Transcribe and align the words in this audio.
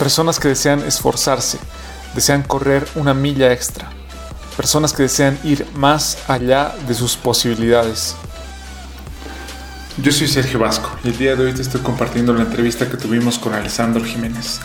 Personas 0.00 0.40
que 0.40 0.48
desean 0.48 0.82
esforzarse, 0.82 1.58
desean 2.14 2.42
correr 2.42 2.88
una 2.94 3.12
milla 3.12 3.52
extra. 3.52 3.90
Personas 4.56 4.94
que 4.94 5.02
desean 5.02 5.38
ir 5.44 5.66
más 5.74 6.16
allá 6.26 6.74
de 6.88 6.94
sus 6.94 7.18
posibilidades. 7.18 8.16
Yo 9.98 10.10
soy 10.10 10.26
Sergio 10.26 10.58
Vasco 10.58 10.90
y 11.04 11.08
el 11.08 11.18
día 11.18 11.36
de 11.36 11.44
hoy 11.44 11.52
te 11.52 11.60
estoy 11.60 11.82
compartiendo 11.82 12.32
la 12.32 12.44
entrevista 12.44 12.88
que 12.88 12.96
tuvimos 12.96 13.38
con 13.38 13.52
Alessandro 13.52 14.02
Jiménez. 14.02 14.60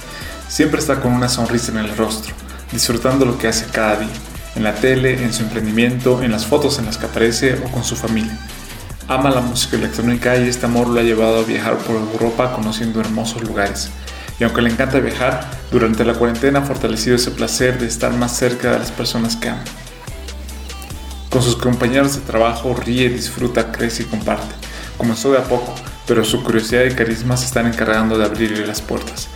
Siempre 0.47 0.79
está 0.79 1.01
con 1.01 1.11
una 1.11 1.27
sonrisa 1.27 1.73
en 1.73 1.79
el 1.79 1.97
rostro, 1.97 2.33
disfrutando 2.71 3.25
lo 3.25 3.37
que 3.37 3.49
hace 3.49 3.65
cada 3.65 3.97
día 3.97 4.15
en 4.55 4.63
la 4.63 4.73
tele, 4.73 5.21
en 5.21 5.33
su 5.33 5.43
emprendimiento, 5.43 6.23
en 6.23 6.31
las 6.31 6.45
fotos 6.45 6.79
en 6.79 6.85
las 6.85 6.97
que 6.97 7.07
aparece 7.07 7.55
o 7.55 7.69
con 7.71 7.83
su 7.83 7.97
familia. 7.97 8.39
Ama 9.09 9.31
la 9.31 9.41
música 9.41 9.75
electrónica 9.75 10.37
y 10.37 10.47
este 10.47 10.65
amor 10.65 10.87
lo 10.87 10.97
ha 10.97 11.03
llevado 11.03 11.39
a 11.39 11.43
viajar 11.43 11.77
por 11.79 11.97
Europa 11.97 12.53
conociendo 12.53 13.01
hermosos 13.01 13.43
lugares. 13.43 13.91
Y 14.39 14.43
aunque 14.43 14.61
le 14.61 14.69
encanta 14.69 14.99
viajar, 14.99 15.49
durante 15.71 16.03
la 16.03 16.13
cuarentena 16.13 16.59
ha 16.59 16.63
fortalecido 16.63 17.15
ese 17.15 17.31
placer 17.31 17.79
de 17.79 17.87
estar 17.87 18.11
más 18.13 18.35
cerca 18.35 18.71
de 18.71 18.79
las 18.79 18.91
personas 18.91 19.35
que 19.35 19.49
ama. 19.49 19.63
Con 21.29 21.41
sus 21.41 21.55
compañeros 21.55 22.15
de 22.15 22.21
trabajo 22.21 22.73
ríe, 22.73 23.09
disfruta, 23.09 23.71
crece 23.71 24.03
y 24.03 24.05
comparte. 24.05 24.55
Comenzó 24.97 25.31
de 25.31 25.39
a 25.39 25.43
poco, 25.43 25.73
pero 26.07 26.23
su 26.23 26.43
curiosidad 26.43 26.83
y 26.85 26.95
carisma 26.95 27.37
se 27.37 27.45
están 27.45 27.67
encargando 27.67 28.17
de 28.17 28.25
abrirle 28.25 28.65
las 28.65 28.81
puertas. 28.81 29.27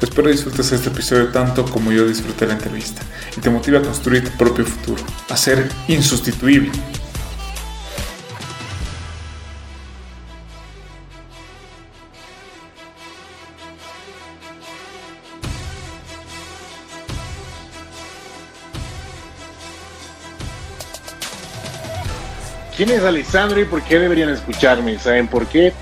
Espero 0.00 0.28
disfrutes 0.28 0.72
este 0.72 0.90
episodio 0.90 1.28
tanto 1.28 1.64
como 1.64 1.90
yo 1.90 2.06
disfruté 2.06 2.46
la 2.46 2.52
entrevista 2.52 3.00
y 3.36 3.40
te 3.40 3.48
motive 3.48 3.78
a 3.78 3.82
construir 3.82 4.28
tu 4.28 4.36
propio 4.36 4.66
futuro, 4.66 5.02
a 5.30 5.36
ser 5.36 5.70
insustituible. 5.88 6.70
¿Quién 22.76 22.90
es 22.90 23.02
Alessandro 23.04 23.58
y 23.58 23.64
por 23.64 23.82
qué 23.82 23.98
deberían 23.98 24.28
escucharme? 24.28 24.98
¿Saben 24.98 25.28
por 25.28 25.46
qué? 25.46 25.72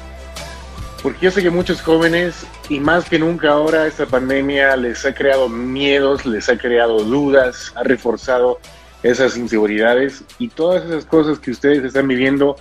Porque 1.02 1.24
yo 1.24 1.30
sé 1.32 1.42
que 1.42 1.50
muchos 1.50 1.82
jóvenes, 1.82 2.46
y 2.68 2.78
más 2.78 3.10
que 3.10 3.18
nunca 3.18 3.50
ahora, 3.50 3.88
esta 3.88 4.06
pandemia 4.06 4.76
les 4.76 5.04
ha 5.04 5.12
creado 5.12 5.48
miedos, 5.48 6.24
les 6.24 6.48
ha 6.48 6.56
creado 6.56 7.02
dudas, 7.02 7.72
ha 7.74 7.82
reforzado 7.82 8.60
esas 9.02 9.36
inseguridades 9.36 10.22
y 10.38 10.46
todas 10.46 10.84
esas 10.84 11.04
cosas 11.04 11.40
que 11.40 11.50
ustedes 11.50 11.82
están 11.82 12.06
viviendo 12.06 12.56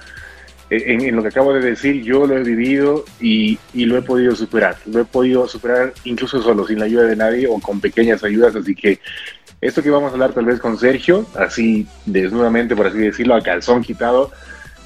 eh, 0.72 0.84
en, 0.88 1.16
lo 1.16 1.22
que 1.22 1.28
acabo 1.28 1.54
de 1.54 1.62
decir, 1.62 2.02
yo 2.02 2.26
lo 2.26 2.36
he 2.36 2.44
vivido 2.44 3.06
y, 3.22 3.60
y, 3.72 3.86
lo 3.86 4.00
he 4.00 4.02
podido 4.02 4.36
superar. 4.36 4.78
Lo 4.88 5.00
he 5.00 5.06
podido 5.06 5.48
superar 5.48 5.94
incluso 6.06 6.42
solo, 6.42 6.66
sin 6.66 6.80
la 6.80 6.86
ayuda 6.86 7.04
de 7.04 7.16
nadie 7.16 7.46
o 7.48 7.60
con 7.60 7.80
pequeñas 7.80 8.24
ayudas. 8.24 8.56
Así 8.56 8.74
que 8.74 9.00
esto 9.64 9.82
que 9.82 9.90
vamos 9.90 10.12
a 10.12 10.14
hablar 10.14 10.34
tal 10.34 10.46
vez 10.46 10.60
con 10.60 10.78
Sergio, 10.78 11.26
así 11.36 11.88
desnudamente, 12.06 12.76
por 12.76 12.88
así 12.88 12.98
decirlo, 12.98 13.36
a 13.36 13.42
calzón 13.42 13.82
quitado, 13.82 14.32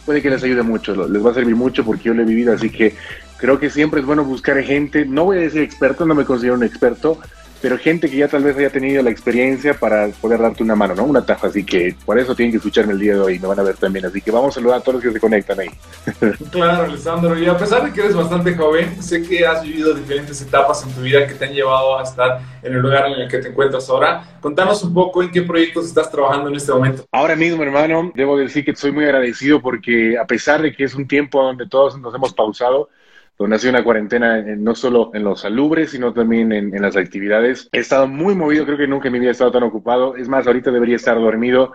puede 0.06 0.22
que 0.22 0.30
les 0.30 0.44
ayude 0.44 0.62
mucho, 0.62 0.94
les 1.08 1.26
va 1.26 1.32
a 1.32 1.34
servir 1.34 1.56
mucho 1.56 1.84
porque 1.84 2.04
yo 2.04 2.14
lo 2.14 2.22
he 2.22 2.26
vivido. 2.26 2.54
Así 2.54 2.70
que 2.70 2.96
creo 3.38 3.60
que 3.60 3.70
siempre 3.70 4.02
es 4.02 4.06
bueno 4.06 4.24
buscar 4.24 4.62
gente, 4.64 5.06
no 5.06 5.26
voy 5.26 5.38
a 5.38 5.42
decir 5.42 5.62
experto, 5.62 6.06
no 6.06 6.16
me 6.16 6.26
considero 6.26 6.56
un 6.56 6.64
experto, 6.64 7.20
pero 7.62 7.78
gente 7.78 8.10
que 8.10 8.18
ya 8.18 8.28
tal 8.28 8.44
vez 8.44 8.58
haya 8.58 8.70
tenido 8.70 9.02
la 9.04 9.10
experiencia 9.10 9.74
para 9.74 10.08
poder 10.10 10.40
darte 10.40 10.64
una 10.64 10.76
mano, 10.76 10.96
¿no? 10.96 11.04
Un 11.04 11.18
atajo, 11.18 11.48
así 11.48 11.64
que 11.64 11.96
por 12.06 12.18
eso 12.20 12.36
tienen 12.36 12.52
que 12.52 12.58
escucharme 12.58 12.94
el 12.94 13.00
día 13.00 13.14
de 13.14 13.20
hoy, 13.20 13.40
me 13.40 13.48
van 13.48 13.60
a 13.60 13.64
ver 13.64 13.76
también, 13.78 14.06
así 14.06 14.22
que 14.22 14.32
vamos 14.32 14.50
a 14.50 14.60
saludar 14.60 14.80
a 14.80 14.82
todos 14.82 14.96
los 14.96 15.04
que 15.04 15.12
se 15.12 15.20
conectan 15.20 15.60
ahí. 15.60 15.70
Claro, 16.52 16.84
Alessandro, 16.84 17.38
y 17.38 17.46
a 17.46 17.58
pesar 17.58 17.84
de 17.84 17.94
que 17.94 18.02
eres 18.02 18.16
bastante 18.16 18.56
joven, 18.56 19.02
sé 19.02 19.22
que 19.22 19.46
has 19.46 19.62
vivido 19.62 19.94
diferentes 19.94 20.42
etapas 20.42 20.84
en 20.84 20.92
tu 20.92 21.02
vida 21.02 21.28
que 21.28 21.34
te 21.34 21.46
han 21.46 21.54
llevado 21.54 22.00
a 22.00 22.04
estar 22.04 22.40
en 22.64 22.74
el 22.74 22.80
lugar 22.80 23.08
en 23.08 23.22
el 23.22 23.28
que 23.28 23.40
te 23.40 23.50
encuentras 23.50 23.90
ahora. 23.90 24.24
Contanos 24.42 24.84
un 24.84 24.94
poco 24.94 25.22
en 25.22 25.32
qué 25.32 25.42
proyectos 25.42 25.86
estás 25.86 26.10
trabajando 26.10 26.50
en 26.50 26.56
este 26.56 26.72
momento. 26.72 27.06
Ahora 27.12 27.36
mismo, 27.36 27.64
hermano, 27.64 28.12
debo 28.16 28.38
decir 28.38 28.64
que 28.66 28.76
soy 28.76 28.92
muy 28.92 29.06
agradecido 29.06 29.62
porque 29.62 30.18
a 30.18 30.26
pesar 30.26 30.62
de 30.62 30.74
que 30.74 30.84
es 30.84 30.96
un 30.96 31.08
tiempo 31.08 31.42
donde 31.42 31.68
todos 31.68 32.00
nos 32.00 32.14
hemos 32.14 32.34
pausado, 32.34 32.90
donde 33.38 33.56
ha 33.56 33.60
sido 33.60 33.72
una 33.72 33.84
cuarentena 33.84 34.42
no 34.42 34.74
solo 34.74 35.12
en 35.14 35.24
los 35.24 35.42
salubres, 35.42 35.92
sino 35.92 36.14
también 36.14 36.52
en, 36.52 36.82
las 36.82 36.96
actividades. 36.96 37.70
He 37.72 37.80
estado 37.80 38.08
muy 38.08 38.36
movido, 38.36 38.66
creo 38.66 38.78
que 38.78 38.88
nunca 38.88 39.08
en 39.08 39.14
mi 39.14 39.20
vida 39.20 39.30
he 39.30 39.34
estado 39.34 39.52
tan 39.52 39.64
ocupado. 39.64 40.16
Es 40.16 40.28
más, 40.28 40.48
ahorita 40.48 40.72
debería 40.72 40.96
estar 40.96 41.16
dormido, 41.16 41.74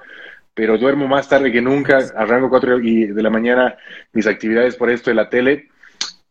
pero 0.54 0.76
duermo 0.76 1.06
más 1.06 1.28
tarde 1.28 1.52
que 1.52 1.62
nunca. 1.62 1.98
Arranco 2.16 2.50
cuatro 2.50 2.78
de 2.78 3.22
la 3.22 3.30
mañana 3.30 3.76
mis 4.12 4.26
actividades 4.26 4.74
por 4.76 4.90
esto 4.90 5.10
de 5.10 5.14
la 5.14 5.28
tele. 5.28 5.68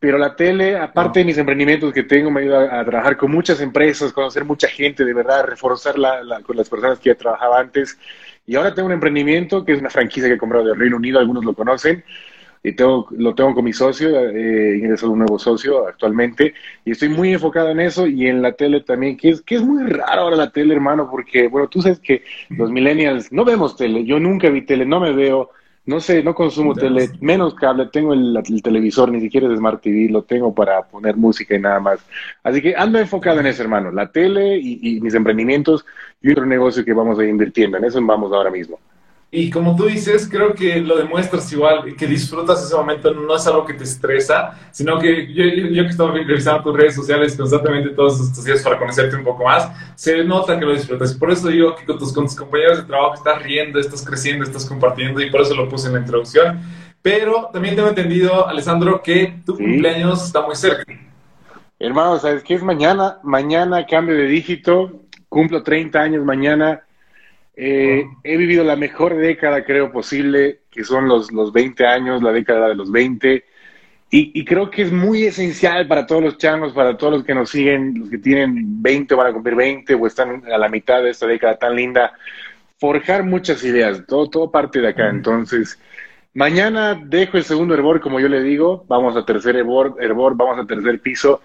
Pero 0.01 0.17
la 0.17 0.35
tele, 0.35 0.77
aparte 0.77 1.19
de 1.19 1.25
mis 1.25 1.37
emprendimientos 1.37 1.93
que 1.93 2.01
tengo, 2.01 2.31
me 2.31 2.41
ayuda 2.41 2.79
a 2.79 2.83
trabajar 2.83 3.15
con 3.17 3.31
muchas 3.31 3.61
empresas, 3.61 4.11
conocer 4.11 4.43
mucha 4.43 4.67
gente, 4.67 5.05
de 5.05 5.13
verdad, 5.13 5.45
reforzar 5.45 5.97
la, 5.99 6.41
con 6.41 6.57
las 6.57 6.67
personas 6.67 6.97
que 6.97 7.09
ya 7.09 7.15
trabajaba 7.15 7.59
antes. 7.59 7.99
Y 8.47 8.55
ahora 8.55 8.73
tengo 8.73 8.87
un 8.87 8.93
emprendimiento 8.93 9.63
que 9.63 9.73
es 9.73 9.79
una 9.79 9.91
franquicia 9.91 10.27
que 10.27 10.33
he 10.33 10.37
comprado 10.39 10.65
del 10.65 10.79
Reino 10.79 10.97
Unido, 10.97 11.19
algunos 11.19 11.45
lo 11.45 11.53
conocen, 11.53 12.03
y 12.63 12.73
tengo, 12.73 13.07
lo 13.11 13.33
tengo 13.33 13.55
con 13.55 13.65
mi 13.65 13.73
socio, 13.73 14.09
eh, 14.29 14.77
ingresó 14.77 15.09
un 15.09 15.19
nuevo 15.19 15.39
socio 15.39 15.87
actualmente, 15.87 16.53
y 16.85 16.91
estoy 16.91 17.09
muy 17.09 17.33
enfocado 17.33 17.69
en 17.69 17.79
eso 17.79 18.05
y 18.07 18.27
en 18.27 18.41
la 18.41 18.53
tele 18.53 18.81
también, 18.81 19.17
que 19.17 19.29
es, 19.29 19.41
que 19.41 19.55
es 19.55 19.61
muy 19.61 19.83
raro 19.83 20.23
ahora 20.23 20.35
la 20.35 20.51
tele, 20.51 20.75
hermano, 20.75 21.09
porque, 21.09 21.47
bueno, 21.47 21.67
tú 21.67 21.81
sabes 21.81 21.99
que 21.99 22.23
los 22.49 22.71
millennials 22.71 23.31
no 23.31 23.45
vemos 23.45 23.75
tele, 23.75 24.05
yo 24.05 24.19
nunca 24.19 24.49
vi 24.49 24.61
tele, 24.61 24.85
no 24.85 24.99
me 24.99 25.11
veo, 25.11 25.49
no 25.83 25.99
sé, 25.99 26.21
no 26.21 26.35
consumo 26.35 26.75
tele, 26.75 27.09
menos 27.21 27.55
cable, 27.55 27.87
tengo 27.91 28.13
el, 28.13 28.37
televisor, 28.63 29.11
ni 29.11 29.19
siquiera 29.19 29.51
es 29.51 29.57
Smart 29.57 29.81
TV, 29.81 30.09
lo 30.09 30.21
tengo 30.21 30.53
para 30.53 30.83
poner 30.83 31.17
música 31.17 31.55
y 31.55 31.59
nada 31.59 31.79
más. 31.79 31.99
Así 32.43 32.61
que 32.61 32.75
ando 32.75 32.99
enfocado 32.99 33.39
en 33.39 33.47
eso, 33.47 33.63
hermano, 33.63 33.91
la 33.91 34.11
tele 34.11 34.57
y, 34.57 34.97
y 34.97 35.01
mis 35.01 35.15
emprendimientos 35.15 35.83
y 36.21 36.31
otro 36.31 36.45
negocio 36.45 36.85
que 36.85 36.93
vamos 36.93 37.17
a 37.17 37.23
ir 37.23 37.29
invirtiendo, 37.29 37.77
en 37.77 37.85
eso 37.85 37.99
vamos 38.05 38.31
ahora 38.31 38.51
mismo. 38.51 38.79
Y 39.33 39.49
como 39.49 39.77
tú 39.77 39.85
dices, 39.85 40.27
creo 40.29 40.53
que 40.53 40.81
lo 40.81 40.97
demuestras 40.97 41.49
igual, 41.53 41.95
que 41.95 42.05
disfrutas 42.05 42.61
ese 42.65 42.75
momento, 42.75 43.13
no 43.13 43.33
es 43.33 43.47
algo 43.47 43.65
que 43.65 43.73
te 43.73 43.85
estresa, 43.85 44.59
sino 44.71 44.99
que 44.99 45.33
yo, 45.33 45.45
yo, 45.45 45.83
que 45.83 45.89
estaba 45.89 46.11
revisando 46.11 46.63
tus 46.63 46.75
redes 46.75 46.95
sociales 46.95 47.37
constantemente 47.37 47.91
todos 47.91 48.19
estos 48.19 48.43
días 48.43 48.61
para 48.61 48.77
conocerte 48.77 49.15
un 49.15 49.23
poco 49.23 49.45
más, 49.45 49.71
se 49.95 50.21
nota 50.25 50.59
que 50.59 50.65
lo 50.65 50.73
disfrutas. 50.73 51.13
Por 51.13 51.31
eso 51.31 51.47
digo 51.47 51.73
que 51.77 51.85
con 51.85 51.97
tus, 51.97 52.11
con 52.11 52.25
tus 52.25 52.35
compañeros 52.35 52.79
de 52.79 52.83
trabajo 52.83 53.13
estás 53.13 53.41
riendo, 53.41 53.79
estás 53.79 54.05
creciendo, 54.05 54.43
estás 54.43 54.65
compartiendo, 54.65 55.21
y 55.21 55.31
por 55.31 55.39
eso 55.39 55.55
lo 55.55 55.69
puse 55.69 55.87
en 55.87 55.93
la 55.93 55.99
introducción. 56.01 56.59
Pero 57.01 57.49
también 57.53 57.77
tengo 57.77 57.87
entendido, 57.87 58.45
Alessandro, 58.45 59.01
que 59.01 59.39
tu 59.45 59.55
cumpleaños 59.55 60.25
está 60.25 60.41
muy 60.41 60.57
cerca. 60.57 60.83
Hermano, 61.79 62.19
¿sabes 62.19 62.43
qué 62.43 62.55
es 62.55 62.63
mañana? 62.63 63.19
Mañana 63.23 63.85
cambio 63.85 64.13
de 64.13 64.25
dígito, 64.25 64.91
cumplo 65.29 65.63
30 65.63 66.01
años 66.01 66.25
mañana 66.25 66.83
eh, 67.63 68.07
he 68.23 68.37
vivido 68.37 68.63
la 68.63 68.75
mejor 68.75 69.15
década, 69.15 69.63
creo, 69.63 69.91
posible, 69.91 70.61
que 70.71 70.83
son 70.83 71.07
los, 71.07 71.31
los 71.31 71.53
20 71.53 71.85
años, 71.85 72.23
la 72.23 72.31
década 72.31 72.69
de 72.69 72.73
los 72.73 72.91
20. 72.91 73.45
Y, 74.09 74.43
creo 74.45 74.71
que 74.71 74.81
es 74.81 74.91
muy 74.91 75.25
esencial 75.25 75.87
para 75.87 76.07
todos 76.07 76.23
los 76.23 76.37
changos, 76.39 76.73
para 76.73 76.97
todos 76.97 77.13
los 77.13 77.23
que 77.23 77.35
nos 77.35 77.51
siguen, 77.51 77.99
los 77.99 78.09
que 78.09 78.17
tienen 78.17 78.81
20 78.81 79.13
van 79.13 79.27
a 79.27 79.33
cumplir 79.33 79.55
20 79.55 79.93
o 79.93 80.07
están 80.07 80.43
a 80.51 80.57
la 80.57 80.69
mitad 80.69 81.03
de 81.03 81.11
esta 81.11 81.27
década 81.27 81.55
tan 81.55 81.75
linda, 81.75 82.11
forjar 82.79 83.23
muchas 83.23 83.63
ideas, 83.63 84.03
todo, 84.07 84.27
todo 84.27 84.51
parte 84.51 84.81
de 84.81 84.87
acá. 84.87 85.07
Entonces, 85.09 85.79
mañana 86.33 86.99
dejo 87.05 87.37
el 87.37 87.43
segundo 87.43 87.75
hervor, 87.75 88.01
como 88.01 88.19
yo 88.19 88.27
le 88.27 88.41
digo, 88.41 88.85
vamos 88.87 89.15
a 89.15 89.23
tercer 89.23 89.55
hervor, 89.55 89.97
hervor 89.99 90.35
vamos 90.35 90.57
a 90.57 90.65
tercer 90.65 90.99
piso 90.99 91.41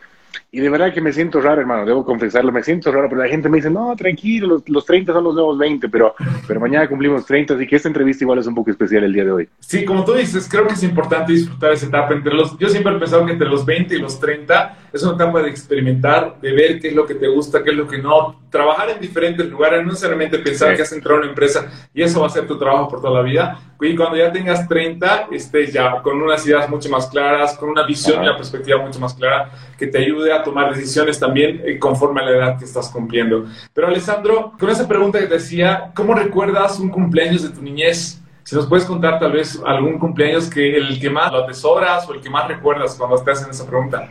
y 0.51 0.61
de 0.61 0.69
verdad 0.69 0.93
que 0.93 1.01
me 1.01 1.13
siento 1.13 1.41
raro, 1.41 1.61
hermano, 1.61 1.85
debo 1.85 2.05
confesarlo, 2.05 2.53
me 2.53 2.63
siento 2.63 2.91
raro, 2.93 3.09
pero 3.09 3.23
la 3.23 3.29
gente 3.29 3.49
me 3.49 3.59
dice, 3.59 3.71
no, 3.71 3.95
tranquilo, 3.97 4.47
los, 4.47 4.69
los 4.69 4.85
30 4.85 5.13
son 5.13 5.25
los 5.25 5.35
nuevos 5.35 5.59
20, 5.59 5.89
pero, 5.89 6.15
pero 6.47 6.61
mañana 6.61 6.89
cumplimos 6.89 7.27
30, 7.27 7.55
así 7.55 7.67
que 7.67 7.77
esta 7.77 7.89
entrevista 7.89 8.25
igual 8.25 8.39
es 8.39 8.47
un 8.47 8.55
poco 8.55 8.71
especial 8.71 9.05
el 9.05 9.13
día 9.13 9.25
de 9.25 9.33
hoy. 9.33 9.49
Sí, 9.61 9.85
como 9.85 10.05
tú 10.05 10.15
dices, 10.15 10.49
creo 10.51 10.67
que 10.67 10.75
es 10.75 10.83
importante 10.83 11.33
disfrutar 11.33 11.73
esa 11.73 11.87
etapa 11.87 12.15
entre 12.15 12.35
los, 12.35 12.59
yo 12.59 12.69
siempre 12.69 12.95
he 12.95 12.99
pensado 12.99 13.25
que 13.27 13.33
entre 13.33 13.49
los 13.49 13.65
20 13.65 13.95
y 13.95 13.99
los 13.99 14.19
30 14.19 14.79
es 14.93 15.03
una 15.03 15.15
etapa 15.15 15.43
de 15.43 15.51
experimentar, 15.51 16.41
de 16.41 16.53
ver 16.53 16.81
qué 16.81 16.89
es 16.89 16.95
lo 16.95 17.07
que 17.07 17.15
te 17.15 17.29
gusta, 17.29 17.63
qué 17.63 17.71
es 17.71 17.77
lo 17.77 17.87
que 17.87 17.99
no, 17.99 18.41
trabajar 18.57 18.89
en 18.89 19.01
diferentes 19.01 19.47
lugares, 19.51 19.83
no 19.83 19.91
necesariamente 19.91 20.39
pensar 20.39 20.75
que 20.75 20.83
has 20.83 20.93
entrado 20.93 21.17
a 21.17 21.21
una 21.21 21.29
empresa 21.29 21.71
y 21.93 22.03
eso 22.03 22.21
va 22.21 22.27
a 22.27 22.31
ser 22.31 22.47
tu 22.47 22.59
trabajo 22.59 22.89
por 22.89 23.03
toda 23.03 23.21
la 23.21 23.23
vida. 23.23 23.61
Y 23.79 23.95
cuando 23.95 24.17
ya 24.17 24.33
tengas 24.33 24.67
30, 24.67 25.29
estés 25.33 25.75
ya 25.75 26.01
con 26.01 26.23
unas 26.23 26.47
ideas 26.47 26.69
mucho 26.71 26.89
más 26.89 27.07
claras, 27.09 27.59
con 27.59 27.69
una 27.69 27.85
visión 27.85 28.23
y 28.23 28.27
una 28.27 28.37
perspectiva 28.37 28.79
mucho 28.79 28.99
más 28.99 29.13
clara 29.13 29.51
que 29.79 29.87
te 29.87 29.99
ayude 29.99 30.33
a 30.33 30.43
tomar 30.43 30.75
decisiones 30.75 31.21
también 31.21 31.61
eh, 31.67 31.79
conforme 31.79 32.23
a 32.23 32.25
la 32.25 32.31
edad 32.31 32.59
que 32.59 32.65
estás 32.65 32.89
cumpliendo. 32.89 33.45
Pero 33.75 33.89
Alessandro, 33.89 34.55
con 34.59 34.71
esa 34.71 34.89
pregunta 34.89 35.19
que 35.19 35.27
te 35.27 35.35
decía, 35.35 35.91
¿cómo 35.95 36.15
recuerdas 36.15 36.81
un 36.81 36.89
cumpleaños 36.89 37.43
de 37.43 37.51
tu 37.51 37.61
niñez? 37.61 38.23
Si 38.45 38.57
nos 38.57 38.67
puedes 38.67 38.87
contar 38.87 39.19
tal 39.19 39.33
vez 39.33 39.61
algún 39.67 39.99
cumpleaños 39.99 40.49
que 40.49 40.77
el 40.77 40.99
que 40.99 41.11
más 41.11 41.31
lo 41.31 41.45
atesoras 41.45 42.09
o 42.09 42.15
el 42.15 42.21
que 42.23 42.31
más 42.31 42.49
recuerdas 42.49 42.95
cuando 42.95 43.23
te 43.23 43.31
hacen 43.31 43.51
esa 43.51 43.67
pregunta. 43.67 44.09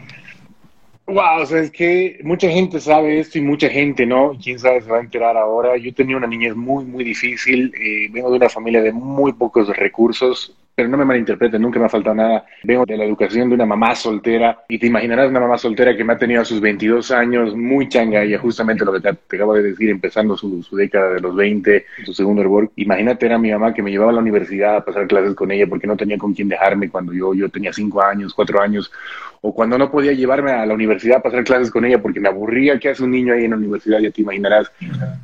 Wow, 1.07 1.42
o 1.44 1.46
sea, 1.46 1.60
es 1.60 1.72
que 1.72 2.19
mucha 2.24 2.50
gente 2.50 2.80
sabe 2.80 3.19
esto 3.19 3.38
y 3.38 3.42
mucha 3.42 3.69
gente 3.69 4.06
no. 4.07 4.38
Quién 4.42 4.57
sabe 4.57 4.81
se 4.81 4.90
va 4.90 4.98
a 4.98 5.02
enterar 5.02 5.38
ahora. 5.38 5.78
Yo 5.78 5.94
tenía 5.94 6.18
una 6.18 6.28
niñez 6.28 6.56
muy, 6.56 6.84
muy 6.84 7.04
difícil. 7.04 7.72
Eh, 7.80 8.10
vengo 8.12 8.31
de 8.31 8.38
una 8.38 8.50
familia 8.50 8.81
de 8.81 8.92
muy 8.92 9.34
pocos 9.34 9.68
recursos 9.78 10.56
pero 10.75 10.89
no 10.89 10.98
me 10.98 11.06
malinterpreten, 11.06 11.62
nunca 11.62 11.80
me 11.80 11.86
ha 11.86 11.89
faltado 11.89 12.16
nada. 12.16 12.45
Vengo 12.63 12.86
de 12.86 12.98
la 12.98 13.06
educación 13.06 13.48
de 13.48 13.56
una 13.56 13.66
mamá 13.66 13.95
soltera 13.95 14.66
y 14.68 14.77
te 14.77 14.88
imaginarás 14.88 15.30
una 15.30 15.39
mamá 15.39 15.57
soltera 15.57 15.95
que 15.95 16.04
me 16.04 16.13
ha 16.13 16.18
tenido 16.18 16.42
a 16.42 16.45
sus 16.45 16.60
22 16.60 17.12
años 17.12 17.56
muy 17.56 17.88
changa 17.88 18.25
y 18.25 18.36
justamente 18.36 18.83
lo 18.83 18.92
que 18.92 19.00
te, 19.00 19.10
acabo 19.10 19.54
de 19.54 19.63
decir, 19.63 19.89
empezando 19.89 20.36
su, 20.36 20.62
su, 20.63 20.75
década 20.75 21.13
de 21.13 21.22
los 21.22 21.33
20, 21.33 21.86
su 22.06 22.13
segundo 22.13 22.42
hervor. 22.42 22.69
Imagínate, 22.75 23.25
era 23.25 23.38
mi 23.38 23.51
mamá 23.51 23.74
que 23.74 23.81
me 23.81 23.89
llevaba 23.89 24.12
a 24.12 24.16
la 24.16 24.19
universidad 24.19 24.75
a 24.75 24.83
pasar 24.83 25.07
clases 25.07 25.33
con 25.33 25.50
ella 25.50 25.66
porque 25.68 25.88
no 25.88 25.95
tenía 25.95 26.18
con 26.18 26.33
quién 26.33 26.50
dejarme 26.50 26.89
cuando 26.89 27.13
yo, 27.13 27.33
yo 27.33 27.48
tenía 27.48 27.71
5 27.71 28.01
años, 28.01 28.33
4 28.33 28.62
años, 28.62 28.92
o 29.39 29.54
cuando 29.54 29.78
no 29.78 29.89
podía 29.89 30.12
llevarme 30.12 30.51
a 30.51 30.66
la 30.66 30.74
universidad 30.74 31.19
a 31.19 31.24
pasar 31.24 31.45
clases 31.45 31.71
con 31.71 31.86
ella 31.86 32.01
porque 32.01 32.19
me 32.19 32.28
aburría 32.28 32.80
que 32.80 32.89
hace 32.89 33.04
un 33.04 33.12
niño 33.12 33.33
ahí 33.33 33.45
en 33.45 33.51
la 33.51 33.57
universidad, 33.57 34.00
ya 34.00 34.12
te 34.12 34.21
imaginarás. 34.21 34.69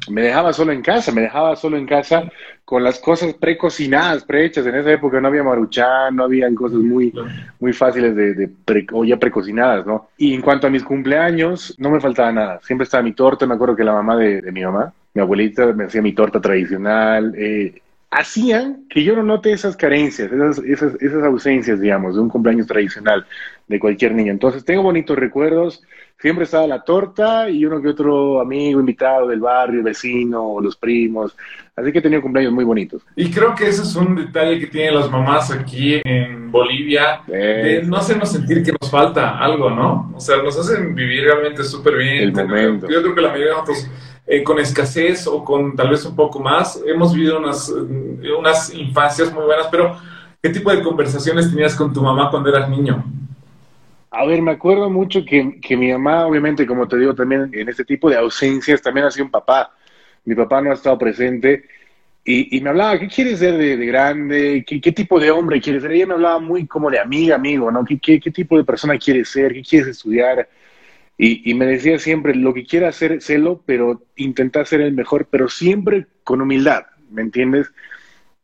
Me 0.10 0.22
dejaba 0.22 0.54
solo 0.54 0.72
en 0.72 0.82
casa, 0.82 1.12
me 1.12 1.22
dejaba 1.22 1.56
solo 1.58 1.76
en 1.76 1.86
casa 1.86 2.32
con 2.72 2.86
las 2.86 3.00
cosas 3.00 3.34
precocinadas, 3.34 4.24
prehechas. 4.24 4.66
En 4.66 4.76
esa 4.76 4.94
época 4.94 5.20
no 5.20 5.28
había 5.28 5.44
maruchan, 5.44 6.16
no 6.16 6.24
habían 6.24 6.56
cosas 6.56 6.78
muy, 6.78 7.14
muy 7.60 7.74
fáciles 7.74 8.16
de, 8.16 8.34
de 8.34 8.50
o 8.94 9.04
ya 9.04 9.18
precocinadas, 9.18 9.86
¿no? 9.86 10.08
Y 10.16 10.34
en 10.34 10.42
cuanto 10.42 10.68
a 10.68 10.70
mis 10.70 10.82
cumpleaños, 10.82 11.76
no 11.78 11.90
me 11.90 12.00
faltaba 12.00 12.32
nada. 12.32 12.62
Siempre 12.64 12.86
estaba 12.86 13.04
mi 13.04 13.12
torta, 13.12 13.46
me 13.46 13.56
acuerdo 13.56 13.76
que 13.76 13.84
la 13.84 13.92
mamá 13.92 14.16
de, 14.16 14.50
mi 14.54 14.64
mamá, 14.64 14.94
mi 15.14 15.22
abuelita, 15.22 15.66
me 15.74 15.84
hacía 15.84 16.02
mi 16.02 16.14
torta 16.14 16.40
tradicional. 16.40 17.34
Eh, 17.36 17.82
hacían 18.12 18.86
que 18.90 19.04
yo 19.04 19.16
no 19.16 19.24
note 19.24 19.54
esas 19.54 19.78
carencias, 19.78 20.32
esas, 20.32 20.60
esas, 20.60 21.02
esas 21.02 21.24
ausencias, 21.24 21.80
digamos, 21.80 22.16
de 22.16 22.22
un 22.22 22.30
cumpleaños 22.30 22.68
tradicional 22.68 23.26
de 23.68 23.80
cualquier 23.80 24.14
niño. 24.14 24.32
Entonces, 24.34 24.66
tengo 24.66 24.84
bonitos 24.84 25.18
recuerdos. 25.18 25.82
Siempre 26.20 26.44
estaba 26.44 26.68
la 26.68 26.84
torta 26.84 27.50
y 27.50 27.66
uno 27.66 27.82
que 27.82 27.88
otro 27.88 28.40
amigo 28.42 28.80
invitado 28.80 29.28
del 29.28 29.40
barrio, 29.40 29.82
vecino, 29.82 30.44
o 30.44 30.62
los 30.62 30.76
primos. 30.76 31.36
Así 31.76 31.92
que 31.92 31.98
he 31.98 32.02
tenido 32.02 32.22
cumpleaños 32.22 32.54
muy 32.54 32.66
bonitos. 32.66 33.02
Y 33.16 33.32
creo 33.32 33.56
que 33.56 33.70
ese 33.70 33.82
es 33.82 33.96
un 33.96 34.16
detalle 34.16 34.60
que 34.60 34.68
tienen 34.68 34.96
las 34.96 35.10
mamás 35.10 35.50
aquí 35.50 36.00
en 36.04 36.52
Bolivia, 36.52 37.22
de 37.26 37.82
no 37.86 37.98
hacernos 37.98 38.32
sentir 38.32 38.62
que 38.62 38.74
nos 38.80 38.92
falta 38.92 39.40
algo, 39.40 39.72
¿no? 39.72 40.12
O 40.14 40.20
sea, 40.20 40.44
nos 40.44 40.60
hacen 40.60 40.94
vivir 40.94 41.24
realmente 41.24 41.64
súper 41.64 41.98
bien. 41.98 42.24
El 42.24 42.34
momento. 42.34 42.88
Yo 42.88 43.02
creo 43.02 43.16
que 43.16 43.22
la 43.22 43.30
mayoría 43.30 43.54
de 43.54 43.60
nosotros 43.60 43.90
eh, 44.28 44.44
con 44.44 44.60
escasez 44.60 45.28
o 45.28 45.44
con 45.44 45.76
tal 45.76 45.90
vez 45.90 46.06
un 46.06 46.16
poco 46.16 46.40
más, 46.40 46.82
hemos 46.86 47.14
vivido 47.14 47.40
unas, 47.40 47.70
unas 47.70 48.74
infancias 48.74 49.34
muy 49.34 49.44
buenas, 49.46 49.68
pero 49.72 49.98
¿qué 50.42 50.50
tipo 50.50 50.72
de 50.72 50.82
conversaciones 50.82 51.50
tenías 51.50 51.76
con 51.76 51.94
tu 51.94 52.02
mamá 52.02 52.30
cuando 52.30 52.50
eras 52.50 52.70
niño? 52.70 53.04
A 54.12 54.26
ver, 54.26 54.42
me 54.42 54.52
acuerdo 54.52 54.90
mucho 54.90 55.24
que, 55.26 55.60
que, 55.62 55.78
mi 55.78 55.92
mamá, 55.92 56.26
obviamente, 56.26 56.68
como 56.68 56.88
te 56.88 56.98
digo, 56.98 57.16
también 57.16 57.50
en 57.54 57.70
este 57.70 57.86
tipo 57.86 58.10
de 58.10 58.18
ausencias, 58.18 58.82
también 58.82 59.06
ha 59.06 59.12
sido 59.12 59.26
un 59.26 59.32
papá. 59.32 59.74
Mi 60.26 60.36
papá 60.36 60.62
no 60.62 60.72
ha 60.72 60.74
estado 60.74 60.98
presente 60.98 61.64
y, 62.24 62.58
y 62.58 62.62
me 62.62 62.70
hablaba, 62.70 63.00
¿qué 63.00 63.08
quieres 63.08 63.40
ser 63.40 63.58
de, 63.58 63.76
grande? 63.86 64.64
¿Qué, 64.68 64.80
¿Qué, 64.80 64.92
tipo 64.92 65.20
de 65.20 65.32
hombre 65.32 65.60
quieres 65.60 65.82
ser? 65.82 65.92
Ella 65.94 66.08
me 66.08 66.14
hablaba 66.14 66.40
muy 66.40 66.68
como 66.68 66.92
de 66.92 67.00
amiga, 67.00 67.36
amigo, 67.36 67.72
¿no? 67.72 67.84
¿Qué, 67.84 68.00
qué, 68.00 68.20
qué 68.20 68.32
tipo 68.32 68.58
de 68.58 68.64
persona 68.64 68.98
quieres 68.98 69.30
ser? 69.30 69.54
¿Qué 69.54 69.64
quieres 69.64 69.88
estudiar? 69.90 70.48
Y, 71.24 71.50
y, 71.50 71.54
me 71.54 71.68
decía 71.68 72.00
siempre, 72.00 72.34
lo 72.34 72.54
que 72.54 72.66
quiera 72.66 72.90
hacer, 72.90 73.22
celo, 73.22 73.62
pero 73.66 74.02
intentar 74.16 74.66
ser 74.66 74.82
el 74.82 74.94
mejor, 74.94 75.28
pero 75.30 75.50
siempre 75.50 76.08
con 76.24 76.42
humildad, 76.42 76.86
¿me 77.12 77.22
entiendes? 77.22 77.72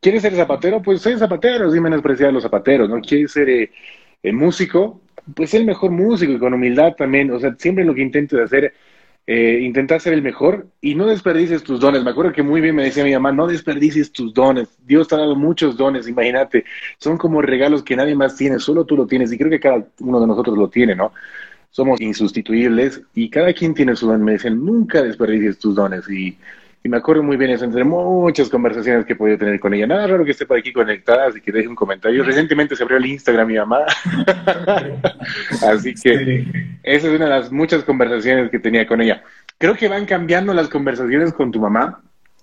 ¿Quieres 0.00 0.22
ser 0.22 0.34
zapatero? 0.36 0.80
Pues 0.80 1.02
soy 1.02 1.18
zapatero, 1.18 1.72
sin 1.72 1.82
menospreciar 1.82 2.28
a 2.28 2.32
los 2.32 2.44
zapateros, 2.44 2.88
¿no? 2.88 3.00
¿Quieres 3.00 3.32
ser 3.32 3.48
eh, 3.50 3.72
el 4.22 4.34
músico? 4.34 5.00
pues 5.34 5.54
el 5.54 5.64
mejor 5.64 5.90
músico 5.90 6.32
y 6.32 6.38
con 6.38 6.54
humildad 6.54 6.94
también, 6.96 7.30
o 7.30 7.38
sea, 7.38 7.54
siempre 7.58 7.84
lo 7.84 7.94
que 7.94 8.02
intento 8.02 8.42
hacer, 8.42 8.72
eh, 9.26 9.60
intentar 9.62 10.00
ser 10.00 10.14
el 10.14 10.22
mejor 10.22 10.68
y 10.80 10.94
no 10.94 11.06
desperdicies 11.06 11.62
tus 11.62 11.80
dones. 11.80 12.02
Me 12.02 12.10
acuerdo 12.10 12.32
que 12.32 12.42
muy 12.42 12.60
bien 12.60 12.74
me 12.74 12.84
decía 12.84 13.04
mi 13.04 13.12
mamá, 13.12 13.32
no 13.32 13.46
desperdicies 13.46 14.10
tus 14.10 14.32
dones. 14.32 14.68
Dios 14.86 15.06
te 15.06 15.16
ha 15.16 15.18
dado 15.18 15.36
muchos 15.36 15.76
dones, 15.76 16.08
imagínate, 16.08 16.64
son 16.98 17.18
como 17.18 17.42
regalos 17.42 17.82
que 17.82 17.96
nadie 17.96 18.14
más 18.14 18.36
tiene, 18.36 18.58
solo 18.58 18.84
tú 18.84 18.96
lo 18.96 19.06
tienes 19.06 19.32
y 19.32 19.38
creo 19.38 19.50
que 19.50 19.60
cada 19.60 19.86
uno 20.00 20.20
de 20.20 20.26
nosotros 20.26 20.56
lo 20.56 20.68
tiene, 20.68 20.94
¿no? 20.94 21.12
Somos 21.70 22.00
insustituibles 22.00 23.02
y 23.14 23.30
cada 23.30 23.52
quien 23.52 23.74
tiene 23.74 23.94
su 23.94 24.06
don. 24.06 24.24
Me 24.24 24.32
decían, 24.32 24.64
nunca 24.64 25.02
desperdicies 25.02 25.58
tus 25.58 25.74
dones 25.74 26.08
y 26.08 26.36
y 26.82 26.88
me 26.88 26.96
acuerdo 26.96 27.24
muy 27.24 27.36
bien 27.36 27.50
eso, 27.50 27.64
entre 27.64 27.82
muchas 27.82 28.48
conversaciones 28.48 29.04
que 29.04 29.14
he 29.14 29.16
podido 29.16 29.36
tener 29.36 29.58
con 29.58 29.74
ella. 29.74 29.86
Nada 29.86 30.06
raro 30.06 30.24
que 30.24 30.30
esté 30.30 30.46
por 30.46 30.58
aquí 30.58 30.72
conectada, 30.72 31.26
así 31.26 31.40
que 31.40 31.50
deje 31.50 31.66
un 31.66 31.74
comentario. 31.74 32.22
Recientemente 32.22 32.76
se 32.76 32.84
abrió 32.84 32.98
el 32.98 33.06
Instagram 33.06 33.48
mi 33.48 33.56
mamá. 33.56 33.80
así 35.68 35.94
que 35.94 36.46
esa 36.84 37.08
es 37.08 37.14
una 37.14 37.24
de 37.24 37.30
las 37.30 37.50
muchas 37.50 37.82
conversaciones 37.82 38.50
que 38.50 38.60
tenía 38.60 38.86
con 38.86 39.00
ella. 39.00 39.22
Creo 39.58 39.74
que 39.74 39.88
van 39.88 40.06
cambiando 40.06 40.54
las 40.54 40.68
conversaciones 40.68 41.32
con 41.32 41.50
tu 41.50 41.60
mamá, 41.60 42.00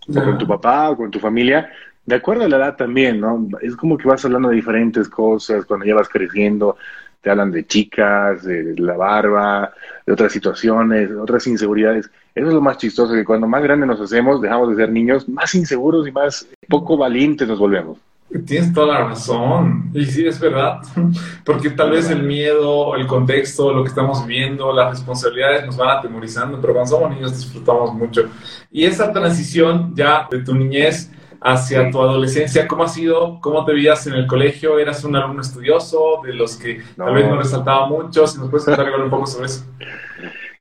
o 0.10 0.14
con 0.14 0.38
tu 0.38 0.46
papá, 0.46 0.90
o 0.90 0.98
con 0.98 1.12
tu 1.12 1.20
familia, 1.20 1.72
de 2.06 2.16
acuerdo 2.16 2.44
a 2.44 2.50
la 2.50 2.58
edad 2.58 2.76
también, 2.76 3.22
¿no? 3.22 3.48
Es 3.62 3.76
como 3.76 3.98
que 3.98 4.08
vas 4.08 4.24
hablando 4.26 4.50
de 4.50 4.56
diferentes 4.56 5.08
cosas 5.08 5.66
cuando 5.66 5.86
ya 5.86 5.96
vas 5.96 6.10
creciendo 6.10 6.78
te 7.26 7.32
hablan 7.32 7.52
de 7.52 7.66
chicas, 7.66 8.44
de 8.44 8.76
la 8.78 8.96
barba, 8.96 9.74
de 10.06 10.14
otras 10.14 10.32
situaciones, 10.32 11.10
de 11.10 11.16
otras 11.16 11.48
inseguridades. 11.48 12.08
Eso 12.36 12.48
es 12.50 12.54
lo 12.54 12.62
más 12.62 12.78
chistoso, 12.78 13.16
que 13.16 13.26
cuando 13.26 13.48
más 13.48 13.64
grandes 13.64 13.88
nos 13.88 14.00
hacemos, 14.00 14.44
dejamos 14.44 14.70
de 14.70 14.76
ser 14.76 14.92
niños, 14.92 15.28
más 15.28 15.56
inseguros 15.56 16.08
y 16.08 16.12
más 16.12 16.48
poco 16.70 16.98
valientes 16.98 17.48
nos 17.48 17.58
volvemos. 17.58 17.98
Tienes 18.46 18.72
toda 18.74 19.00
la 19.00 19.08
razón. 19.08 19.90
Y 19.96 20.06
sí, 20.06 20.28
es 20.28 20.40
verdad. 20.40 20.82
Porque 21.44 21.72
tal 21.72 21.90
vez 21.90 22.12
el 22.12 22.22
miedo, 22.22 22.96
el 22.96 23.08
contexto, 23.08 23.74
lo 23.74 23.82
que 23.82 23.90
estamos 23.90 24.24
viendo, 24.28 24.72
las 24.72 24.92
responsabilidades 24.92 25.66
nos 25.66 25.78
van 25.78 25.98
atemorizando, 25.98 26.62
pero 26.62 26.74
cuando 26.74 26.96
somos 26.96 27.10
niños 27.10 27.36
disfrutamos 27.36 27.92
mucho. 27.96 28.30
Y 28.72 28.86
esa 28.86 29.12
transición 29.12 29.96
ya 29.96 30.28
de 30.30 30.44
tu 30.44 30.54
niñez 30.54 31.10
hacia 31.42 31.90
tu 31.92 32.02
adolescencia, 32.02 32.68
¿cómo 32.68 32.84
ha 32.84 32.88
sido? 32.88 33.40
¿Cómo 33.42 33.66
te 33.66 33.74
veías 33.74 34.06
en 34.08 34.14
el 34.14 34.28
colegio? 34.28 34.80
¿Eras 34.80 35.04
un 35.04 35.16
alumno 35.16 35.42
estudioso, 35.42 36.22
de 36.24 36.34
los 36.34 36.56
que 36.56 36.82
tal 36.96 37.14
vez 37.14 37.28
no 37.28 37.38
resaltaba 37.38 37.88
mucho? 37.88 38.28
Si 38.28 38.40
nos 38.40 38.50
puedes 38.50 38.66
contar 38.66 39.00
un 39.00 39.10
poco 39.10 39.28
sobre 39.28 39.48
eso. 39.48 39.66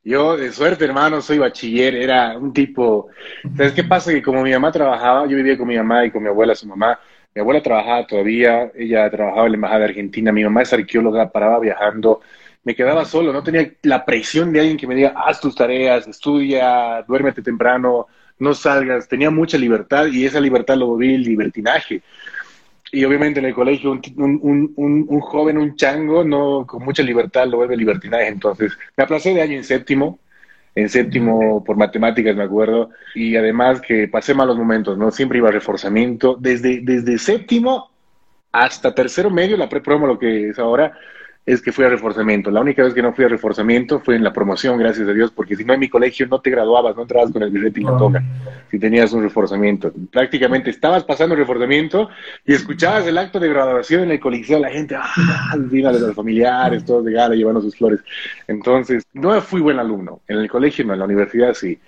Yo, 0.02 0.37
de 0.37 0.52
suerte, 0.52 0.85
hermano, 0.85 1.23
soy 1.23 1.38
bachiller, 1.38 1.95
era 1.95 2.37
un 2.37 2.52
tipo... 2.52 3.09
¿Sabes 3.57 3.73
qué 3.73 3.85
pasa? 3.85 4.12
Que 4.12 4.23
como 4.23 4.43
mi 4.43 4.52
mamá 4.52 4.71
trabajaba, 4.71 5.26
yo 5.26 5.37
vivía 5.37 5.57
con 5.57 5.66
mi 5.66 5.76
mamá 5.76 6.04
y 6.04 6.11
con 6.11 6.23
mi 6.23 6.28
abuela, 6.28 6.54
su 6.54 6.66
mamá, 6.66 6.99
mi 7.35 7.40
abuela 7.40 7.62
trabajaba 7.62 8.07
todavía, 8.07 8.71
ella 8.76 9.11
trabajaba 9.11 9.47
en 9.47 9.52
la 9.52 9.57
Embajada 9.57 9.81
de 9.81 9.87
Argentina, 9.87 10.31
mi 10.31 10.45
mamá 10.45 10.62
es 10.62 10.73
arqueóloga, 10.73 11.33
paraba 11.33 11.59
viajando, 11.59 12.21
me 12.62 12.75
quedaba 12.75 13.04
solo, 13.04 13.33
no 13.33 13.43
tenía 13.43 13.73
la 13.83 14.04
presión 14.04 14.52
de 14.52 14.61
alguien 14.61 14.76
que 14.76 14.87
me 14.87 14.95
diga, 14.95 15.14
haz 15.16 15.40
tus 15.40 15.54
tareas, 15.54 16.07
estudia, 16.07 17.02
duérmete 17.09 17.43
temprano, 17.43 18.07
no 18.38 18.55
salgas, 18.55 19.09
tenía 19.09 19.31
mucha 19.31 19.59
libertad 19.59 20.07
y 20.07 20.25
esa 20.25 20.41
libertad 20.41 20.76
lo 20.76 20.97
vi 20.97 21.14
el 21.14 21.23
libertinaje. 21.23 22.03
Y 22.93 23.05
obviamente 23.05 23.41
en 23.41 23.47
el 23.47 23.55
colegio 23.55 23.91
un, 23.91 24.00
un, 24.17 25.07
un, 25.09 25.21
joven, 25.21 25.59
un 25.59 25.75
chango, 25.75 26.23
no 26.23 26.64
con 26.67 26.85
mucha 26.85 27.03
libertad 27.03 27.47
lo 27.49 27.57
vuelve 27.57 27.76
libertinaje. 27.76 28.29
Entonces 28.29 28.73
me 28.97 29.05
aplacé 29.05 29.35
de 29.35 29.43
año 29.43 29.57
en 29.57 29.64
séptimo, 29.64 30.21
en 30.75 30.88
séptimo 30.88 31.64
por 31.64 31.76
matemáticas 31.76 32.37
me 32.37 32.45
acuerdo, 32.45 32.91
y 33.14 33.37
además 33.37 33.81
que 33.81 34.07
pasé 34.07 34.35
malos 34.35 34.57
momentos, 34.57 34.97
¿no? 34.97 35.11
Siempre 35.11 35.38
iba 35.38 35.49
a 35.49 35.53
reforzamiento. 35.53 36.37
Desde, 36.38 36.81
desde 36.83 37.19
séptimo 37.19 37.91
hasta 38.53 38.95
tercero 38.95 39.31
medio, 39.31 39.57
la 39.57 39.69
pre-promo, 39.69 40.07
lo 40.07 40.19
que 40.19 40.50
es 40.50 40.59
ahora, 40.61 40.97
es 41.47 41.61
que 41.61 41.73
fui 41.73 41.85
a 41.85 41.91
reforzamiento. 41.91 42.51
La 42.51 42.61
única 42.61 42.83
vez 42.83 42.95
que 42.95 43.03
no 43.03 43.13
fui 43.13 43.25
a 43.25 43.29
reforzamiento 43.29 44.01
fue 44.01 44.17
en 44.17 44.25
la 44.25 44.33
promoción, 44.33 44.79
gracias 44.79 45.07
a 45.09 45.13
Dios, 45.13 45.31
porque 45.31 45.57
si 45.57 45.65
no 45.65 45.75
en 45.75 45.81
mi 45.81 45.89
colegio 45.91 46.27
no 46.27 46.41
te 46.41 46.51
graduabas, 46.51 46.97
no 46.97 47.03
entrabas 47.03 47.31
con 47.33 47.43
el 47.43 47.51
billete 47.51 47.81
y 47.81 47.85
toca, 47.85 48.23
si 48.71 48.79
tenías 48.79 49.13
un 49.13 49.23
reforzamiento. 49.23 49.93
Prácticamente 50.11 50.71
estabas 50.71 51.05
pasando 51.05 51.35
el 51.35 51.41
reforzamiento 51.41 52.09
y 52.47 52.55
escuchabas 52.55 53.07
el 53.07 53.19
acto 53.19 53.39
de 53.39 53.49
graduación 53.49 54.05
en 54.05 54.13
el 54.13 54.21
coliseo, 54.21 54.59
la 54.59 54.71
gente, 54.71 54.97
ah, 54.97 55.55
vino 55.59 55.93
de 55.93 56.01
los 56.01 56.15
familiares, 56.15 56.85
todos 56.85 57.05
de 57.05 57.13
gala, 57.13 57.35
llevando 57.35 57.61
sus 57.61 57.77
flores. 57.77 58.01
Entonces, 58.49 59.05
no 59.13 59.39
fui 59.43 59.61
buen 59.61 59.79
alumno. 59.79 60.21
En 60.29 60.39
el 60.39 60.49
colegio 60.49 60.85
no, 60.87 60.95
en 60.95 61.01
la 61.01 61.05
universidad 61.05 61.53
sí. 61.53 61.79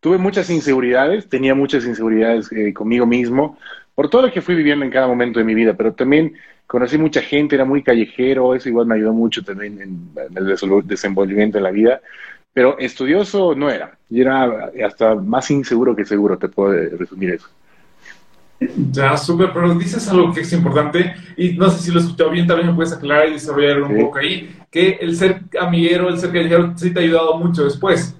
Tuve 0.00 0.18
muchas 0.18 0.48
inseguridades, 0.50 1.28
tenía 1.28 1.54
muchas 1.54 1.84
inseguridades 1.86 2.52
eh, 2.52 2.72
conmigo 2.72 3.06
mismo, 3.06 3.58
por 3.94 4.08
todo 4.08 4.22
lo 4.22 4.32
que 4.32 4.42
fui 4.42 4.54
viviendo 4.54 4.84
en 4.84 4.92
cada 4.92 5.08
momento 5.08 5.40
de 5.40 5.44
mi 5.44 5.54
vida, 5.54 5.74
pero 5.74 5.92
también 5.92 6.34
conocí 6.68 6.98
mucha 6.98 7.22
gente, 7.22 7.56
era 7.56 7.64
muy 7.64 7.82
callejero, 7.82 8.54
eso 8.54 8.68
igual 8.68 8.86
me 8.86 8.94
ayudó 8.94 9.12
mucho 9.12 9.42
también 9.42 9.80
en, 9.80 10.10
el 10.36 10.86
desenvolvimiento 10.86 11.58
de 11.58 11.62
la 11.62 11.70
vida. 11.72 12.00
pero 12.52 12.78
estudioso 12.78 13.54
no 13.54 13.70
era. 13.70 13.98
Y 14.10 14.20
era 14.20 14.70
hasta 14.86 15.14
más 15.14 15.50
inseguro 15.50 15.96
que 15.96 16.04
seguro, 16.04 16.38
te 16.38 16.48
puedo 16.48 16.72
resumir 16.96 17.30
eso. 17.30 17.48
Ya, 18.90 19.16
súper, 19.16 19.52
pero 19.52 19.74
dices 19.74 20.08
algo 20.08 20.32
que 20.32 20.40
es 20.40 20.52
importante 20.52 21.14
y 21.36 21.52
no 21.52 21.70
sé 21.70 21.80
si 21.80 21.90
lo 21.92 22.00
he 22.00 22.02
escuchado 22.02 22.30
bien, 22.30 22.46
también 22.46 22.68
me 22.68 22.74
puedes 22.74 22.92
aclarar 22.92 23.28
y 23.28 23.34
desarrollar 23.34 23.82
un 23.82 23.96
poco 23.96 24.18
ahí, 24.18 24.56
que 24.70 24.98
el 25.00 25.16
ser 25.16 25.42
amiguero, 25.58 26.08
el 26.08 26.18
ser 26.18 26.32
callejero, 26.32 26.76
sí 26.76 26.92
te 26.92 27.00
ha 27.00 27.02
ayudado 27.02 27.38
mucho 27.38 27.64
después. 27.64 28.14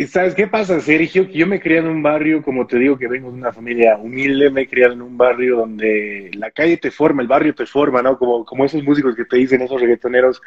¿Y 0.00 0.06
sabes 0.06 0.34
qué 0.34 0.46
pasa, 0.46 0.80
Sergio? 0.80 1.26
Que 1.28 1.34
yo 1.34 1.46
me 1.46 1.56
he 1.56 1.60
criado 1.60 1.88
en 1.88 1.96
un 1.96 2.02
barrio, 2.02 2.42
como 2.42 2.66
te 2.66 2.78
digo, 2.78 2.96
que 2.96 3.06
vengo 3.06 3.30
de 3.30 3.36
una 3.36 3.52
familia 3.52 3.98
humilde, 3.98 4.48
me 4.48 4.62
he 4.62 4.66
criado 4.66 4.94
en 4.94 5.02
un 5.02 5.18
barrio 5.18 5.58
donde 5.58 6.30
la 6.38 6.50
calle 6.50 6.78
te 6.78 6.90
forma, 6.90 7.20
el 7.20 7.28
barrio 7.28 7.54
te 7.54 7.66
forma, 7.66 8.00
¿no? 8.00 8.16
Como, 8.16 8.46
como 8.46 8.64
esos 8.64 8.82
músicos 8.82 9.14
que 9.14 9.26
te 9.26 9.36
dicen, 9.36 9.60
esos 9.60 9.78
reggaetoneros, 9.78 10.40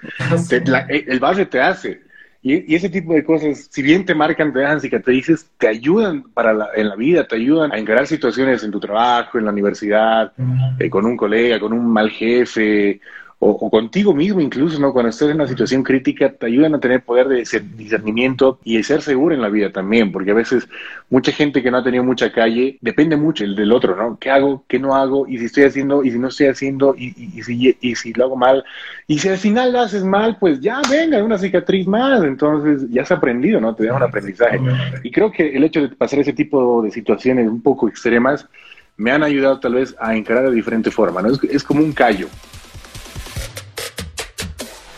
el 0.89 1.19
barrio 1.19 1.47
te 1.47 1.61
hace. 1.61 2.01
Y, 2.41 2.73
ese 2.73 2.89
tipo 2.89 3.13
de 3.13 3.23
cosas, 3.23 3.67
si 3.69 3.83
bien 3.83 4.03
te 4.05 4.15
marcan, 4.15 4.51
te 4.51 4.57
dejan 4.57 4.81
cicatrices, 4.81 5.47
te 5.59 5.67
ayudan 5.67 6.23
para 6.33 6.69
en 6.75 6.89
la 6.89 6.95
vida, 6.95 7.27
te 7.27 7.35
ayudan 7.35 7.71
a 7.73 7.77
encarar 7.77 8.07
situaciones 8.07 8.63
en 8.63 8.71
tu 8.71 8.79
trabajo, 8.79 9.37
en 9.37 9.45
la 9.45 9.51
universidad, 9.51 10.33
eh, 10.79 10.89
con 10.89 11.05
un 11.05 11.15
colega, 11.15 11.59
con 11.59 11.73
un 11.73 11.93
mal 11.93 12.09
jefe, 12.09 12.99
o, 13.43 13.69
contigo 13.69 14.13
mismo 14.13 14.39
incluso, 14.39 14.79
¿no? 14.79 14.93
Cuando 14.93 15.09
estás 15.09 15.29
en 15.29 15.35
una 15.35 15.47
situación 15.47 15.83
crítica, 15.83 16.31
te 16.31 16.45
ayudan 16.45 16.75
a 16.75 16.79
tener 16.79 17.03
poder 17.03 17.27
de 17.27 17.43
discernimiento 17.75 18.59
y 18.63 18.77
de 18.77 18.83
ser 18.83 19.01
seguro 19.01 19.35
en 19.35 19.41
la 19.41 19.49
vida 19.49 19.71
también, 19.71 20.11
porque 20.11 20.31
a 20.31 20.33
veces 20.33 20.67
mucha 21.09 21.31
gente 21.31 21.61
que 21.61 21.69
no 21.69 21.77
ha 21.77 21.83
tenido 21.83 22.03
mucha 22.03 22.31
calle 22.31 22.77
depende 22.81 23.17
mucho 23.17 23.43
el 23.43 23.55
del 23.55 23.71
otro, 23.71 23.95
¿no? 23.95 24.17
¿Qué 24.19 24.29
hago? 24.29 24.63
¿Qué 24.67 24.79
no 24.79 24.95
hago? 24.95 25.27
Y 25.27 25.37
si 25.37 25.45
estoy 25.45 25.63
haciendo, 25.63 26.03
y 26.03 26.11
si 26.11 26.19
no 26.19 26.29
estoy 26.29 26.47
haciendo, 26.47 26.95
y, 26.97 27.13
y, 27.17 27.43
si, 27.43 27.77
y 27.81 27.95
si 27.95 28.13
lo 28.13 28.25
hago 28.25 28.35
mal, 28.35 28.63
y 29.07 29.19
si 29.19 29.27
al 29.27 29.37
final 29.37 29.73
lo 29.73 29.81
haces 29.81 30.03
mal, 30.03 30.37
pues 30.39 30.61
ya 30.61 30.81
venga, 30.89 31.21
una 31.23 31.37
cicatriz 31.37 31.85
más, 31.87 32.23
entonces 32.23 32.89
ya 32.89 33.01
has 33.01 33.11
aprendido, 33.11 33.59
¿no? 33.59 33.75
Te 33.75 33.85
da 33.85 33.95
un 33.95 34.03
aprendizaje. 34.03 34.59
Y 35.03 35.11
creo 35.11 35.31
que 35.31 35.55
el 35.55 35.63
hecho 35.63 35.81
de 35.81 35.89
pasar 35.89 36.19
ese 36.19 36.33
tipo 36.33 36.81
de 36.81 36.91
situaciones 36.91 37.47
un 37.47 37.61
poco 37.61 37.87
extremas, 37.87 38.47
me 38.95 39.11
han 39.11 39.23
ayudado 39.23 39.59
tal 39.59 39.73
vez 39.73 39.95
a 39.99 40.15
encarar 40.15 40.49
de 40.49 40.55
diferente 40.55 40.91
forma, 40.91 41.21
¿no? 41.21 41.29
Es, 41.29 41.43
es 41.43 41.63
como 41.63 41.81
un 41.81 41.93
callo 41.93 42.27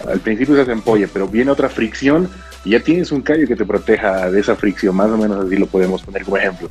al 0.07 0.19
principio 0.19 0.55
se 0.55 0.61
hace 0.61 0.71
empolla, 0.71 1.07
pero 1.11 1.27
viene 1.27 1.51
otra 1.51 1.69
fricción 1.69 2.29
y 2.63 2.71
ya 2.71 2.79
tienes 2.79 3.11
un 3.11 3.21
callo 3.21 3.47
que 3.47 3.55
te 3.55 3.65
proteja 3.65 4.29
de 4.31 4.39
esa 4.39 4.55
fricción, 4.55 4.95
más 4.95 5.09
o 5.09 5.17
menos 5.17 5.45
así 5.45 5.55
lo 5.57 5.67
podemos 5.67 6.01
poner 6.01 6.23
como 6.23 6.37
ejemplo. 6.37 6.69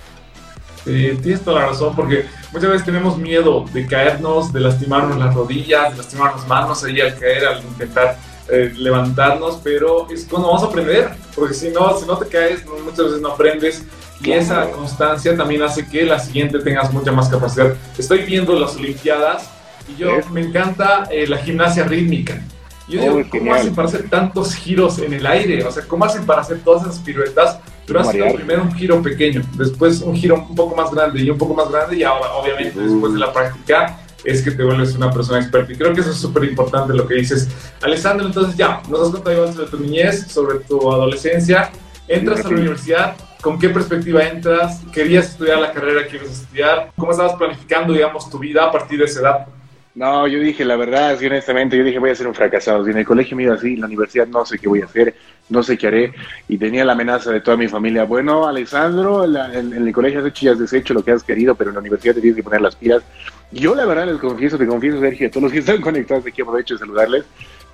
Sí, 0.85 1.19
tienes 1.23 1.41
toda 1.41 1.61
la 1.61 1.67
razón, 1.69 1.97
porque 1.97 2.27
muchas 2.53 2.71
veces 2.71 2.85
tenemos 2.85 3.17
miedo 3.17 3.65
de 3.73 3.87
caernos, 3.87 4.53
de 4.53 4.61
lastimarnos 4.61 5.19
las 5.19 5.35
rodillas, 5.35 5.93
de 5.93 5.97
lastimarnos 5.97 6.41
las 6.41 6.49
manos 6.49 6.85
ahí 6.85 7.01
al 7.01 7.19
caer, 7.19 7.47
al 7.47 7.63
intentar 7.63 8.19
eh, 8.49 8.71
levantarnos, 8.77 9.61
pero 9.65 10.11
es 10.11 10.27
cuando 10.29 10.49
vamos 10.49 10.63
a 10.63 10.67
aprender, 10.67 11.09
porque 11.35 11.55
si 11.55 11.71
no, 11.71 11.97
si 11.99 12.07
no 12.07 12.19
te 12.19 12.29
caes, 12.29 12.67
muchas 12.67 13.07
veces 13.07 13.21
no 13.23 13.29
aprendes 13.29 13.83
y 14.23 14.33
esa 14.33 14.71
constancia 14.71 15.37
también 15.37 15.63
hace 15.63 15.87
que 15.87 16.05
la 16.05 16.19
siguiente 16.19 16.59
tengas 16.61 16.93
mucha 16.93 17.13
más 17.13 17.29
capacidad. 17.29 17.75
Estoy 17.99 18.23
viendo 18.23 18.59
las 18.59 18.77
Olimpiadas 18.77 19.51
y 19.89 19.97
yo 19.97 20.09
me 20.31 20.41
encanta 20.41 21.05
eh, 21.11 21.27
la 21.27 21.39
gimnasia 21.39 21.85
rítmica. 21.85 22.41
Yo 22.89 23.01
digo, 23.01 23.23
¿cómo 23.31 23.55
hacen 23.55 23.75
para 23.75 23.89
hacer 23.89 24.09
tantos 24.11 24.55
giros 24.55 24.99
en 24.99 25.15
el 25.15 25.27
aire? 25.27 25.65
O 25.65 25.71
sea, 25.71 25.85
¿cómo 25.87 26.05
hacen 26.05 26.27
para 26.27 26.43
hacer 26.43 26.61
todas 26.63 26.83
esas 26.83 26.99
piruetas? 26.99 27.59
Pero 27.87 28.01
hacen 28.01 28.35
primero 28.35 28.63
un 28.63 28.75
giro 28.75 29.03
pequeño, 29.03 29.43
después 29.57 30.01
un 30.01 30.17
giro 30.17 30.37
un 30.49 30.55
poco 30.55 30.75
más 30.75 30.91
grande 30.91 31.23
y 31.23 31.31
un 31.31 31.39
poco 31.39 31.55
más 31.55 31.71
grande 31.71 31.97
y 31.97 32.03
ahora, 32.03 32.33
obviamente, 32.35 32.81
después 32.81 33.13
de 33.13 33.19
la 33.19 33.33
práctica, 33.33 33.99
es 34.25 34.43
que 34.43 34.51
te 34.51 34.63
vuelves 34.65 34.95
una 34.95 35.11
persona 35.11 35.41
experta. 35.41 35.73
Y 35.73 35.77
creo 35.77 35.93
que 35.95 36.01
eso 36.01 36.11
es 36.11 36.17
súper 36.17 36.45
importante 36.45 36.95
lo 36.95 37.07
que 37.07 37.15
dices. 37.15 37.49
Alessandro, 37.83 38.27
entonces 38.27 38.57
ya, 38.57 38.83
nos 38.89 39.01
has 39.01 39.11
contado 39.11 39.53
sobre 39.53 39.69
tu 39.69 39.79
niñez, 39.81 40.27
sobre 40.29 40.61
tu 40.61 40.91
adolescencia. 40.91 41.71
Entras 42.09 42.45
a 42.45 42.51
la 42.51 42.57
universidad, 42.57 43.17
¿con 43.41 43.59
qué 43.59 43.69
perspectiva 43.69 44.23
entras? 44.25 44.81
¿Querías 44.93 45.27
estudiar 45.27 45.59
la 45.59 45.73
carrera 45.73 46.07
que 46.07 46.17
ibas 46.17 46.29
a 46.29 46.33
estudiar? 46.33 46.93
¿Cómo 46.97 47.13
estabas 47.13 47.35
planificando, 47.35 47.93
digamos, 47.93 48.29
tu 48.29 48.39
vida 48.39 48.65
a 48.65 48.73
partir 48.73 48.99
de 48.99 49.05
esa 49.05 49.21
edad? 49.21 49.47
No, 49.95 50.27
yo 50.27 50.41
dije, 50.41 50.65
la 50.65 50.75
verdad, 50.75 51.17
sí, 51.17 51.27
honestamente, 51.27 51.79
yo 51.79 51.85
dije, 51.85 52.01
voy 52.01 52.11
a 52.11 52.15
ser 52.17 52.27
un 52.27 52.35
fracasado. 52.35 52.85
Si 52.85 52.91
en 52.91 52.99
el 52.99 53.05
colegio 53.05 53.37
me 53.37 53.45
iba 53.45 53.55
así, 53.55 53.75
en 53.75 53.81
la 53.81 53.87
universidad 53.87 54.27
no 54.27 54.45
sé 54.45 54.59
qué 54.59 54.67
voy 54.67 54.83
a 54.83 54.87
hacer, 54.87 55.15
no 55.49 55.63
sé 55.63 55.79
qué 55.79 55.87
haré. 55.87 56.13
Y 56.49 56.59
tenía 56.59 56.85
la 56.85 56.95
amenaza 56.95 57.31
de 57.31 57.41
toda 57.41 57.57
mi 57.57 57.69
familia. 57.69 58.03
Bueno, 58.03 58.49
Alessandro, 58.49 59.25
en, 59.25 59.73
el 59.73 59.93
colegio 59.93 60.19
has 60.19 60.27
hecho 60.27 60.47
y 60.47 60.49
has 60.49 60.59
deshecho 60.59 60.95
lo 60.95 61.05
que 61.05 61.13
has 61.13 61.23
querido, 61.23 61.55
pero 61.55 61.71
en 61.71 61.75
la 61.75 61.81
universidad 61.81 62.15
te 62.15 62.21
tienes 62.21 62.37
que 62.37 62.43
poner 62.43 62.61
las 62.61 62.75
pilas. 62.75 63.05
yo, 63.53 63.77
la 63.77 63.87
verdad, 63.87 64.07
les 64.07 64.19
confieso, 64.19 64.59
te 64.59 64.67
confieso, 64.67 64.99
Sergio, 64.99 65.29
a 65.29 65.31
todos 65.31 65.45
los 65.45 65.53
que 65.53 65.61
están 65.61 65.81
conectados 65.81 66.27
aquí, 66.27 66.43
aprovecho 66.43 66.75
de 66.75 66.81
saludarles. 66.81 67.25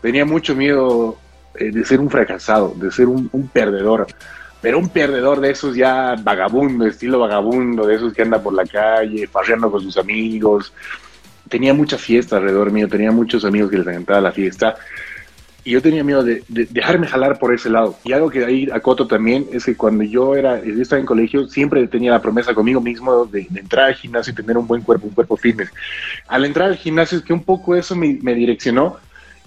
Tenía 0.03 0.27
mucho 0.27 0.55
miedo 0.55 1.17
eh, 1.55 1.71
de 1.71 1.85
ser 1.87 2.01
un 2.01 2.11
fracasado, 2.11 2.75
de 2.77 2.91
ser 2.91 3.07
un, 3.07 3.31
un 3.33 3.49
perdedor 3.49 4.07
pero 4.61 4.79
un 4.79 4.91
perdedor 4.91 5.41
de 5.41 5.53
esos 5.53 5.75
ya 5.75 6.17
vagabundo, 6.23 6.87
estilo 6.87 7.19
vagabundo, 7.19 7.87
de 7.87 7.95
esos 7.95 8.13
que 8.13 8.21
anda 8.21 8.43
por 8.43 8.53
la 8.53 8.67
calle, 8.67 9.27
farreando 9.27 9.71
con 9.71 9.81
sus 9.81 9.97
amigos, 9.97 10.73
tenía 11.51 11.75
mucha 11.75 11.99
fiesta 11.99 12.37
alrededor 12.37 12.71
mío, 12.71 12.89
tenía 12.89 13.11
muchos 13.11 13.45
amigos 13.45 13.71
que 13.71 13.79
les 13.79 13.87
encantaba 13.87 14.21
la 14.23 14.33
fiesta. 14.33 14.77
Y 15.63 15.73
yo 15.73 15.83
tenía 15.83 16.03
miedo 16.03 16.25
de, 16.25 16.43
dejarme 16.49 17.07
jalar 17.07 17.39
por 17.39 17.53
ese 17.53 17.69
lado. 17.69 17.99
Y 18.03 18.13
algo 18.13 18.31
que 18.31 18.43
ahí 18.43 18.69
acoto 18.73 19.07
también 19.07 19.47
es 19.53 19.67
que 19.67 19.77
cuando 19.77 20.05
yo 20.05 20.35
era, 20.35 20.65
yo 20.65 20.81
estaba 20.81 21.01
en 21.01 21.07
colegio, 21.07 21.47
siempre 21.49 21.87
tenía 21.87 22.13
la 22.13 22.23
promesa 22.23 22.55
conmigo 22.55 22.81
mismo 22.81 23.27
de, 23.27 23.47
entrar 23.55 23.87
al 23.87 23.95
gimnasio 23.95 24.33
y 24.33 24.37
tener 24.37 24.57
un 24.57 24.67
buen 24.67 24.81
cuerpo, 24.81 25.09
un 25.09 25.13
cuerpo 25.13 25.37
fitness. 25.37 25.71
Al 26.29 26.47
entrar 26.47 26.69
al 26.71 26.77
gimnasio 26.77 27.19
es 27.19 27.25
que 27.25 27.35
un 27.35 27.43
poco 27.43 27.77
eso 27.77 27.95
me, 27.95 28.19
me 28.23 28.35
direccionó 28.35 28.97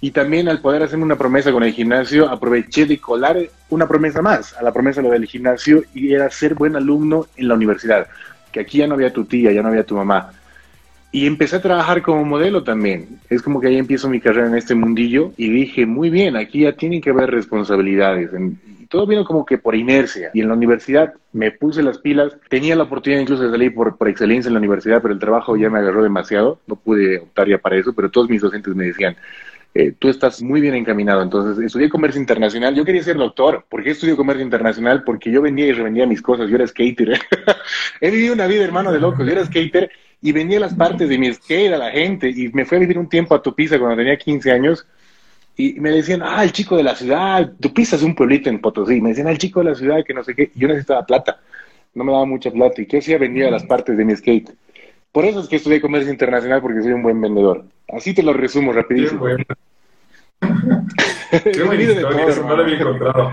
y 0.02 0.12
también 0.12 0.50
al 0.50 0.60
poder 0.60 0.84
hacerme 0.84 1.06
una 1.06 1.16
promesa 1.16 1.52
con 1.52 1.64
el 1.64 1.74
gimnasio, 1.74 2.30
aproveché 2.30 2.86
de 2.86 3.00
colar 3.00 3.38
una 3.70 3.88
promesa 3.88 4.22
más 4.22 4.54
a 4.54 4.62
la 4.62 4.72
promesa 4.72 5.02
lo 5.02 5.10
del 5.10 5.26
gimnasio 5.26 5.84
y 5.96 6.14
era 6.14 6.30
ser 6.30 6.54
buen 6.54 6.76
alumno 6.76 7.28
en 7.38 7.48
la 7.48 7.56
universidad. 7.56 8.08
Que 8.52 8.60
aquí 8.60 8.80
ya 8.80 8.88
no 8.88 8.94
había 8.94 9.12
tu 9.12 9.26
tía, 9.26 9.52
ya 9.52 9.64
no 9.64 9.70
había 9.70 9.84
tu 9.84 9.96
mamá 9.96 10.32
y 11.14 11.28
empecé 11.28 11.58
a 11.58 11.62
trabajar 11.62 12.02
como 12.02 12.26
modelo 12.26 12.64
también. 12.64 13.20
Es 13.30 13.44
como 13.44 13.62
que 13.62 13.68
ahí 13.68 13.78
empiezo 13.78 14.10
mi 14.10 14.20
carrera 14.20 14.48
en 14.48 14.58
este 14.58 14.74
mundillo 14.74 15.32
y 15.38 15.48
dije, 15.48 15.86
muy 15.86 16.10
bien, 16.10 16.36
aquí 16.36 16.62
ya 16.62 16.74
tienen 16.74 17.02
que 17.02 17.12
haber 17.12 17.30
responsabilidades. 17.30 18.32
Todo 18.90 19.06
vino 19.06 19.24
como 19.24 19.46
que 19.46 19.60
por 19.60 19.76
inercia. 19.76 20.32
Y 20.34 20.42
en 20.42 20.48
la 20.48 20.56
universidad 20.56 21.14
me 21.32 21.52
puse 21.52 21.84
las 21.84 22.00
pilas. 22.00 22.36
Tenía 22.50 22.76
la 22.76 22.86
oportunidad 22.86 23.22
incluso 23.22 23.44
de 23.44 23.52
salir 23.52 23.76
por, 23.76 23.96
por 23.96 24.10
excelencia 24.10 24.50
en 24.50 24.56
la 24.56 24.60
universidad, 24.60 25.04
pero 25.04 25.14
el 25.14 25.20
trabajo 25.20 25.56
ya 25.56 25.70
me 25.70 25.78
agarró 25.78 26.02
demasiado. 26.02 26.60
No 26.66 26.76
pude 26.78 27.20
optar 27.20 27.48
ya 27.48 27.60
para 27.60 27.78
eso, 27.78 27.94
pero 27.94 28.10
todos 28.10 28.28
mis 28.28 28.42
docentes 28.42 28.74
me 28.74 28.86
decían, 28.86 29.16
eh, 29.74 29.94
tú 29.98 30.10
estás 30.10 30.42
muy 30.42 30.62
bien 30.62 30.76
encaminado. 30.76 31.22
Entonces, 31.22 31.64
estudié 31.66 31.90
comercio 31.90 32.20
internacional. 32.20 32.76
Yo 32.76 32.86
quería 32.86 33.04
ser 33.04 33.18
doctor. 33.18 33.66
¿Por 33.70 33.84
qué 33.84 33.92
estudié 33.92 34.16
comercio 34.16 34.44
internacional? 34.44 35.04
Porque 35.04 35.32
yo 35.32 35.42
vendía 35.42 35.66
y 35.66 35.72
revendía 35.72 36.06
mis 36.06 36.22
cosas. 36.22 36.50
Yo 36.50 36.56
era 36.56 36.68
skater. 36.68 37.20
He 38.02 38.12
vivido 38.12 38.34
una 38.34 38.48
vida, 38.48 38.64
hermano, 38.64 38.92
de 38.92 39.00
loco. 39.00 39.24
Yo 39.24 39.32
era 39.32 39.46
skater 39.46 39.90
y 40.24 40.32
vendía 40.32 40.60
las 40.60 40.74
partes 40.74 41.10
de 41.10 41.18
mi 41.18 41.32
skate 41.34 41.74
a 41.74 41.78
la 41.78 41.92
gente 41.92 42.30
y 42.30 42.48
me 42.54 42.64
fui 42.64 42.78
a 42.78 42.80
vivir 42.80 42.98
un 42.98 43.10
tiempo 43.10 43.36
a 43.36 43.42
Tupiza 43.42 43.78
cuando 43.78 43.98
tenía 43.98 44.18
15 44.18 44.52
años 44.52 44.88
y 45.58 45.74
me 45.82 45.92
decían, 45.92 46.22
ah, 46.24 46.44
el 46.44 46.54
chico 46.54 46.78
de 46.78 46.84
la 46.84 46.96
ciudad, 46.96 47.52
Tupiza 47.60 47.98
es 47.98 48.04
un 48.04 48.16
pueblito 48.16 48.50
en 48.50 48.60
Potosí, 48.60 49.02
me 49.02 49.10
decían, 49.10 49.28
ah, 49.28 49.32
el 49.32 49.38
chico 49.38 49.60
de 49.60 49.72
la 49.72 49.76
ciudad 49.76 50.04
que 50.06 50.14
no 50.14 50.24
sé 50.24 50.34
qué, 50.34 50.50
yo 50.56 50.70
necesitaba 50.70 51.06
plata, 51.06 51.42
no 51.94 52.06
me 52.06 52.14
daba 52.14 52.26
mucha 52.26 52.50
plata 52.52 52.82
y 52.82 52.86
qué 52.86 53.00
hacía, 53.00 53.18
vendía 53.18 53.52
las 53.52 53.66
partes 53.66 53.98
de 53.98 54.06
mi 54.06 54.16
skate. 54.16 54.50
Por 55.14 55.26
eso 55.26 55.40
es 55.42 55.48
que 55.48 55.58
estudié 55.58 55.80
comercio 55.80 56.12
internacional 56.12 56.60
porque 56.60 56.82
soy 56.82 56.92
un 56.92 57.04
buen 57.04 57.22
vendedor. 57.22 57.64
Así 57.88 58.16
te 58.16 58.24
lo 58.24 58.34
resumo 58.34 58.74
rapidísimo. 58.74 59.26
Qué 59.26 59.36
bueno. 59.36 59.46
Qué 61.54 61.64
buena 61.64 61.84
historia, 61.84 62.36
no 62.42 62.56
lo 62.56 62.64
había 62.64 62.80
encontrado. 62.80 63.32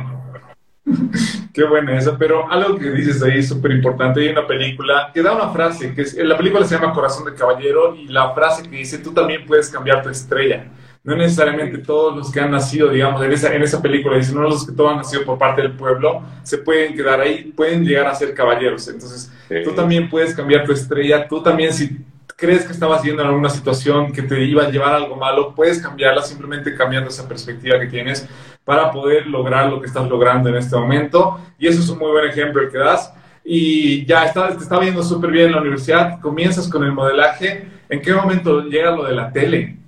Qué 1.55 1.65
buena 1.65 1.97
esa, 1.97 2.19
pero 2.19 2.51
algo 2.51 2.79
que 2.79 2.91
dices 2.91 3.23
ahí 3.23 3.39
es 3.39 3.49
súper 3.49 3.73
importante. 3.73 4.21
Hay 4.21 4.29
una 4.29 4.47
película 4.47 5.11
que 5.13 5.23
da 5.23 5.33
una 5.33 5.49
frase, 5.49 5.95
que 5.95 6.03
es, 6.03 6.15
la 6.17 6.37
película 6.37 6.67
se 6.67 6.75
llama 6.75 6.93
Corazón 6.93 7.25
de 7.25 7.35
Caballero 7.35 7.97
y 7.97 8.09
la 8.09 8.35
frase 8.35 8.63
que 8.69 8.77
dice, 8.77 8.99
tú 8.99 9.13
también 9.13 9.47
puedes 9.47 9.71
cambiar 9.71 10.03
tu 10.03 10.11
estrella. 10.11 10.67
No 11.03 11.17
necesariamente 11.17 11.79
todos 11.79 12.15
los 12.15 12.31
que 12.31 12.41
han 12.41 12.51
nacido, 12.51 12.91
digamos, 12.91 13.23
en 13.25 13.33
esa, 13.33 13.55
en 13.55 13.63
esa 13.63 13.81
película, 13.81 14.17
dice, 14.17 14.35
no 14.35 14.43
los 14.43 14.67
que 14.67 14.73
todos 14.73 14.91
han 14.91 14.99
nacido 14.99 15.25
por 15.25 15.39
parte 15.39 15.63
del 15.63 15.73
pueblo, 15.73 16.23
se 16.43 16.59
pueden 16.59 16.95
quedar 16.95 17.21
ahí, 17.21 17.53
pueden 17.57 17.85
llegar 17.85 18.07
a 18.07 18.15
ser 18.15 18.35
caballeros. 18.35 18.87
Entonces, 18.89 19.33
tú 19.65 19.73
también 19.73 20.11
puedes 20.11 20.35
cambiar 20.35 20.65
tu 20.65 20.73
estrella, 20.73 21.27
tú 21.27 21.43
también 21.43 21.73
si 21.73 22.05
crees 22.37 22.65
que 22.65 22.73
estabas 22.73 23.03
yendo 23.03 23.23
en 23.23 23.29
alguna 23.29 23.51
situación 23.51 24.13
que 24.13 24.23
te 24.23 24.43
iba 24.43 24.65
a 24.65 24.71
llevar 24.71 24.95
a 24.95 24.97
algo 24.97 25.17
malo, 25.17 25.55
puedes 25.55 25.81
cambiarla 25.81 26.23
simplemente 26.23 26.75
cambiando 26.75 27.11
esa 27.11 27.29
perspectiva 27.29 27.79
que 27.79 27.87
tienes 27.87 28.27
para 28.65 28.91
poder 28.91 29.27
lograr 29.27 29.71
lo 29.71 29.81
que 29.81 29.87
estás 29.87 30.09
logrando 30.09 30.49
en 30.49 30.57
este 30.57 30.77
momento. 30.77 31.39
Y 31.59 31.67
eso 31.67 31.81
es 31.81 31.89
un 31.89 31.99
muy 31.99 32.11
buen 32.11 32.29
ejemplo 32.29 32.63
el 32.63 32.71
que 32.71 32.79
das. 32.79 33.13
Y 33.45 34.05
ya 34.07 34.25
está, 34.25 34.49
te 34.57 34.63
está 34.63 34.79
viendo 34.79 35.03
súper 35.03 35.31
bien 35.31 35.47
en 35.47 35.53
la 35.53 35.61
universidad, 35.61 36.21
comienzas 36.21 36.69
con 36.69 36.85
el 36.85 36.93
modelaje. 36.93 37.67
¿En 37.89 38.01
qué 38.01 38.15
momento 38.15 38.63
llega 38.63 38.91
lo 38.91 39.05
de 39.05 39.15
la 39.15 39.33
tele? 39.33 39.80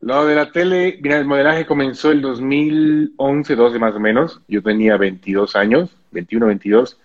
Lo 0.00 0.24
de 0.26 0.34
la 0.36 0.52
tele, 0.52 0.98
mira, 1.02 1.18
el 1.18 1.24
modelaje 1.24 1.66
comenzó 1.66 2.12
el 2.12 2.20
2011, 2.20 3.56
12 3.56 3.78
más 3.78 3.94
o 3.94 4.00
menos. 4.00 4.40
Yo 4.46 4.62
tenía 4.62 4.96
22 4.96 5.56
años, 5.56 5.90
21, 6.12 6.46
22. 6.46 6.98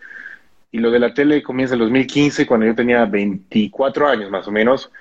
Y 0.71 0.79
lo 0.79 0.91
de 0.91 0.99
la 0.99 1.13
tele 1.13 1.41
comienza 1.41 1.73
el 1.73 1.81
2015, 1.81 2.45
cuando 2.45 2.67
yo 2.67 2.75
tenía 2.75 3.05
24 3.05 4.07
años 4.07 4.29
más 4.29 4.47
o 4.47 4.51
menos. 4.51 4.91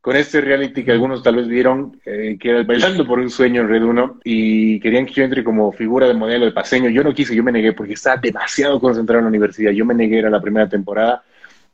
con 0.00 0.16
este 0.16 0.40
reality 0.40 0.82
que 0.82 0.92
algunos 0.92 1.22
tal 1.22 1.36
vez 1.36 1.46
vieron, 1.46 2.00
eh, 2.06 2.38
que 2.40 2.48
era 2.48 2.60
el 2.60 2.64
Bailando 2.64 3.06
por 3.06 3.18
un 3.18 3.28
Sueño 3.28 3.60
en 3.60 3.68
Red 3.68 3.82
1, 3.82 4.20
y 4.24 4.80
querían 4.80 5.04
que 5.04 5.12
yo 5.12 5.24
entre 5.24 5.44
como 5.44 5.72
figura 5.72 6.06
de 6.08 6.14
modelo 6.14 6.46
de 6.46 6.52
paseño. 6.52 6.88
Yo 6.88 7.04
no 7.04 7.12
quise, 7.12 7.36
yo 7.36 7.42
me 7.42 7.52
negué 7.52 7.74
porque 7.74 7.92
estaba 7.92 8.16
demasiado 8.16 8.80
concentrado 8.80 9.18
en 9.18 9.24
la 9.24 9.28
universidad. 9.28 9.72
Yo 9.72 9.84
me 9.84 9.92
negué, 9.94 10.24
a 10.24 10.30
la 10.30 10.40
primera 10.40 10.68
temporada. 10.68 11.22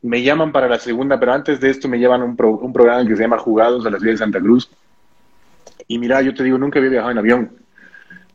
Me 0.01 0.21
llaman 0.23 0.51
para 0.51 0.67
la 0.67 0.77
segunda, 0.77 1.17
pero 1.19 1.33
antes 1.33 1.61
de 1.61 1.69
esto 1.69 1.87
me 1.87 1.99
llevan 1.99 2.21
un, 2.21 2.35
un 2.37 2.73
programa 2.73 3.07
que 3.07 3.15
se 3.15 3.21
llama 3.21 3.37
Jugados 3.37 3.85
a 3.85 3.89
la 3.89 3.97
ciudad 3.97 4.13
de 4.13 4.17
Santa 4.17 4.39
Cruz. 4.41 4.69
Y 5.87 5.99
mira, 5.99 6.21
yo 6.21 6.33
te 6.33 6.43
digo, 6.43 6.57
nunca 6.57 6.79
había 6.79 6.91
viajado 6.91 7.11
en 7.11 7.17
avión. 7.17 7.51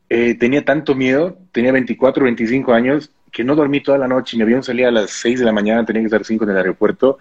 Eh, 0.08 0.34
tenía 0.34 0.64
tanto 0.64 0.94
miedo, 0.94 1.38
tenía 1.52 1.72
24, 1.72 2.24
25 2.24 2.72
años, 2.72 3.10
que 3.30 3.44
no 3.44 3.54
dormí 3.54 3.82
toda 3.82 3.98
la 3.98 4.08
noche. 4.08 4.36
Mi 4.36 4.42
avión 4.42 4.62
salía 4.62 4.88
a 4.88 4.90
las 4.90 5.10
6 5.10 5.40
de 5.40 5.44
la 5.44 5.52
mañana, 5.52 5.84
tenía 5.84 6.02
que 6.02 6.06
estar 6.06 6.24
5 6.24 6.44
en 6.44 6.50
el 6.50 6.56
aeropuerto. 6.56 7.18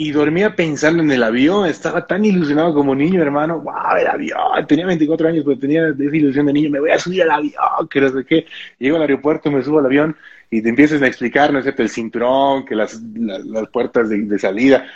Y 0.00 0.12
dormía 0.12 0.54
pensando 0.54 1.02
en 1.02 1.10
el 1.10 1.22
avión, 1.24 1.66
estaba 1.66 2.06
tan 2.06 2.24
ilusionado 2.24 2.72
como 2.72 2.94
niño, 2.94 3.20
hermano, 3.20 3.60
wow, 3.60 3.96
el 4.00 4.06
avión, 4.06 4.66
tenía 4.68 4.86
24 4.86 5.28
años, 5.28 5.44
pero 5.44 5.58
tenía 5.58 5.88
esa 5.88 6.16
ilusión 6.16 6.46
de 6.46 6.52
niño, 6.52 6.70
me 6.70 6.78
voy 6.78 6.92
a 6.92 7.00
subir 7.00 7.22
al 7.22 7.32
avión, 7.32 7.88
que 7.90 8.00
no 8.00 8.08
sé 8.10 8.24
qué, 8.24 8.46
llego 8.78 8.94
al 8.94 9.02
aeropuerto, 9.02 9.50
me 9.50 9.60
subo 9.60 9.80
al 9.80 9.86
avión 9.86 10.16
y 10.50 10.62
te 10.62 10.68
empiezas 10.68 11.02
a 11.02 11.06
explicar, 11.08 11.52
no 11.52 11.62
sé, 11.62 11.74
el 11.76 11.90
cinturón, 11.90 12.64
que 12.64 12.74
las, 12.74 13.00
las, 13.02 13.68
puertas 13.70 14.08
de, 14.08 14.38
salida, 14.38 14.86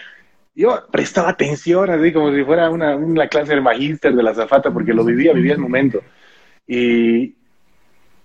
yo 0.55 0.87
prestaba 0.91 1.31
atención, 1.31 1.91
así 1.91 2.13
como 2.13 2.33
si 2.35 2.45
fuera 2.45 2.71
una, 2.71 2.97
una 2.97 3.29
clase 3.29 3.53
del 3.53 3.63
magíster 3.63 4.15
de 4.15 4.23
la 4.23 4.35
zafata, 4.35 4.73
porque 4.73 4.93
lo 4.93 5.05
vivía, 5.05 5.33
vivía 5.33 5.55
el 5.55 5.59
momento, 5.59 6.03
y, 6.67 7.35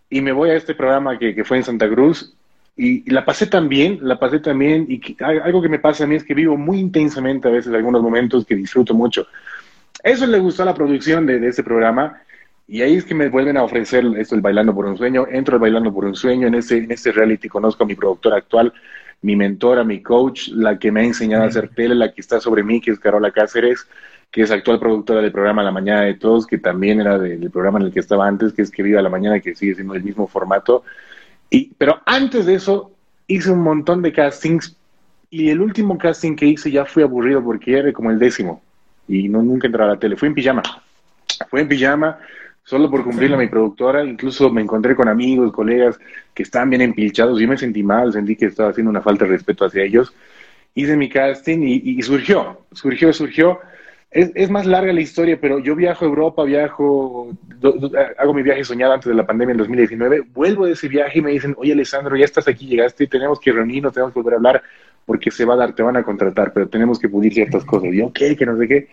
y 0.09 0.21
me 0.21 0.31
voy 0.31 0.49
a 0.49 0.55
este 0.55 0.75
programa 0.75 1.17
que, 1.17 1.33
que 1.33 1.43
fue 1.43 1.57
en 1.57 1.63
Santa 1.63 1.87
Cruz, 1.89 2.35
y, 2.75 3.09
la 3.09 3.25
pasé 3.25 3.47
también, 3.47 3.99
la 4.01 4.19
pasé 4.19 4.39
también, 4.39 4.85
y 4.89 5.01
algo 5.21 5.61
que 5.61 5.69
me 5.69 5.79
pasa 5.79 6.03
a 6.03 6.07
mí 6.07 6.15
es 6.15 6.23
que 6.23 6.33
vivo 6.33 6.57
muy 6.57 6.79
intensamente 6.79 7.47
a 7.47 7.51
veces 7.51 7.73
algunos 7.73 8.03
momentos 8.03 8.45
que 8.45 8.55
disfruto 8.55 8.93
mucho. 8.93 9.25
Eso 10.03 10.27
le 10.27 10.37
gustó 10.37 10.61
a 10.61 10.67
la 10.67 10.75
producción 10.75 11.25
de, 11.25 11.39
de 11.39 11.47
este 11.47 11.63
programa, 11.63 12.21
y 12.67 12.81
ahí 12.81 12.95
es 12.95 13.05
que 13.05 13.15
me 13.15 13.29
vuelven 13.29 13.55
a 13.55 13.63
ofrecer 13.63 14.05
esto, 14.17 14.35
el 14.35 14.41
Bailando 14.41 14.75
por 14.75 14.85
un 14.85 14.97
Sueño. 14.97 15.25
Entro 15.31 15.55
al 15.55 15.61
Bailando 15.61 15.93
por 15.93 16.03
un 16.03 16.15
Sueño, 16.15 16.47
en 16.47 16.55
este, 16.55 16.77
en 16.77 16.91
este 16.91 17.13
reality 17.13 17.47
conozco 17.47 17.83
a 17.83 17.87
mi 17.87 17.95
productora 17.95 18.37
actual, 18.37 18.73
mi 19.21 19.35
mentora, 19.35 19.83
mi 19.83 20.01
coach, 20.01 20.49
la 20.49 20.77
que 20.77 20.91
me 20.91 21.01
ha 21.01 21.03
enseñado 21.03 21.43
a 21.43 21.47
hacer 21.47 21.69
tele, 21.69 21.95
la 21.95 22.11
que 22.11 22.21
está 22.21 22.39
sobre 22.39 22.63
mí, 22.63 22.79
que 22.79 22.91
es 22.91 22.99
Carola 22.99 23.31
Cáceres, 23.31 23.87
que 24.31 24.41
es 24.41 24.51
actual 24.51 24.79
productora 24.79 25.21
del 25.21 25.31
programa 25.31 25.63
La 25.63 25.71
Mañana 25.71 26.01
de 26.01 26.13
Todos, 26.15 26.45
que 26.45 26.57
también 26.57 27.01
era 27.01 27.17
del 27.17 27.49
programa 27.49 27.79
en 27.79 27.85
el 27.87 27.93
que 27.93 27.99
estaba 27.99 28.27
antes, 28.27 28.53
que 28.53 28.61
es 28.61 28.71
Que 28.71 28.83
Viva 28.83 29.01
la 29.01 29.09
Mañana, 29.09 29.39
que 29.39 29.55
sigue 29.55 29.75
siendo 29.75 29.95
el 29.95 30.03
mismo 30.03 30.27
formato. 30.27 30.83
Y, 31.49 31.73
pero 31.77 32.01
antes 32.05 32.45
de 32.45 32.55
eso, 32.55 32.91
hice 33.27 33.51
un 33.51 33.61
montón 33.63 34.01
de 34.01 34.11
castings 34.11 34.75
y 35.29 35.49
el 35.49 35.61
último 35.61 35.97
casting 35.97 36.35
que 36.35 36.45
hice 36.45 36.71
ya 36.71 36.85
fui 36.85 37.03
aburrido 37.03 37.43
porque 37.43 37.77
era 37.77 37.91
como 37.91 38.11
el 38.11 38.19
décimo 38.19 38.61
y 39.07 39.27
no 39.27 39.41
nunca 39.41 39.67
entré 39.67 39.83
a 39.83 39.87
la 39.87 39.99
tele. 39.99 40.15
Fui 40.15 40.27
en 40.27 40.35
pijama. 40.35 40.63
Fui 41.49 41.61
en 41.61 41.67
pijama 41.67 42.17
solo 42.67 42.91
por 42.91 43.03
cumplirle 43.03 43.37
a 43.37 43.39
mi 43.39 43.47
productora. 43.47 44.03
Incluso 44.03 44.49
me 44.49 44.61
encontré 44.61 44.93
con 44.93 45.07
amigos, 45.07 45.53
colegas 45.53 45.97
que 46.33 46.43
estaban 46.43 46.69
bien 46.69 46.81
empilchados. 46.81 47.39
Yo 47.39 47.47
me 47.47 47.57
sentí 47.57 47.81
mal, 47.81 48.11
sentí 48.11 48.35
que 48.35 48.47
estaba 48.47 48.69
haciendo 48.69 48.91
una 48.91 49.01
falta 49.01 49.23
de 49.23 49.31
respeto 49.31 49.63
hacia 49.65 49.83
ellos. 49.83 50.13
Hice 50.75 50.97
mi 50.97 51.09
casting 51.09 51.59
y, 51.63 51.81
y 51.83 52.01
surgió, 52.01 52.65
surgió, 52.73 53.13
surgió 53.13 53.59
es, 54.11 54.49
más 54.49 54.65
larga 54.65 54.93
la 54.93 55.01
historia, 55.01 55.37
pero 55.39 55.59
yo 55.59 55.75
viajo 55.75 56.05
a 56.05 56.07
Europa, 56.07 56.43
viajo, 56.43 57.29
hago 58.17 58.33
mi 58.33 58.41
viaje 58.41 58.63
soñado 58.63 58.93
antes 58.93 59.09
de 59.09 59.15
la 59.15 59.25
pandemia 59.25 59.51
en 59.51 59.57
2019, 59.57 60.21
vuelvo 60.33 60.65
de 60.65 60.73
ese 60.73 60.87
viaje 60.87 61.19
y 61.19 61.21
me 61.21 61.31
dicen, 61.31 61.55
oye 61.57 61.73
Alessandro, 61.73 62.15
ya 62.15 62.25
estás 62.25 62.47
aquí, 62.47 62.67
llegaste, 62.67 63.07
tenemos 63.07 63.39
que 63.39 63.51
reunirnos, 63.51 63.93
tenemos 63.93 64.13
que 64.13 64.19
volver 64.19 64.33
a 64.33 64.37
hablar 64.37 64.63
porque 65.05 65.29
se 65.29 65.45
va 65.45 65.53
a 65.53 65.57
dar, 65.57 65.73
te 65.73 65.83
van 65.83 65.97
a 65.97 66.03
contratar, 66.03 66.53
pero 66.53 66.67
tenemos 66.67 66.99
que 66.99 67.07
pulir 67.07 67.33
ciertas 67.33 67.63
cosas. 67.63 67.89
Yo, 67.93 68.11
¿qué? 68.11 68.35
Que 68.35 68.45
no 68.45 68.57
sé 68.57 68.67
qué. 68.67 68.87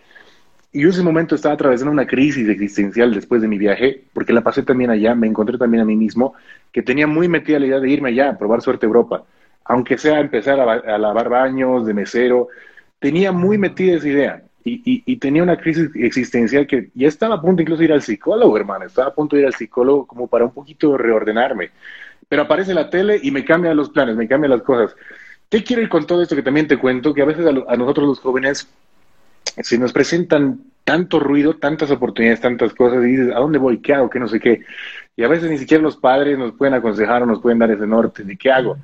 Y 0.75 0.81
yo 0.81 0.89
en 0.89 0.93
ese 0.93 1.03
momento 1.03 1.35
estaba 1.35 1.53
atravesando 1.55 1.89
una 1.89 2.05
crisis 2.05 2.49
existencial 2.49 3.13
después 3.13 3.41
de 3.41 3.47
mi 3.47 3.57
viaje, 3.57 4.03
porque 4.11 4.33
la 4.33 4.41
pasé 4.41 4.61
también 4.61 4.89
allá, 4.89 5.15
me 5.15 5.25
encontré 5.25 5.57
también 5.57 5.81
a 5.81 5.85
mí 5.85 5.95
mismo, 5.95 6.33
que 6.73 6.81
tenía 6.81 7.07
muy 7.07 7.29
metida 7.29 7.59
la 7.59 7.67
idea 7.67 7.79
de 7.79 7.89
irme 7.89 8.09
allá, 8.09 8.31
a 8.31 8.37
probar 8.37 8.61
suerte 8.61 8.85
Europa, 8.85 9.23
aunque 9.63 9.97
sea 9.97 10.19
empezar 10.19 10.59
a, 10.59 10.97
lavar 10.97 11.29
baños 11.29 11.85
de 11.85 11.93
mesero, 11.93 12.49
tenía 12.99 13.31
muy 13.31 13.57
metida 13.57 13.95
esa 13.95 14.07
idea 14.09 14.43
y, 14.65 15.15
tenía 15.15 15.43
una 15.43 15.55
crisis 15.55 15.91
existencial 15.95 16.67
que 16.67 16.89
ya 16.93 17.07
estaba 17.07 17.35
a 17.35 17.41
punto 17.41 17.61
incluso 17.61 17.79
de 17.79 17.85
ir 17.85 17.93
al 17.93 18.01
psicólogo, 18.01 18.57
hermano, 18.57 18.83
estaba 18.83 19.07
a 19.07 19.13
punto 19.13 19.37
de 19.37 19.43
ir 19.43 19.47
al 19.47 19.53
psicólogo 19.53 20.05
como 20.05 20.27
para 20.27 20.43
un 20.43 20.51
poquito 20.51 20.97
reordenarme. 20.97 21.71
Pero 22.27 22.41
aparece 22.41 22.73
la 22.73 22.89
tele 22.89 23.17
y 23.23 23.31
me 23.31 23.45
cambia 23.45 23.73
los 23.73 23.91
planes, 23.91 24.17
me 24.17 24.27
cambia 24.27 24.49
las 24.49 24.61
cosas. 24.63 24.93
¿Qué 25.49 25.63
quiero 25.63 25.81
ir 25.81 25.87
con 25.87 26.05
todo 26.05 26.21
esto 26.21 26.35
que 26.35 26.43
también 26.43 26.67
te 26.67 26.75
cuento? 26.75 27.13
Que 27.13 27.21
a 27.21 27.25
veces 27.25 27.45
a, 27.45 27.77
nosotros 27.77 28.07
los 28.07 28.19
jóvenes 28.19 28.67
se 29.61 29.77
nos 29.77 29.93
presentan 29.93 30.59
tanto 30.83 31.19
ruido, 31.19 31.55
tantas 31.55 31.89
oportunidades, 31.91 32.41
tantas 32.41 32.73
cosas, 32.73 33.03
y 33.03 33.07
dices, 33.07 33.31
¿a 33.35 33.39
dónde 33.39 33.57
voy? 33.57 33.79
¿Qué 33.79 33.93
hago? 33.93 34.09
¿Qué 34.09 34.19
no 34.19 34.27
sé 34.27 34.39
qué? 34.39 34.61
Y 35.15 35.23
a 35.23 35.27
veces 35.27 35.49
ni 35.49 35.57
siquiera 35.57 35.81
los 35.81 35.97
padres 35.97 36.37
nos 36.37 36.53
pueden 36.53 36.73
aconsejar 36.73 37.23
o 37.23 37.25
nos 37.25 37.41
pueden 37.41 37.59
dar 37.59 37.71
ese 37.71 37.87
norte 37.87 38.23
de 38.23 38.37
qué 38.37 38.51
hago 38.51 38.77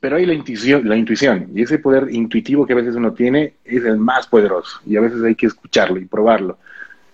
pero 0.00 0.16
hay 0.16 0.26
la 0.26 0.34
intuición, 0.34 0.88
la 0.88 0.96
intuición, 0.96 1.48
y 1.54 1.62
ese 1.62 1.78
poder 1.78 2.08
intuitivo 2.10 2.66
que 2.66 2.72
a 2.72 2.76
veces 2.76 2.94
uno 2.94 3.12
tiene 3.12 3.54
es 3.64 3.84
el 3.84 3.98
más 3.98 4.26
poderoso, 4.26 4.80
y 4.86 4.96
a 4.96 5.00
veces 5.00 5.22
hay 5.22 5.34
que 5.34 5.46
escucharlo 5.46 5.98
y 5.98 6.06
probarlo, 6.06 6.58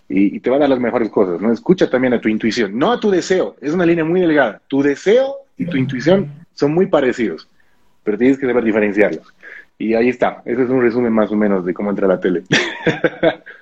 y, 0.09 0.41
te 0.41 0.51
va 0.51 0.57
a 0.57 0.61
dar 0.61 0.69
las 0.69 0.81
mejores 0.81 1.11
cosas, 1.11 1.41
¿no? 1.41 1.53
Escucha 1.53 1.91
también 1.91 2.15
a 2.15 2.21
tu 2.21 2.29
intuición, 2.29 2.79
no 2.79 2.93
a 2.93 3.01
tu 3.01 3.11
deseo, 3.11 3.57
es 3.61 3.73
una 3.73 3.87
línea 3.87 4.05
muy 4.05 4.21
delgada, 4.21 4.61
tu 4.69 4.83
deseo 4.83 5.37
y 5.57 5.67
tu 5.67 5.77
intuición 5.77 6.31
son 6.55 6.73
muy 6.73 6.87
parecidos, 6.87 7.49
pero 8.05 8.17
tienes 8.17 8.39
que 8.39 8.47
saber 8.47 8.65
diferenciarlos. 8.65 9.35
Y 9.81 9.95
ahí 9.95 10.09
está, 10.09 10.43
ese 10.45 10.65
es 10.65 10.71
un 10.71 10.83
resumen 10.83 11.13
más 11.13 11.31
o 11.31 11.37
menos 11.37 11.65
de 11.65 11.73
cómo 11.73 11.91
entra 11.91 12.09
la 12.09 12.19
tele. 12.19 12.43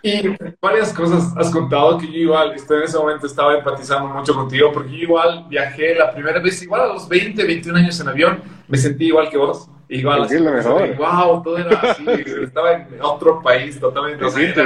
y 0.02 0.34
varias 0.62 0.90
cosas 0.94 1.36
has 1.36 1.50
contado 1.50 1.98
que 1.98 2.06
yo 2.06 2.18
igual, 2.18 2.52
en 2.52 2.82
ese 2.82 2.96
momento 2.96 3.26
estaba 3.26 3.54
empatizando 3.54 4.08
mucho 4.08 4.34
contigo, 4.34 4.72
porque 4.72 4.92
yo 4.92 5.02
igual 5.02 5.44
viajé 5.50 5.94
la 5.94 6.10
primera 6.14 6.40
vez, 6.40 6.62
igual 6.62 6.80
a 6.80 6.86
los 6.86 7.06
20, 7.06 7.44
21 7.44 7.78
años 7.78 8.00
en 8.00 8.08
avión, 8.08 8.40
me 8.66 8.78
sentí 8.78 9.08
igual 9.08 9.28
que 9.28 9.36
vos. 9.36 9.68
Igual, 9.90 10.22
así, 10.22 10.38
lo 10.38 10.50
mejor. 10.50 10.96
wow, 10.96 11.42
todo 11.42 11.58
era 11.58 11.78
así, 11.78 12.04
estaba 12.42 12.72
en 12.72 12.86
otro 13.02 13.42
país 13.42 13.78
totalmente. 13.78 14.24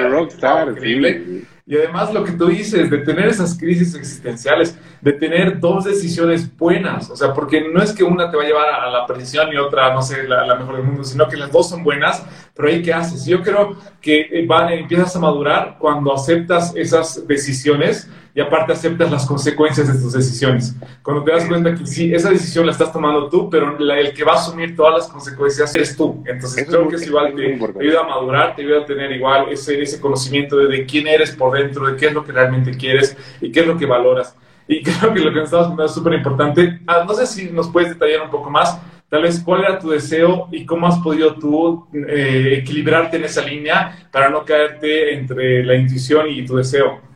rockstar, 0.09 0.69
increíble. 0.69 1.43
Y 1.71 1.77
además 1.77 2.13
lo 2.13 2.25
que 2.25 2.33
tú 2.33 2.47
dices, 2.47 2.91
de 2.91 2.99
tener 2.99 3.29
esas 3.29 3.57
crisis 3.57 3.95
existenciales, 3.95 4.77
de 5.01 5.13
tener 5.13 5.61
dos 5.61 5.85
decisiones 5.85 6.51
buenas, 6.57 7.09
o 7.11 7.15
sea, 7.15 7.33
porque 7.33 7.71
no 7.73 7.81
es 7.81 7.93
que 7.93 8.03
una 8.03 8.29
te 8.29 8.37
va 8.37 8.43
a 8.43 8.47
llevar 8.47 8.69
a 8.71 8.91
la 8.91 9.07
perdición 9.07 9.53
y 9.53 9.57
otra, 9.57 9.95
no 9.95 10.03
sé, 10.03 10.25
la, 10.27 10.53
mejor 10.57 10.75
del 10.75 10.85
mundo, 10.85 11.05
sino 11.05 11.29
que 11.29 11.37
las 11.37 11.53
dos 11.53 11.69
son 11.69 11.85
buenas, 11.85 12.27
pero 12.57 12.67
ahí 12.67 12.83
qué 12.83 12.93
haces. 12.93 13.25
Yo 13.25 13.41
creo 13.41 13.77
que 14.01 14.23
eh, 14.23 14.47
van, 14.49 14.73
empiezas 14.73 15.15
a 15.15 15.21
madurar 15.21 15.77
cuando 15.79 16.13
aceptas 16.13 16.75
esas 16.75 17.25
decisiones 17.29 18.11
y 18.35 18.41
aparte 18.41 18.73
aceptas 18.73 19.11
las 19.11 19.27
consecuencias 19.27 19.93
de 19.93 20.01
tus 20.01 20.13
decisiones. 20.13 20.77
Cuando 21.03 21.25
te 21.25 21.33
das 21.33 21.47
cuenta 21.47 21.75
que 21.75 21.87
sí, 21.87 22.15
esa 22.15 22.31
decisión 22.31 22.65
la 22.65 22.73
estás 22.73 22.93
tomando 22.93 23.29
tú, 23.29 23.51
pero 23.51 23.77
el 23.77 24.13
que 24.13 24.25
va 24.25 24.33
a 24.33 24.37
asumir 24.37 24.77
todas 24.77 24.95
las 24.95 25.09
consecuencias 25.09 25.75
es 25.75 25.97
tú. 25.97 26.23
Entonces 26.27 26.67
creo 26.69 26.89
que 26.89 26.97
es 26.97 27.07
igual, 27.07 27.35
te, 27.35 27.57
te, 27.57 27.81
ayuda 27.81 28.01
a 28.01 28.09
madurar, 28.09 28.55
te 28.55 28.63
ayuda 28.63 28.83
a 28.83 28.85
tener 28.87 29.11
igual 29.13 29.47
ese, 29.51 29.83
ese 29.83 30.01
conocimiento 30.01 30.57
de, 30.57 30.69
de, 30.69 30.87
quién 30.87 31.09
eres 31.09 31.33
por 31.33 31.59
dentro, 31.59 31.60
de 31.65 31.97
qué 31.97 32.07
es 32.07 32.13
lo 32.13 32.25
que 32.25 32.33
realmente 32.33 32.77
quieres 32.77 33.17
y 33.41 33.53
qué 33.53 33.61
es 33.61 33.67
lo 33.67 33.77
que 33.77 33.87
valoras. 33.87 34.37
Y 34.69 34.83
creo 34.83 35.13
que 35.13 35.21
lo 35.21 35.31
que 35.31 35.37
nos 35.37 35.45
estabas 35.45 35.69
contando 35.69 35.87
es 35.87 35.95
súper 35.95 36.15
importante. 36.15 36.81
Ah, 36.87 37.05
no 37.07 37.15
sé 37.15 37.27
si 37.27 37.51
nos 37.51 37.69
puedes 37.69 37.91
detallar 37.91 38.23
un 38.23 38.31
poco 38.31 38.51
más, 38.51 38.81
tal 39.09 39.23
vez 39.23 39.41
cuál 39.41 39.65
era 39.65 39.79
tu 39.79 39.91
deseo 39.91 40.49
y 40.53 40.65
cómo 40.65 40.87
has 40.87 40.99
podido 40.99 41.35
tú 41.35 41.87
eh, 41.93 42.59
equilibrarte 42.59 43.17
en 43.17 43.25
esa 43.25 43.43
línea 43.43 44.09
para 44.13 44.31
no 44.31 44.45
caerte 44.45 45.15
entre 45.15 45.65
la 45.65 45.75
intuición 45.75 46.29
y 46.29 46.45
tu 46.45 46.57
deseo 46.57 47.11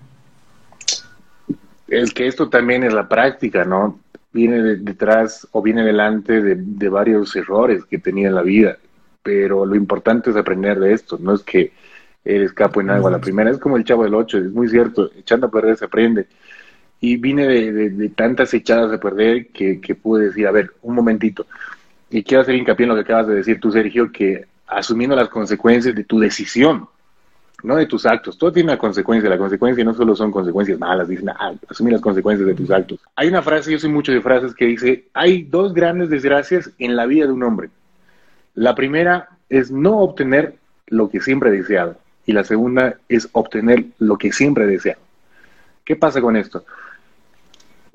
es 1.88 2.12
que 2.12 2.26
esto 2.26 2.48
también 2.48 2.84
es 2.84 2.92
la 2.92 3.08
práctica, 3.08 3.64
¿no? 3.64 4.00
Viene 4.32 4.60
detrás 4.76 5.46
o 5.52 5.62
viene 5.62 5.84
delante 5.84 6.42
de, 6.42 6.88
varios 6.88 7.34
errores 7.36 7.84
que 7.84 7.98
tenía 7.98 8.28
en 8.28 8.34
la 8.34 8.42
vida, 8.42 8.78
pero 9.22 9.64
lo 9.64 9.76
importante 9.76 10.30
es 10.30 10.36
aprender 10.36 10.78
de 10.80 10.92
esto, 10.92 11.18
no 11.20 11.34
es 11.34 11.42
que 11.42 11.72
eres 12.24 12.52
capo 12.52 12.80
en 12.80 12.90
algo 12.90 13.08
a 13.08 13.10
la 13.10 13.20
primera, 13.20 13.50
es 13.50 13.58
como 13.58 13.76
el 13.76 13.84
chavo 13.84 14.04
del 14.04 14.14
8, 14.14 14.38
es 14.38 14.52
muy 14.52 14.68
cierto, 14.68 15.10
echando 15.16 15.46
a 15.46 15.50
perder 15.50 15.76
se 15.76 15.84
aprende. 15.84 16.26
Y 17.00 17.16
vine 17.16 17.46
de, 17.46 18.08
tantas 18.10 18.54
echadas 18.54 18.92
a 18.92 18.98
perder 18.98 19.48
que, 19.48 19.80
que 19.80 19.94
pude 19.94 20.26
decir, 20.26 20.46
a 20.46 20.52
ver, 20.52 20.72
un 20.82 20.94
momentito, 20.94 21.46
y 22.10 22.22
quiero 22.22 22.42
hacer 22.42 22.54
hincapié 22.54 22.84
en 22.84 22.90
lo 22.90 22.94
que 22.94 23.02
acabas 23.02 23.26
de 23.26 23.34
decir 23.34 23.60
tú, 23.60 23.72
Sergio, 23.72 24.10
que 24.12 24.46
asumiendo 24.66 25.16
las 25.16 25.28
consecuencias 25.28 25.94
de 25.94 26.04
tu 26.04 26.18
decisión, 26.18 26.88
no 27.64 27.76
de 27.76 27.86
tus 27.86 28.06
actos. 28.06 28.38
Todo 28.38 28.52
tiene 28.52 28.70
una 28.70 28.78
consecuencia. 28.78 29.28
La 29.28 29.38
consecuencia 29.38 29.84
no 29.84 29.94
solo 29.94 30.14
son 30.14 30.30
consecuencias 30.30 30.78
malas, 30.78 31.08
dicen, 31.08 31.30
ah, 31.30 31.54
asumir 31.68 31.94
las 31.94 32.02
consecuencias 32.02 32.46
de 32.46 32.54
tus 32.54 32.70
actos. 32.70 33.00
Hay 33.16 33.28
una 33.28 33.42
frase, 33.42 33.72
yo 33.72 33.78
soy 33.78 33.90
mucho 33.90 34.12
de 34.12 34.20
frases, 34.20 34.54
que 34.54 34.66
dice, 34.66 35.06
hay 35.14 35.42
dos 35.42 35.72
grandes 35.72 36.10
desgracias 36.10 36.70
en 36.78 36.94
la 36.94 37.06
vida 37.06 37.26
de 37.26 37.32
un 37.32 37.42
hombre. 37.42 37.70
La 38.54 38.74
primera 38.74 39.30
es 39.48 39.70
no 39.70 39.98
obtener 39.98 40.54
lo 40.86 41.08
que 41.08 41.20
siempre 41.20 41.48
ha 41.48 41.52
deseado. 41.52 41.96
Y 42.26 42.32
la 42.32 42.44
segunda 42.44 42.98
es 43.08 43.28
obtener 43.32 43.84
lo 43.98 44.16
que 44.16 44.32
siempre 44.32 44.64
ha 44.64 44.66
deseado. 44.66 45.00
¿Qué 45.84 45.96
pasa 45.96 46.20
con 46.20 46.36
esto? 46.36 46.64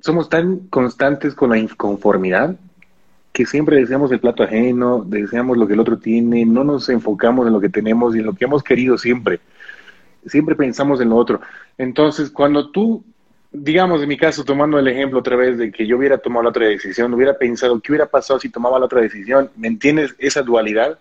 Somos 0.02 0.30
tan 0.30 0.60
constantes 0.70 1.34
con 1.34 1.50
la 1.50 1.58
inconformidad 1.58 2.56
que 3.34 3.46
siempre 3.46 3.78
deseamos 3.78 4.12
el 4.12 4.20
plato 4.20 4.44
ajeno, 4.44 5.04
deseamos 5.06 5.58
lo 5.58 5.68
que 5.68 5.74
el 5.74 5.80
otro 5.80 5.98
tiene, 5.98 6.46
no 6.46 6.64
nos 6.64 6.90
enfocamos 6.90 7.48
en 7.48 7.54
lo 7.54 7.62
que 7.62 7.70
tenemos 7.70 8.16
y 8.16 8.20
en 8.20 8.26
lo 8.26 8.34
que 8.34 8.46
hemos 8.46 8.64
querido 8.64 8.98
siempre. 8.98 9.40
Siempre 10.26 10.56
pensamos 10.56 11.00
en 11.00 11.10
lo 11.10 11.16
otro. 11.16 11.40
Entonces, 11.78 12.30
cuando 12.30 12.70
tú, 12.70 13.04
digamos 13.52 14.02
en 14.02 14.10
mi 14.10 14.18
caso, 14.18 14.44
tomando 14.44 14.78
el 14.78 14.88
ejemplo 14.88 15.20
otra 15.20 15.36
vez 15.36 15.58
de 15.58 15.72
que 15.72 15.88
yo 15.88 15.98
hubiera 15.98 16.18
tomado 16.18 16.44
la 16.44 16.50
otra 16.50 16.66
decisión, 16.66 17.14
hubiera 17.14 17.38
pensado 17.38 17.80
qué 17.80 17.92
hubiera 17.92 18.08
pasado 18.08 18.40
si 18.40 18.50
tomaba 18.50 18.80
la 18.80 18.86
otra 18.86 19.02
decisión, 19.02 19.50
¿me 19.56 19.68
entiendes 19.68 20.16
esa 20.18 20.42
dualidad? 20.42 21.00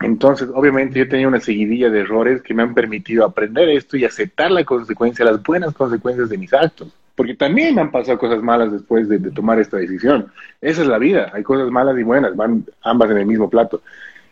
Entonces, 0.00 0.48
obviamente 0.54 0.98
yo 0.98 1.08
tenía 1.08 1.26
una 1.26 1.40
seguidilla 1.40 1.90
de 1.90 2.00
errores 2.00 2.42
que 2.42 2.54
me 2.54 2.62
han 2.62 2.74
permitido 2.74 3.24
aprender 3.24 3.68
esto 3.68 3.96
y 3.96 4.04
aceptar 4.04 4.50
la 4.50 4.64
consecuencia, 4.64 5.24
las 5.24 5.42
buenas 5.42 5.74
consecuencias 5.74 6.28
de 6.28 6.38
mis 6.38 6.52
actos. 6.54 6.94
Porque 7.16 7.34
también 7.34 7.74
me 7.74 7.80
han 7.80 7.90
pasado 7.90 8.16
cosas 8.16 8.40
malas 8.40 8.70
después 8.70 9.08
de, 9.08 9.18
tomar 9.32 9.58
esta 9.58 9.76
decisión. 9.76 10.28
Esa 10.60 10.82
es 10.82 10.88
la 10.88 10.98
vida, 10.98 11.32
hay 11.34 11.42
cosas 11.42 11.68
malas 11.70 11.98
y 11.98 12.04
buenas, 12.04 12.36
van 12.36 12.64
ambas 12.82 13.10
en 13.10 13.18
el 13.18 13.26
mismo 13.26 13.50
plato. 13.50 13.82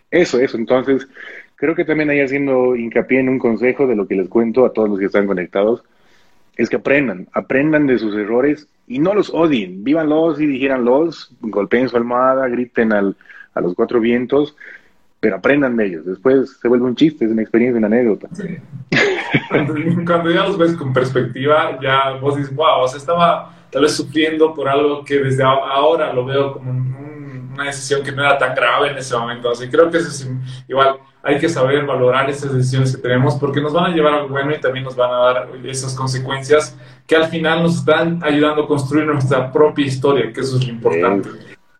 Eso, 0.08 0.38
eso. 0.38 0.56
Entonces, 0.56 1.08
creo 1.56 1.74
que 1.74 1.84
también 1.84 2.10
ahí 2.10 2.20
haciendo 2.20 2.76
hincapié 2.76 3.18
en 3.18 3.28
un 3.28 3.40
consejo 3.40 3.88
de 3.88 3.96
lo 3.96 4.06
que 4.06 4.14
les 4.14 4.28
cuento 4.28 4.64
a 4.64 4.72
todos 4.72 4.88
los 4.88 5.00
que 5.00 5.06
están 5.06 5.26
conectados, 5.26 5.82
es 6.56 6.70
que 6.70 6.76
aprendan, 6.76 7.26
aprendan 7.32 7.88
de 7.88 7.98
sus 7.98 8.14
errores 8.14 8.68
y 8.86 9.00
no 9.00 9.14
los 9.14 9.30
odien, 9.34 9.82
vívanlos 9.82 10.40
y 10.40 10.46
dijéranlos, 10.46 11.34
golpeen 11.40 11.88
su 11.88 11.96
almohada, 11.96 12.46
griten 12.48 12.92
al, 12.92 13.16
a 13.54 13.60
los 13.60 13.74
cuatro 13.74 13.98
vientos, 13.98 14.56
pero 15.20 15.36
aprendan 15.36 15.76
de 15.76 15.86
ellos. 15.86 16.06
Después 16.06 16.58
se 16.60 16.68
vuelve 16.68 16.86
un 16.86 16.96
chiste, 16.96 17.24
es 17.24 17.30
una 17.30 17.42
experiencia, 17.42 17.78
una 17.78 17.86
anécdota. 17.86 18.28
Cuando, 20.06 20.30
ya 20.30 20.44
los 20.44 20.58
ves 20.58 20.72
con 20.74 20.92
perspectiva, 20.92 21.78
ya 21.80 22.12
vos 22.20 22.36
dices, 22.36 22.54
wow, 22.54 22.82
o 22.82 22.88
sea, 22.88 22.98
estaba 22.98 23.52
tal 23.70 23.82
vez 23.82 23.92
sufriendo 23.92 24.54
por 24.54 24.68
algo 24.68 25.04
que 25.04 25.18
desde 25.18 25.42
ahora 25.42 26.12
lo 26.12 26.24
veo 26.24 26.52
como 26.52 26.70
una 26.70 27.64
decisión 27.64 28.02
que 28.02 28.12
no 28.12 28.22
era 28.22 28.38
tan 28.38 28.54
grave 28.54 28.90
en 28.90 28.98
ese 28.98 29.16
momento. 29.16 29.50
Así 29.50 29.68
creo 29.68 29.90
que 29.90 29.98
es 29.98 30.30
igual, 30.68 30.96
hay 31.22 31.38
que 31.38 31.48
saber 31.48 31.84
valorar 31.84 32.30
esas 32.30 32.54
decisiones 32.54 32.94
que 32.94 33.02
tenemos 33.02 33.34
porque 33.36 33.60
nos 33.60 33.72
van 33.72 33.90
a 33.90 33.94
llevar 33.94 34.14
a 34.14 34.16
algo 34.18 34.28
bueno 34.28 34.54
y 34.54 34.60
también 34.60 34.84
nos 34.84 34.94
van 34.94 35.10
a 35.10 35.16
dar 35.16 35.48
esas 35.64 35.94
consecuencias 35.94 36.78
que 37.06 37.16
al 37.16 37.26
final 37.26 37.62
nos 37.62 37.78
están 37.78 38.22
ayudando 38.22 38.64
a 38.64 38.68
construir 38.68 39.06
nuestra 39.06 39.50
propia 39.50 39.86
historia, 39.86 40.32
que 40.32 40.40
eso 40.40 40.56
es 40.56 40.66
lo 40.66 40.72
importante. 40.72 41.28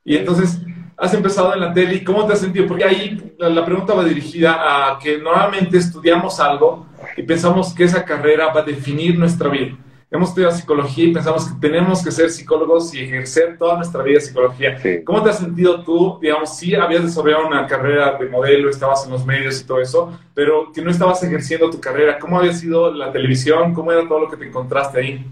Y 0.05 0.17
entonces, 0.17 0.61
has 0.97 1.13
empezado 1.15 1.55
en 1.55 1.61
la 1.61 1.73
tele 1.73 1.97
y 1.97 2.05
cómo 2.05 2.27
te 2.27 2.33
has 2.33 2.41
sentido? 2.41 2.67
Porque 2.67 2.85
ahí 2.85 3.35
la, 3.39 3.65
pregunta 3.65 3.95
va 3.95 4.05
dirigida 4.05 4.93
a 4.93 4.99
que 4.99 5.19
normalmente 5.19 5.79
estudiamos 5.79 6.41
algo 6.41 6.87
y 7.17 7.23
pensamos 7.23 7.75
que 7.75 7.85
esa 7.85 8.05
carrera 8.05 8.53
va 8.53 8.61
a 8.61 8.65
definir 8.65 9.19
nuestra 9.19 9.49
vida. 9.49 9.77
Hemos 10.09 10.29
estudiado 10.29 10.55
psicología 10.55 11.05
y 11.05 11.13
pensamos 11.13 11.47
que 11.47 11.61
tenemos 11.61 12.03
que 12.03 12.13
ser 12.13 12.31
psicólogos 12.31 12.95
y 12.95 13.01
ejercer 13.01 13.59
toda 13.59 13.77
nuestra 13.77 14.05
vida 14.05 14.21
psicología. 14.21 14.79
¿Cómo 15.05 15.21
te 15.23 15.31
has 15.31 15.39
sentido 15.39 15.83
tú? 15.83 16.19
Digamos, 16.23 16.57
sí 16.57 16.77
habías 16.77 17.03
desarrollado 17.03 17.49
una 17.49 17.67
carrera 17.67 18.17
de 18.17 18.29
modelo, 18.29 18.71
estabas 18.71 19.05
en 19.05 19.11
los 19.11 19.27
medios 19.27 19.61
y 19.61 19.67
todo 19.67 19.81
eso, 19.81 20.17
pero 20.33 20.71
que 20.73 20.81
no 20.81 20.93
estabas 20.93 21.23
ejerciendo 21.25 21.69
tu 21.71 21.81
carrera. 21.81 22.21
¿Cómo 22.21 22.39
había 22.39 22.53
sido 22.53 22.95
la 22.95 23.11
televisión? 23.11 23.75
¿Cómo 23.75 23.91
era 23.91 24.07
todo 24.07 24.21
lo 24.21 24.31
que 24.31 24.37
te 24.37 24.47
encontraste 24.47 25.01
ahí? 25.01 25.27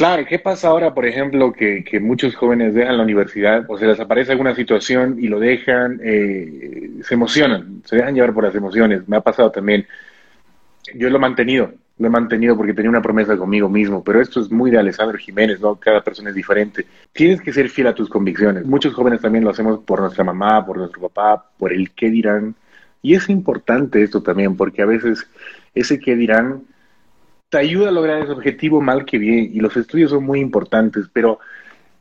Claro, 0.00 0.24
¿qué 0.24 0.38
pasa 0.38 0.68
ahora, 0.68 0.94
por 0.94 1.04
ejemplo, 1.04 1.52
que, 1.52 2.00
muchos 2.00 2.34
jóvenes 2.34 2.72
dejan 2.72 2.96
la 2.96 3.02
universidad 3.02 3.66
o 3.68 3.76
se 3.76 3.84
les 3.84 4.00
aparece 4.00 4.32
alguna 4.32 4.54
situación 4.54 5.18
y 5.20 5.28
lo 5.28 5.38
dejan, 5.38 6.00
eh, 6.02 7.02
se 7.02 7.12
emocionan, 7.12 7.82
se 7.84 7.96
dejan 7.96 8.14
llevar 8.14 8.32
por 8.32 8.44
las 8.44 8.54
emociones? 8.54 9.06
Me 9.06 9.18
ha 9.18 9.20
pasado 9.20 9.50
también. 9.50 9.86
Yo 10.94 11.10
lo 11.10 11.16
he 11.16 11.20
mantenido, 11.20 11.74
lo 11.98 12.06
he 12.06 12.10
mantenido 12.10 12.56
porque 12.56 12.72
tenía 12.72 12.88
una 12.88 13.02
promesa 13.02 13.36
conmigo 13.36 13.68
mismo, 13.68 14.02
pero 14.02 14.22
esto 14.22 14.40
es 14.40 14.50
muy 14.50 14.70
de 14.70 14.78
Alessandro 14.78 15.18
Jiménez, 15.18 15.60
¿no? 15.60 15.74
Cada 15.74 16.02
persona 16.02 16.30
es 16.30 16.34
diferente. 16.34 16.86
Tienes 17.12 17.42
que 17.42 17.52
ser 17.52 17.68
fiel 17.68 17.88
a 17.88 17.94
tus 17.94 18.08
convicciones. 18.08 18.64
Muchos 18.64 18.94
jóvenes 18.94 19.20
también 19.20 19.44
lo 19.44 19.50
hacemos 19.50 19.80
por 19.80 20.00
nuestra 20.00 20.24
mamá, 20.24 20.64
por 20.64 20.78
nuestro 20.78 21.10
papá, 21.10 21.44
por 21.58 21.74
el 21.74 21.90
qué 21.90 22.08
dirán. 22.08 22.54
Y 23.02 23.16
es 23.16 23.28
importante 23.28 24.02
esto 24.02 24.22
también, 24.22 24.56
porque 24.56 24.80
a 24.80 24.86
veces 24.86 25.28
ese 25.74 26.00
qué 26.00 26.16
dirán 26.16 26.62
te 27.50 27.58
ayuda 27.58 27.88
a 27.88 27.92
lograr 27.92 28.22
ese 28.22 28.32
objetivo 28.32 28.80
mal 28.80 29.04
que 29.04 29.18
bien, 29.18 29.50
y 29.52 29.60
los 29.60 29.76
estudios 29.76 30.10
son 30.10 30.24
muy 30.24 30.40
importantes, 30.40 31.06
pero 31.12 31.40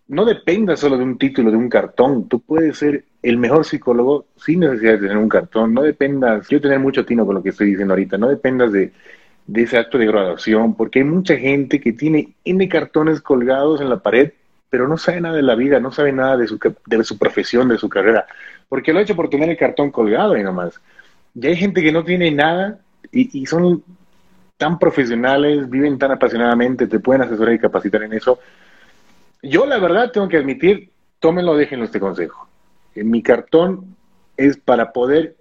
no 0.08 0.24
dependas 0.24 0.80
solo 0.80 0.98
de 0.98 1.04
un 1.04 1.18
título, 1.18 1.52
de 1.52 1.58
un 1.58 1.70
cartón. 1.70 2.28
Tú 2.28 2.40
puedes 2.40 2.78
ser 2.78 3.04
el 3.22 3.38
mejor 3.38 3.66
psicólogo 3.66 4.26
sin 4.38 4.62
necesidad 4.62 4.94
de 4.94 5.00
tener 5.00 5.18
un 5.18 5.30
cartón. 5.30 5.74
No 5.74 5.82
dependas, 5.82 6.48
quiero 6.48 6.62
tener 6.62 6.80
mucho 6.80 7.06
tino 7.06 7.26
con 7.26 7.36
lo 7.36 7.44
que 7.44 7.50
estoy 7.50 7.72
diciendo 7.72 7.94
ahorita, 7.94 8.18
no 8.18 8.28
dependas 8.28 8.72
de, 8.72 8.92
de 9.48 9.62
ese 9.64 9.78
acto 9.78 9.98
de 9.98 10.06
graduación, 10.06 10.76
porque 10.76 11.00
hay 11.00 11.06
mucha 11.06 11.36
gente 11.36 11.80
que 11.80 11.94
tiene 11.94 12.30
N 12.46 12.70
cartones 12.70 13.20
colgados 13.20 13.82
en 13.82 13.90
la 13.90 14.00
pared, 14.00 14.32
pero 14.70 14.88
no 14.88 14.98
sabe 14.98 15.22
nada 15.22 15.36
de 15.36 15.42
la 15.42 15.56
vida, 15.56 15.80
no 15.80 15.92
sabe 15.92 16.12
nada 16.12 16.38
de 16.38 16.48
su, 16.48 16.60
de 16.86 17.04
su 17.04 17.18
profesión, 17.18 17.70
de 17.70 17.78
su 17.78 17.90
carrera, 17.90 18.28
porque 18.68 18.94
lo 18.94 19.00
ha 19.00 19.02
hecho 19.02 19.16
por 19.16 19.30
tener 19.30 19.50
el 19.50 19.58
cartón 19.58 19.90
colgado 19.90 20.38
y 20.38 20.44
nomás. 20.44 20.80
Y 21.34 21.48
hay 21.48 21.56
gente 21.56 21.82
que 21.82 21.92
no 21.92 22.04
tiene 22.04 22.30
nada 22.30 22.80
y, 23.12 23.42
y 23.42 23.46
son 23.48 23.84
tan 24.60 24.78
profesionales, 24.78 25.70
viven 25.70 25.98
tan 25.98 26.12
apasionadamente, 26.12 26.86
te 26.86 27.00
pueden 27.00 27.22
asesorar 27.22 27.54
y 27.54 27.60
capacitar 27.60 28.04
en 28.04 28.12
eso. 28.12 28.40
Yo 29.42 29.66
la 29.66 29.80
verdad 29.80 30.12
tengo 30.12 30.28
que 30.28 30.36
admitir, 30.36 30.90
tómenlo, 31.20 31.56
déjenlo 31.56 31.86
este 31.86 32.02
consejo. 32.02 32.50
En 32.94 33.10
mi 33.10 33.24
cartón 33.24 33.96
es 34.36 34.58
para 34.58 34.92
poder 34.92 35.38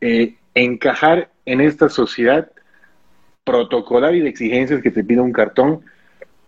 eh, 0.00 0.34
encajar 0.56 1.30
en 1.44 1.60
esta 1.60 1.88
sociedad 1.88 2.50
protocolar 3.44 4.16
y 4.16 4.20
de 4.20 4.30
exigencias 4.30 4.82
que 4.82 4.90
te 4.90 5.04
pide 5.04 5.20
un 5.20 5.32
cartón 5.32 5.82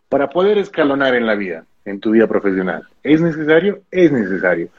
para 0.09 0.29
poder 0.29 0.59
escalonar 0.59 1.15
en 1.15 1.25
la 1.25 1.37
vida, 1.37 1.67
en 1.85 2.01
tu 2.01 2.11
vida 2.11 2.27
profesional. 2.27 2.83
¿Es 3.05 3.21
necesario? 3.21 3.83
Es 3.93 4.11
necesario. 4.11 4.71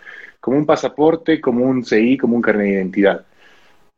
Como 0.42 0.58
un 0.58 0.66
pasaporte, 0.66 1.40
como 1.40 1.64
un 1.64 1.86
CI, 1.86 2.18
como 2.18 2.36
un 2.36 2.42
carnet 2.42 2.66
de 2.66 2.74
identidad 2.74 3.26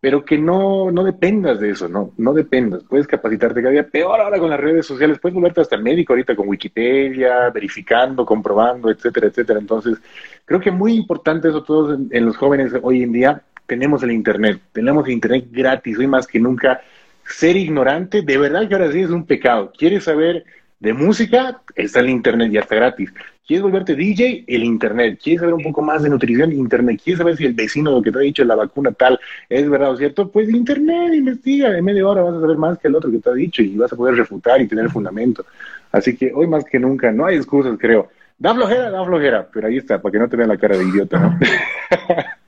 pero 0.02 0.26
que 0.26 0.36
no, 0.36 0.90
no 0.90 1.04
dependas 1.04 1.60
de 1.60 1.70
eso, 1.70 1.88
no, 1.88 2.12
no 2.18 2.34
dependas. 2.34 2.84
Puedes 2.84 3.06
capacitarte 3.06 3.62
cada 3.62 3.72
día, 3.72 3.88
peor 3.88 4.20
ahora 4.20 4.40
con 4.40 4.50
las 4.50 4.60
redes 4.60 4.88
sociales, 4.88 5.20
puedes 5.20 5.36
volverte 5.36 5.62
hasta 5.62 5.78
médico 5.78 6.14
ahorita 6.14 6.36
con 6.36 6.50
Wikipedia, 6.50 7.52
verificando, 7.52 8.26
comprobando, 8.26 8.90
etcétera, 8.90 9.28
etcétera. 9.28 9.60
Entonces, 9.60 10.00
creo 10.44 10.60
que 10.60 10.72
muy 10.72 10.94
importante 10.94 11.50
eso 11.50 11.62
todos 11.62 12.00
en, 12.10 12.26
los 12.26 12.36
jóvenes 12.36 12.74
hoy 12.82 13.04
en 13.04 13.12
día, 13.12 13.44
tenemos 13.68 14.02
el 14.02 14.12
Internet, 14.12 14.60
tenemos 14.72 15.06
el 15.06 15.14
Internet 15.14 15.46
gratis, 15.52 16.00
hoy 16.00 16.08
más 16.08 16.26
que 16.26 16.40
nunca. 16.40 16.82
Ser 17.24 17.56
ignorante, 17.56 18.24
de 18.24 18.38
verdad 18.40 18.68
que 18.68 18.74
ahora 18.74 18.92
sí 18.92 19.02
es 19.02 19.12
un 19.12 19.28
pecado. 19.28 19.72
¿Quieres 19.78 20.06
saber 20.06 20.44
de 20.80 20.94
música? 20.94 21.62
Está 21.76 22.00
el 22.00 22.10
Internet, 22.10 22.52
ya 22.52 22.62
está 22.62 22.76
gratis. 22.76 23.14
¿Quieres 23.46 23.64
volverte 23.64 23.96
DJ? 23.96 24.46
El 24.48 24.64
Internet. 24.64 25.20
¿Quieres 25.22 25.42
saber 25.42 25.56
un 25.56 25.64
poco 25.64 25.82
más 25.82 26.04
de 26.04 26.10
nutrición? 26.10 26.52
Internet. 26.52 27.02
¿Quieres 27.04 27.18
saber 27.18 27.36
si 27.36 27.46
el 27.46 27.54
vecino 27.54 27.92
lo 27.92 28.02
que 28.02 28.12
te 28.12 28.18
ha 28.20 28.22
dicho 28.22 28.44
la 28.46 28.56
vacuna 28.56 28.92
tal 28.92 29.20
es 29.50 29.70
verdad 29.70 29.92
o 29.92 29.98
cierto? 29.98 30.30
Pues 30.30 30.50
Internet, 30.50 31.14
investiga. 31.14 31.78
En 31.78 31.84
media 31.84 32.08
hora 32.08 32.22
vas 32.22 32.36
a 32.36 32.42
saber 32.42 32.58
más 32.58 32.78
que 32.78 32.88
el 32.88 32.96
otro 32.96 33.12
que 33.12 33.20
te 33.20 33.30
ha 33.30 33.34
dicho 33.34 33.62
y 33.62 33.76
vas 33.76 33.92
a 33.92 33.96
poder 33.96 34.16
refutar 34.16 34.62
y 34.62 34.68
tener 34.68 34.90
fundamento. 34.90 35.46
Así 35.92 36.16
que 36.16 36.32
hoy 36.34 36.48
más 36.48 36.64
que 36.66 36.80
nunca 36.80 37.12
no 37.12 37.26
hay 37.26 37.36
excusas, 37.36 37.78
creo. 37.80 38.10
Da 38.38 38.56
flojera, 38.56 38.90
da 38.90 39.06
flojera, 39.06 39.48
pero 39.52 39.68
ahí 39.68 39.78
está, 39.78 40.02
para 40.02 40.12
que 40.12 40.20
no 40.20 40.30
te 40.30 40.38
vean 40.38 40.50
la 40.50 40.58
cara 40.58 40.78
de 40.78 40.84
idiota, 40.84 41.20
¿no? 41.20 41.40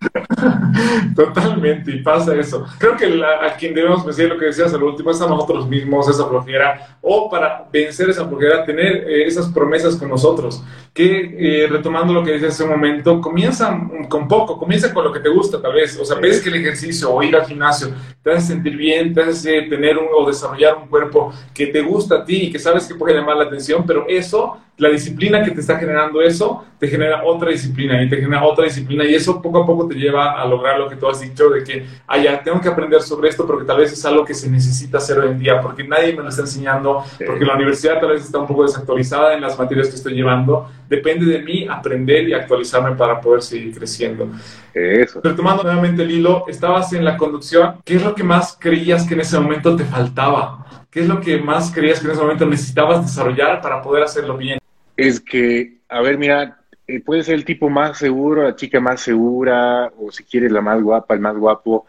Totalmente, 1.16 1.90
y 1.90 2.02
pasa 2.02 2.34
eso. 2.36 2.64
Creo 2.78 2.96
que 2.96 3.06
a 3.06 3.56
quien 3.56 3.74
debemos 3.74 4.04
vencer, 4.04 4.28
lo 4.28 4.38
que 4.38 4.46
decías 4.46 4.72
al 4.72 4.82
último, 4.82 5.10
es 5.10 5.20
a 5.20 5.26
nosotros 5.26 5.68
mismos, 5.68 6.08
esa 6.08 6.26
flojera, 6.26 6.98
o 7.00 7.28
para 7.28 7.66
vencer 7.72 8.08
esa 8.10 8.26
flojera, 8.26 8.64
tener 8.64 9.08
eh, 9.08 9.26
esas 9.26 9.48
promesas 9.48 9.96
con 9.96 10.08
nosotros. 10.08 10.62
Que, 10.92 11.64
eh, 11.64 11.66
retomando 11.68 12.12
lo 12.12 12.24
que 12.24 12.32
decías 12.32 12.54
hace 12.54 12.64
un 12.64 12.70
momento, 12.70 13.20
comienza 13.20 13.76
con 14.08 14.28
poco, 14.28 14.58
comienza 14.58 14.92
con 14.92 15.04
lo 15.04 15.12
que 15.12 15.20
te 15.20 15.28
gusta, 15.28 15.60
tal 15.60 15.74
vez. 15.74 15.98
O 15.98 16.04
sea, 16.04 16.18
ves 16.18 16.40
que 16.40 16.48
el 16.48 16.56
ejercicio 16.56 17.12
o 17.12 17.22
ir 17.22 17.34
al 17.34 17.46
gimnasio 17.46 17.88
te 18.22 18.32
hace 18.32 18.48
sentir 18.48 18.76
bien, 18.76 19.14
te 19.14 19.22
hace 19.22 19.62
tener 19.62 19.96
un, 19.96 20.06
o 20.14 20.26
desarrollar 20.26 20.76
un 20.76 20.88
cuerpo 20.88 21.32
que 21.54 21.68
te 21.68 21.80
gusta 21.80 22.16
a 22.16 22.24
ti 22.24 22.44
y 22.44 22.52
que 22.52 22.58
sabes 22.58 22.86
que 22.86 22.94
puede 22.94 23.14
llamar 23.14 23.36
la 23.36 23.44
atención, 23.44 23.84
pero 23.86 24.06
eso 24.08 24.58
la 24.78 24.88
disciplina 24.88 25.42
que 25.42 25.50
te 25.50 25.60
está 25.60 25.76
generando 25.76 26.22
eso 26.22 26.64
te 26.78 26.86
genera 26.86 27.24
otra 27.24 27.50
disciplina 27.50 28.00
y 28.00 28.08
te 28.08 28.16
genera 28.16 28.44
otra 28.44 28.64
disciplina 28.64 29.04
y 29.04 29.14
eso 29.14 29.42
poco 29.42 29.62
a 29.62 29.66
poco 29.66 29.88
te 29.88 29.96
lleva 29.96 30.40
a 30.40 30.46
lograr 30.46 30.78
lo 30.78 30.88
que 30.88 30.94
tú 30.94 31.08
has 31.08 31.20
dicho 31.20 31.48
de 31.50 31.64
que, 31.64 31.84
ah, 32.06 32.16
ya, 32.16 32.40
tengo 32.42 32.60
que 32.60 32.68
aprender 32.68 33.02
sobre 33.02 33.28
esto 33.28 33.44
porque 33.44 33.64
tal 33.64 33.78
vez 33.78 33.92
es 33.92 34.04
algo 34.04 34.24
que 34.24 34.34
se 34.34 34.48
necesita 34.48 34.98
hacer 34.98 35.18
hoy 35.18 35.30
en 35.30 35.38
día 35.40 35.60
porque 35.60 35.82
nadie 35.82 36.14
me 36.14 36.22
lo 36.22 36.28
está 36.28 36.42
enseñando, 36.42 37.02
porque 37.26 37.44
la 37.44 37.54
universidad 37.54 37.98
tal 37.98 38.10
vez 38.10 38.24
está 38.24 38.38
un 38.38 38.46
poco 38.46 38.62
desactualizada 38.62 39.34
en 39.34 39.40
las 39.40 39.58
materias 39.58 39.88
que 39.88 39.96
estoy 39.96 40.14
llevando. 40.14 40.68
Depende 40.88 41.26
de 41.26 41.40
mí 41.40 41.66
aprender 41.68 42.28
y 42.28 42.32
actualizarme 42.32 42.96
para 42.96 43.20
poder 43.20 43.42
seguir 43.42 43.76
creciendo. 43.76 44.30
Eso. 44.72 45.20
Retomando 45.22 45.62
nuevamente 45.62 46.02
el 46.02 46.10
hilo, 46.10 46.44
estabas 46.48 46.92
en 46.92 47.04
la 47.04 47.16
conducción. 47.16 47.76
¿Qué 47.84 47.96
es 47.96 48.04
lo 48.04 48.14
que 48.14 48.24
más 48.24 48.56
creías 48.58 49.06
que 49.06 49.14
en 49.14 49.20
ese 49.20 49.38
momento 49.38 49.76
te 49.76 49.84
faltaba? 49.84 50.86
¿Qué 50.90 51.00
es 51.00 51.08
lo 51.08 51.20
que 51.20 51.38
más 51.38 51.70
creías 51.70 52.00
que 52.00 52.06
en 52.06 52.12
ese 52.12 52.22
momento 52.22 52.46
necesitabas 52.46 53.02
desarrollar 53.02 53.60
para 53.60 53.82
poder 53.82 54.02
hacerlo 54.02 54.36
bien? 54.36 54.58
es 54.98 55.20
que, 55.20 55.78
a 55.88 56.02
ver, 56.02 56.18
mira, 56.18 56.58
eh, 56.86 57.00
puede 57.00 57.22
ser 57.22 57.36
el 57.36 57.44
tipo 57.44 57.70
más 57.70 57.96
seguro, 57.98 58.42
la 58.42 58.56
chica 58.56 58.80
más 58.80 59.00
segura, 59.00 59.92
o 59.96 60.10
si 60.10 60.24
quieres 60.24 60.50
la 60.50 60.60
más 60.60 60.82
guapa, 60.82 61.14
el 61.14 61.20
más 61.20 61.36
guapo, 61.36 61.86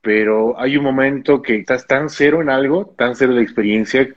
pero 0.00 0.58
hay 0.58 0.78
un 0.78 0.84
momento 0.84 1.42
que 1.42 1.56
estás 1.56 1.86
tan 1.86 2.08
cero 2.08 2.40
en 2.40 2.48
algo, 2.48 2.86
tan 2.96 3.14
cero 3.16 3.34
de 3.34 3.42
experiencia, 3.42 4.08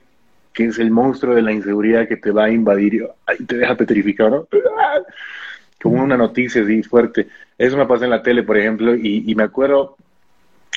que 0.56 0.64
es 0.64 0.78
el 0.78 0.90
monstruo 0.90 1.34
de 1.34 1.42
la 1.42 1.52
inseguridad 1.52 2.08
que 2.08 2.16
te 2.16 2.30
va 2.30 2.44
a 2.44 2.50
invadir 2.50 3.06
y 3.38 3.44
te 3.44 3.58
deja 3.58 3.76
petrificado, 3.76 4.30
¿no? 4.30 4.48
Como 5.82 6.02
una 6.02 6.16
noticia 6.16 6.62
así 6.62 6.82
fuerte. 6.82 7.28
Eso 7.58 7.76
me 7.76 7.84
pasó 7.84 8.04
en 8.04 8.10
la 8.10 8.22
tele, 8.22 8.42
por 8.42 8.56
ejemplo, 8.56 8.96
y, 8.96 9.34
me 9.34 9.42
acuerdo, 9.42 9.96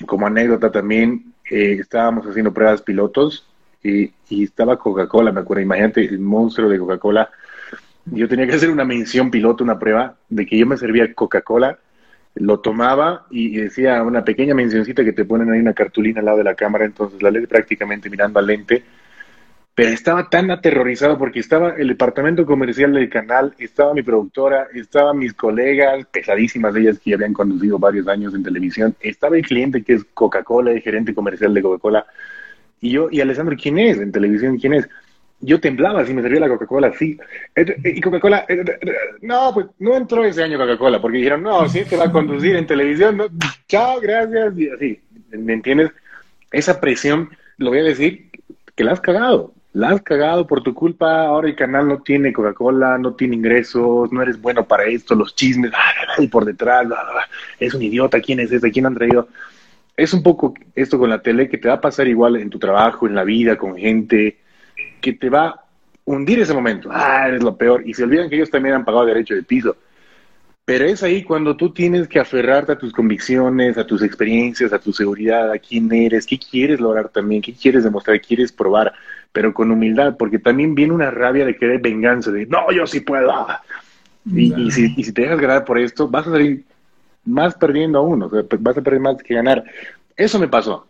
como 0.05 0.27
anécdota 0.27 0.69
también, 0.69 1.33
eh, 1.49 1.77
estábamos 1.79 2.27
haciendo 2.27 2.53
pruebas 2.53 2.81
pilotos 2.81 3.47
y, 3.81 4.11
y 4.29 4.43
estaba 4.43 4.77
Coca-Cola, 4.77 5.31
me 5.31 5.39
acuerdo, 5.39 5.63
imagínate 5.63 6.03
el 6.03 6.19
monstruo 6.19 6.69
de 6.69 6.77
Coca-Cola. 6.77 7.29
Yo 8.05 8.27
tenía 8.27 8.45
que 8.45 8.55
hacer 8.55 8.69
una 8.69 8.83
mención 8.83 9.31
piloto, 9.31 9.63
una 9.63 9.79
prueba, 9.79 10.15
de 10.27 10.45
que 10.45 10.57
yo 10.57 10.67
me 10.67 10.77
servía 10.77 11.13
Coca-Cola 11.13 11.79
lo 12.35 12.59
tomaba 12.59 13.25
y 13.29 13.57
decía 13.57 14.01
una 14.03 14.23
pequeña 14.23 14.53
mencioncita 14.53 15.03
que 15.03 15.13
te 15.13 15.25
ponen 15.25 15.51
ahí 15.51 15.59
una 15.59 15.73
cartulina 15.73 16.19
al 16.19 16.25
lado 16.25 16.37
de 16.37 16.43
la 16.43 16.55
cámara, 16.55 16.85
entonces 16.85 17.21
la 17.21 17.31
ley 17.31 17.45
prácticamente 17.47 18.09
mirando 18.09 18.39
al 18.39 18.47
lente, 18.47 18.83
pero 19.75 19.89
estaba 19.89 20.29
tan 20.29 20.51
aterrorizado 20.51 21.17
porque 21.17 21.39
estaba 21.39 21.75
el 21.77 21.87
departamento 21.87 22.45
comercial 22.45 22.93
del 22.93 23.09
canal, 23.09 23.53
estaba 23.59 23.93
mi 23.93 24.03
productora, 24.03 24.67
estaban 24.73 25.17
mis 25.17 25.33
colegas, 25.33 26.05
pesadísimas 26.11 26.75
ellas 26.75 26.99
que 26.99 27.11
ya 27.11 27.15
habían 27.15 27.33
conducido 27.33 27.79
varios 27.79 28.07
años 28.07 28.33
en 28.33 28.43
televisión, 28.43 28.95
estaba 28.99 29.37
el 29.37 29.45
cliente 29.45 29.83
que 29.83 29.93
es 29.93 30.03
Coca-Cola, 30.13 30.71
el 30.71 30.81
gerente 30.81 31.13
comercial 31.13 31.53
de 31.53 31.61
Coca-Cola, 31.61 32.05
y 32.81 32.91
yo, 32.91 33.09
y 33.11 33.21
Alessandro, 33.21 33.55
¿quién 33.61 33.77
es 33.77 33.97
en 33.99 34.11
televisión? 34.11 34.57
¿Quién 34.57 34.73
es? 34.73 34.89
yo 35.41 35.59
temblaba 35.59 36.05
si 36.05 36.13
me 36.13 36.21
servía 36.21 36.41
la 36.41 36.49
Coca-Cola 36.49 36.87
así. 36.87 37.17
Y 37.83 38.01
Coca-Cola, 38.01 38.45
eh, 38.47 38.63
no, 39.21 39.51
pues 39.53 39.67
no 39.79 39.95
entró 39.95 40.23
ese 40.23 40.43
año 40.43 40.57
Coca-Cola, 40.57 41.01
porque 41.01 41.17
dijeron, 41.17 41.43
no, 41.43 41.67
si 41.69 41.85
te 41.85 41.95
va 41.95 42.05
a 42.05 42.11
conducir 42.11 42.55
en 42.55 42.67
televisión, 42.67 43.21
chao, 43.67 43.99
gracias, 44.01 44.57
y 44.57 44.69
así, 44.69 45.01
¿me 45.31 45.53
entiendes? 45.53 45.91
Esa 46.51 46.79
presión, 46.81 47.29
lo 47.57 47.69
voy 47.69 47.79
a 47.79 47.83
decir, 47.83 48.29
que 48.75 48.83
la 48.83 48.93
has 48.93 49.01
cagado, 49.01 49.53
la 49.73 49.89
has 49.89 50.01
cagado 50.01 50.47
por 50.47 50.63
tu 50.63 50.73
culpa, 50.73 51.25
ahora 51.25 51.47
el 51.47 51.55
canal 51.55 51.87
no 51.87 52.01
tiene 52.01 52.33
Coca-Cola, 52.33 52.97
no 52.97 53.13
tiene 53.13 53.35
ingresos, 53.35 54.11
no 54.11 54.21
eres 54.21 54.41
bueno 54.41 54.65
para 54.65 54.85
esto, 54.85 55.15
los 55.15 55.35
chismes, 55.35 55.71
y 56.17 56.27
por 56.27 56.45
detrás, 56.45 56.87
es 57.59 57.73
un 57.73 57.83
idiota, 57.83 58.19
¿quién 58.19 58.39
es 58.39 58.51
ese? 58.51 58.71
¿Quién 58.71 58.87
han 58.87 58.95
traído? 58.95 59.27
Es 59.95 60.13
un 60.13 60.23
poco 60.23 60.53
esto 60.75 60.97
con 60.97 61.09
la 61.09 61.21
tele 61.21 61.49
que 61.49 61.57
te 61.57 61.67
va 61.67 61.75
a 61.75 61.81
pasar 61.81 62.07
igual 62.07 62.37
en 62.37 62.49
tu 62.49 62.57
trabajo, 62.57 63.05
en 63.05 63.15
la 63.15 63.23
vida, 63.23 63.57
con 63.57 63.75
gente, 63.75 64.37
que 65.01 65.13
te 65.13 65.29
va 65.29 65.47
a 65.47 65.65
hundir 66.05 66.39
ese 66.39 66.53
momento. 66.53 66.89
Ah, 66.91 67.27
eres 67.27 67.43
lo 67.43 67.55
peor. 67.57 67.83
Y 67.85 67.93
se 67.93 68.03
olvidan 68.03 68.29
que 68.29 68.35
ellos 68.35 68.49
también 68.49 68.75
han 68.75 68.85
pagado 68.85 69.05
derecho 69.05 69.35
de 69.35 69.43
piso. 69.43 69.75
Pero 70.63 70.85
es 70.85 71.03
ahí 71.03 71.23
cuando 71.23 71.57
tú 71.57 71.73
tienes 71.73 72.07
que 72.07 72.19
aferrarte 72.19 72.73
a 72.73 72.77
tus 72.77 72.93
convicciones, 72.93 73.77
a 73.77 73.87
tus 73.87 74.03
experiencias, 74.03 74.71
a 74.71 74.79
tu 74.79 74.93
seguridad, 74.93 75.51
a 75.51 75.57
quién 75.57 75.91
eres, 75.91 76.25
qué 76.25 76.37
quieres 76.37 76.79
lograr 76.79 77.09
también, 77.09 77.41
qué 77.41 77.53
quieres 77.53 77.83
demostrar, 77.83 78.21
quieres 78.21 78.51
probar, 78.51 78.93
pero 79.31 79.53
con 79.53 79.71
humildad, 79.71 80.15
porque 80.17 80.39
también 80.39 80.75
viene 80.75 80.93
una 80.93 81.11
rabia 81.11 81.45
de 81.45 81.55
querer 81.55 81.81
venganza, 81.81 82.31
de 82.31 82.45
no, 82.45 82.71
yo 82.71 82.87
sí 82.87 83.01
puedo. 83.01 83.47
Y, 84.25 84.71
si, 84.71 85.13
te 85.13 85.21
dejas 85.23 85.39
ganar 85.39 85.65
por 85.65 85.77
esto, 85.79 86.07
vas 86.07 86.27
a 86.27 86.31
salir 86.31 86.63
más 87.25 87.55
perdiendo 87.55 87.99
aún, 87.99 88.23
o 88.23 88.29
sea, 88.29 88.43
vas 88.59 88.77
a 88.77 88.81
perder 88.81 88.99
más 88.99 89.21
que 89.23 89.35
ganar. 89.35 89.63
Eso 90.15 90.39
me 90.39 90.47
pasó. 90.47 90.85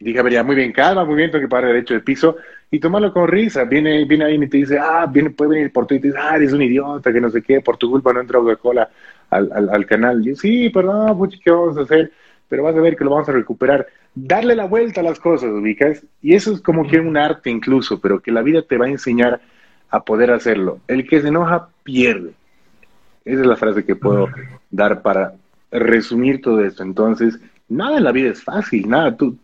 Dije, 0.00 0.18
a 0.18 0.22
ver, 0.22 0.34
ya, 0.34 0.44
muy 0.44 0.54
bien, 0.54 0.72
calma, 0.72 1.04
muy 1.04 1.16
bien, 1.16 1.30
tengo 1.30 1.42
que 1.42 1.48
pagar 1.48 1.66
derecho 1.66 1.94
de 1.94 2.00
piso 2.00 2.36
y 2.70 2.78
tomarlo 2.78 3.12
con 3.12 3.26
risa. 3.26 3.64
Viene, 3.64 4.04
viene 4.04 4.26
ahí 4.26 4.36
y 4.36 4.48
te 4.48 4.58
dice, 4.58 4.78
ah, 4.78 5.06
viene, 5.10 5.30
puede 5.30 5.50
venir 5.50 5.72
por 5.72 5.86
ti 5.86 5.96
y 5.96 6.00
te 6.00 6.08
dice, 6.08 6.18
ah, 6.20 6.36
eres 6.36 6.52
un 6.52 6.62
idiota, 6.62 7.12
que 7.12 7.20
no 7.20 7.30
sé 7.30 7.42
qué, 7.42 7.60
por 7.60 7.76
tu 7.76 7.90
culpa 7.90 8.12
no 8.12 8.20
entró 8.20 8.42
Coca-Cola 8.42 8.88
al, 9.30 9.50
al, 9.52 9.68
al, 9.70 9.86
canal. 9.86 10.22
Yo, 10.22 10.36
sí, 10.36 10.70
perdón, 10.70 11.18
puchi, 11.18 11.40
¿qué 11.40 11.50
vamos 11.50 11.76
a 11.76 11.82
hacer? 11.82 12.12
Pero 12.48 12.62
vas 12.62 12.76
a 12.76 12.80
ver 12.80 12.96
que 12.96 13.04
lo 13.04 13.10
vamos 13.10 13.28
a 13.28 13.32
recuperar. 13.32 13.86
Darle 14.14 14.54
la 14.56 14.64
vuelta 14.64 15.00
a 15.00 15.04
las 15.04 15.20
cosas, 15.20 15.50
ubicas. 15.50 16.04
Y 16.22 16.34
eso 16.34 16.52
es 16.52 16.60
como 16.60 16.86
que 16.86 16.98
un 17.00 17.16
arte 17.16 17.50
incluso, 17.50 18.00
pero 18.00 18.20
que 18.20 18.32
la 18.32 18.42
vida 18.42 18.62
te 18.62 18.76
va 18.76 18.86
a 18.86 18.90
enseñar 18.90 19.40
a 19.90 20.02
poder 20.02 20.30
hacerlo. 20.30 20.80
El 20.88 21.06
que 21.06 21.20
se 21.20 21.28
enoja, 21.28 21.68
pierde. 21.82 22.32
Esa 23.24 23.40
es 23.40 23.46
la 23.46 23.56
frase 23.56 23.84
que 23.84 23.96
puedo 23.96 24.28
dar 24.70 25.02
para 25.02 25.34
resumir 25.70 26.40
todo 26.40 26.64
esto. 26.64 26.82
Entonces, 26.82 27.38
nada 27.68 27.98
en 27.98 28.04
la 28.04 28.12
vida 28.12 28.30
es 28.30 28.42
fácil, 28.42 28.88
nada. 28.88 29.16
Tú, 29.16 29.36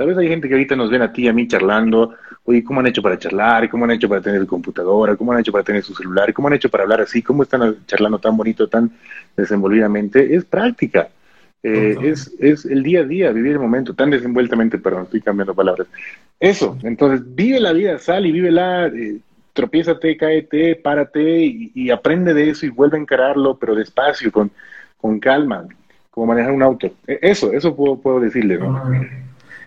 Tal 0.00 0.06
vez 0.06 0.16
hay 0.16 0.28
gente 0.28 0.48
que 0.48 0.54
ahorita 0.54 0.76
nos 0.76 0.88
ven 0.88 1.02
a 1.02 1.12
ti 1.12 1.24
y 1.24 1.28
a 1.28 1.32
mí 1.34 1.46
charlando, 1.46 2.14
oye, 2.44 2.64
¿cómo 2.64 2.80
han 2.80 2.86
hecho 2.86 3.02
para 3.02 3.18
charlar? 3.18 3.68
¿Cómo 3.68 3.84
han 3.84 3.90
hecho 3.90 4.08
para 4.08 4.22
tener 4.22 4.46
computadora? 4.46 5.14
¿Cómo 5.14 5.32
han 5.32 5.40
hecho 5.40 5.52
para 5.52 5.62
tener 5.62 5.82
su 5.82 5.94
celular? 5.94 6.32
¿Cómo 6.32 6.48
han 6.48 6.54
hecho 6.54 6.70
para 6.70 6.84
hablar 6.84 7.02
así? 7.02 7.20
¿Cómo 7.20 7.42
están 7.42 7.84
charlando 7.86 8.18
tan 8.18 8.34
bonito, 8.34 8.66
tan 8.66 8.90
desenvolvidamente? 9.36 10.34
Es 10.34 10.46
práctica. 10.46 11.10
Eh, 11.62 11.96
es, 12.02 12.32
es 12.38 12.64
el 12.64 12.82
día 12.82 13.00
a 13.00 13.04
día, 13.04 13.32
vivir 13.32 13.52
el 13.52 13.58
momento 13.58 13.94
tan 13.94 14.10
desenvueltamente, 14.10 14.78
perdón, 14.78 15.04
estoy 15.04 15.20
cambiando 15.20 15.54
palabras. 15.54 15.86
Eso, 16.38 16.78
entonces 16.82 17.22
vive 17.34 17.60
la 17.60 17.72
vida, 17.72 17.98
sal 17.98 18.24
y 18.24 18.32
vívela, 18.32 18.86
eh, 18.86 19.18
tropiézate, 19.52 20.16
cáete, 20.16 20.76
párate 20.76 21.42
y, 21.74 21.90
aprende 21.90 22.32
de 22.32 22.50
eso 22.50 22.64
y 22.64 22.70
vuelve 22.70 22.96
a 22.96 23.00
encararlo, 23.00 23.58
pero 23.58 23.74
despacio, 23.74 24.32
con, 24.32 24.50
con 24.98 25.20
calma, 25.20 25.66
como 26.10 26.28
manejar 26.28 26.52
un 26.52 26.62
auto. 26.62 26.90
E, 27.06 27.18
eso, 27.20 27.52
eso 27.52 27.76
puedo, 27.76 27.98
puedo 27.98 28.20
decirle, 28.20 28.58
¿no? 28.58 28.82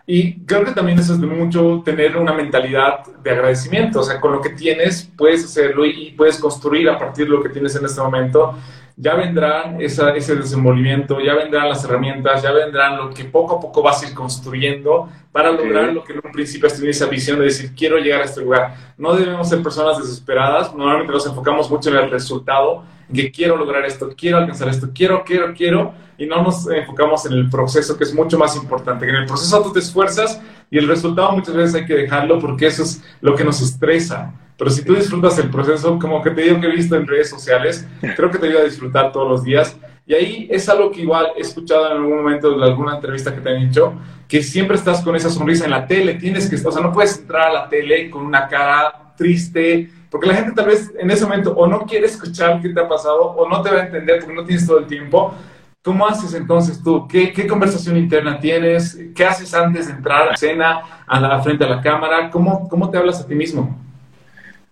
Y 0.05 0.39
creo 0.45 0.65
que 0.65 0.71
también 0.71 0.99
eso 0.99 1.13
es 1.13 1.21
de 1.21 1.27
mucho 1.27 1.81
tener 1.85 2.17
una 2.17 2.33
mentalidad 2.33 3.05
de 3.23 3.31
agradecimiento, 3.31 4.01
o 4.01 4.03
sea, 4.03 4.19
con 4.19 4.33
lo 4.33 4.41
que 4.41 4.49
tienes 4.49 5.09
puedes 5.15 5.45
hacerlo 5.45 5.85
y, 5.85 6.11
puedes 6.17 6.39
construir 6.39 6.89
a 6.89 6.99
partir 6.99 7.25
de 7.25 7.31
lo 7.31 7.41
que 7.41 7.49
tienes 7.49 7.75
en 7.75 7.85
este 7.85 8.01
momento. 8.01 8.57
Ya 8.95 9.15
vendrán 9.15 9.81
esa, 9.81 10.15
ese 10.15 10.35
desenvolvimiento, 10.35 11.19
ya 11.19 11.33
vendrán 11.33 11.67
las 11.67 11.83
herramientas, 11.83 12.43
ya 12.43 12.51
vendrán 12.51 12.97
lo 12.97 13.09
que 13.09 13.25
poco 13.25 13.57
a 13.57 13.59
poco 13.59 13.81
vas 13.81 14.03
a 14.03 14.07
ir 14.07 14.13
construyendo 14.13 15.09
para 15.31 15.51
lograr 15.51 15.91
lo 15.91 16.03
que 16.03 16.13
en 16.13 16.21
un 16.23 16.31
principio 16.31 16.67
has 16.67 16.73
tenido 16.73 16.91
esa 16.91 17.07
visión 17.07 17.39
de 17.39 17.45
decir, 17.45 17.71
quiero 17.75 17.97
llegar 17.97 18.21
a 18.21 18.25
este 18.25 18.41
lugar. 18.41 18.75
No 18.97 19.15
debemos 19.15 19.49
ser 19.49 19.63
personas 19.63 19.97
desesperadas, 19.97 20.75
normalmente 20.75 21.11
nos 21.11 21.25
enfocamos 21.25 21.71
mucho 21.71 21.89
en 21.89 21.95
el 21.95 22.11
resultado, 22.11 22.83
en 23.09 23.15
que 23.15 23.31
quiero 23.31 23.57
lograr 23.57 23.83
esto, 23.83 24.13
quiero 24.15 24.37
alcanzar 24.37 24.69
esto, 24.69 24.89
quiero, 24.93 25.23
quiero, 25.25 25.53
quiero, 25.55 25.93
y 26.17 26.27
no 26.27 26.43
nos 26.43 26.69
enfocamos 26.69 27.25
en 27.25 27.33
el 27.33 27.49
proceso, 27.49 27.97
que 27.97 28.03
es 28.03 28.13
mucho 28.13 28.37
más 28.37 28.55
importante. 28.55 29.05
Que 29.05 29.11
en 29.11 29.17
el 29.17 29.25
proceso 29.25 29.61
tú 29.63 29.73
te 29.73 29.79
esfuerzas 29.79 30.39
y 30.69 30.77
el 30.77 30.87
resultado 30.87 31.31
muchas 31.31 31.55
veces 31.55 31.75
hay 31.75 31.85
que 31.85 31.95
dejarlo 31.95 32.39
porque 32.39 32.67
eso 32.67 32.83
es 32.83 33.03
lo 33.21 33.35
que 33.35 33.43
nos 33.43 33.59
estresa. 33.61 34.33
Pero 34.63 34.71
si 34.71 34.85
tú 34.85 34.95
disfrutas 34.95 35.37
el 35.39 35.49
proceso, 35.49 35.99
como 35.99 36.23
que 36.23 36.31
te 36.31 36.43
digo 36.43 36.61
que 36.61 36.67
he 36.67 36.71
visto 36.71 36.95
en 36.95 37.05
redes 37.05 37.29
sociales, 37.29 37.85
creo 38.15 38.31
que 38.31 38.37
te 38.37 38.47
ayuda 38.47 38.61
a 38.61 38.63
disfrutar 38.63 39.11
todos 39.11 39.29
los 39.29 39.43
días. 39.43 39.77
Y 40.05 40.13
ahí 40.13 40.47
es 40.49 40.69
algo 40.69 40.89
que 40.89 41.01
igual 41.01 41.33
he 41.35 41.41
escuchado 41.41 41.87
en 41.87 41.97
algún 41.97 42.15
momento 42.15 42.57
de 42.57 42.63
alguna 42.63 42.95
entrevista 42.95 43.35
que 43.35 43.41
te 43.41 43.49
han 43.49 43.67
dicho, 43.67 43.93
que 44.25 44.41
siempre 44.41 44.77
estás 44.77 45.01
con 45.01 45.17
esa 45.17 45.29
sonrisa 45.29 45.65
en 45.65 45.71
la 45.71 45.85
tele, 45.85 46.13
tienes 46.13 46.49
que, 46.49 46.55
o 46.65 46.71
sea, 46.71 46.81
no 46.81 46.93
puedes 46.93 47.19
entrar 47.19 47.49
a 47.49 47.51
la 47.51 47.67
tele 47.67 48.09
con 48.09 48.25
una 48.25 48.47
cara 48.47 49.13
triste, 49.17 49.89
porque 50.09 50.27
la 50.27 50.35
gente 50.35 50.53
tal 50.53 50.67
vez 50.67 50.93
en 50.97 51.11
ese 51.11 51.25
momento 51.25 51.51
o 51.51 51.67
no 51.67 51.81
quiere 51.81 52.05
escuchar 52.05 52.61
qué 52.61 52.69
te 52.69 52.79
ha 52.79 52.87
pasado 52.87 53.21
o 53.21 53.49
no 53.49 53.61
te 53.61 53.69
va 53.69 53.81
a 53.81 53.85
entender 53.87 54.19
porque 54.21 54.33
no 54.33 54.45
tienes 54.45 54.65
todo 54.65 54.79
el 54.79 54.87
tiempo, 54.87 55.35
¿Cómo 55.83 56.07
haces 56.07 56.33
entonces 56.33 56.81
tú? 56.81 57.05
¿Qué, 57.09 57.33
¿Qué, 57.33 57.45
conversación 57.45 57.97
interna 57.97 58.39
tienes? 58.39 58.97
¿Qué 59.13 59.25
haces 59.25 59.53
antes 59.53 59.87
de 59.87 59.91
entrar 59.91 60.21
a 60.21 60.25
la 60.27 60.31
escena, 60.31 60.81
a 61.05 61.19
la, 61.19 61.41
frente 61.41 61.65
a 61.65 61.67
la 61.67 61.81
cámara? 61.81 62.29
¿Cómo, 62.31 62.69
¿Cómo 62.69 62.89
te 62.89 62.97
hablas 62.97 63.19
a 63.19 63.27
ti 63.27 63.35
mismo? 63.35 63.83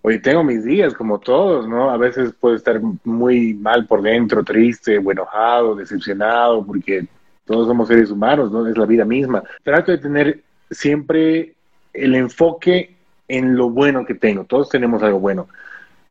Oye, 0.03 0.19
tengo 0.19 0.43
mis 0.43 0.63
días 0.63 0.93
como 0.93 1.19
todos, 1.19 1.67
¿no? 1.67 1.91
A 1.91 1.97
veces 1.97 2.33
puedo 2.39 2.55
estar 2.55 2.81
muy 3.03 3.53
mal 3.53 3.85
por 3.85 4.01
dentro, 4.01 4.43
triste, 4.43 4.95
enojado, 4.95 5.75
decepcionado, 5.75 6.65
porque 6.65 7.05
todos 7.45 7.67
somos 7.67 7.87
seres 7.87 8.09
humanos, 8.09 8.51
¿no? 8.51 8.65
Es 8.67 8.77
la 8.77 8.85
vida 8.85 9.05
misma. 9.05 9.43
Trato 9.63 9.91
de 9.91 9.99
tener 9.99 10.41
siempre 10.71 11.53
el 11.93 12.15
enfoque 12.15 12.95
en 13.27 13.55
lo 13.55 13.69
bueno 13.69 14.05
que 14.05 14.15
tengo. 14.15 14.43
Todos 14.45 14.69
tenemos 14.69 15.03
algo 15.03 15.19
bueno. 15.19 15.47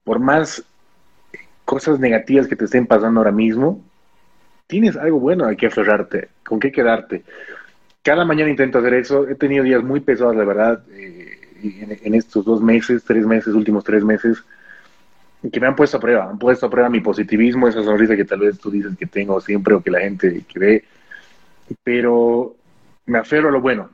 Por 0.04 0.20
más 0.20 0.64
cosas 1.64 1.98
negativas 1.98 2.46
que 2.46 2.56
te 2.56 2.66
estén 2.66 2.86
pasando 2.86 3.20
ahora 3.20 3.32
mismo, 3.32 3.80
tienes 4.66 4.96
algo 4.96 5.18
bueno 5.18 5.46
hay 5.46 5.56
que 5.56 5.66
aferrarte, 5.66 6.28
con 6.44 6.60
qué 6.60 6.70
quedarte. 6.70 7.24
Cada 8.02 8.24
mañana 8.24 8.50
intento 8.50 8.78
hacer 8.78 8.94
eso. 8.94 9.28
He 9.28 9.34
tenido 9.34 9.64
días 9.64 9.82
muy 9.82 10.00
pesados, 10.00 10.36
la 10.36 10.44
verdad, 10.44 10.82
eh, 10.92 11.39
en, 11.62 12.14
estos 12.14 12.44
dos 12.44 12.62
meses, 12.62 13.04
tres 13.04 13.26
meses, 13.26 13.54
últimos 13.54 13.84
tres 13.84 14.04
meses, 14.04 14.42
que 15.50 15.60
me 15.60 15.66
han 15.66 15.76
puesto 15.76 15.96
a 15.96 16.00
prueba. 16.00 16.28
Han 16.28 16.38
puesto 16.38 16.66
a 16.66 16.70
prueba 16.70 16.88
mi 16.88 17.00
positivismo, 17.00 17.68
esa 17.68 17.82
sonrisa 17.82 18.16
que 18.16 18.24
tal 18.24 18.40
vez 18.40 18.58
tú 18.58 18.70
dices 18.70 18.96
que 18.96 19.06
tengo 19.06 19.40
siempre 19.40 19.74
o 19.74 19.82
que 19.82 19.90
la 19.90 20.00
gente 20.00 20.44
ve. 20.54 20.84
Pero 21.82 22.54
me 23.06 23.18
aferro 23.18 23.48
a 23.48 23.52
lo 23.52 23.60
bueno. 23.60 23.90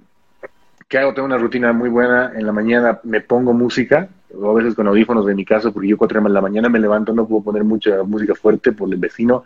¿Qué 0.89 0.99
hago? 0.99 1.15
Tengo 1.15 1.27
una 1.27 1.39
rutina 1.39 1.73
muy 1.73 1.89
buena. 1.89 2.33
En 2.35 2.47
la 2.47 2.53
mañana 2.53 3.01
me 3.05 3.21
pongo 3.21 3.53
música, 3.53 4.09
o 4.35 4.51
a 4.51 4.55
veces 4.55 4.75
con 4.75 4.87
audífonos 4.87 5.29
en 5.29 5.37
mi 5.37 5.45
caso, 5.45 5.73
porque 5.73 5.89
yo 5.89 5.99
cuatro 5.99 6.21
de 6.21 6.29
la 6.31 6.41
mañana 6.41 6.69
me 6.69 6.79
levanto, 6.79 7.13
no 7.13 7.27
puedo 7.27 7.43
poner 7.43 7.65
mucha 7.65 8.03
música 8.03 8.35
fuerte 8.35 8.73
por 8.73 8.93
el 8.93 8.99
vecino 8.99 9.45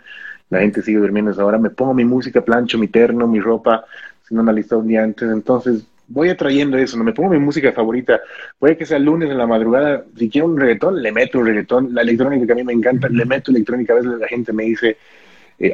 la 0.50 0.60
gente 0.60 0.82
sigue 0.82 0.98
durmiendo 0.98 1.30
a 1.30 1.34
esa 1.34 1.44
hora, 1.44 1.58
me 1.58 1.70
pongo 1.70 1.94
mi 1.94 2.04
música, 2.04 2.42
plancho 2.42 2.76
mi 2.76 2.88
terno, 2.88 3.26
mi 3.26 3.40
ropa, 3.40 3.84
si 4.24 4.34
no 4.34 4.42
lista 4.52 4.76
un 4.76 4.88
día 4.88 5.02
antes, 5.02 5.30
entonces 5.30 5.86
voy 6.10 6.28
atrayendo 6.28 6.76
eso, 6.76 6.98
no 6.98 7.04
me 7.04 7.12
pongo 7.12 7.30
mi 7.30 7.38
música 7.38 7.72
favorita, 7.72 8.20
puede 8.58 8.76
que 8.76 8.84
sea 8.84 8.98
lunes 8.98 9.30
en 9.30 9.38
la 9.38 9.46
madrugada, 9.46 10.04
si 10.16 10.28
quiero 10.28 10.48
un 10.48 10.58
reggaetón, 10.58 11.00
le 11.00 11.12
meto 11.12 11.38
un 11.38 11.46
reggaetón, 11.46 11.94
la 11.94 12.02
electrónica 12.02 12.46
que 12.46 12.52
a 12.52 12.56
mí 12.56 12.64
me 12.64 12.72
encanta, 12.72 13.08
le 13.08 13.24
meto 13.24 13.50
electrónica, 13.50 13.92
a 13.92 13.96
veces 13.96 14.12
la 14.18 14.26
gente 14.26 14.52
me 14.52 14.64
dice, 14.64 14.96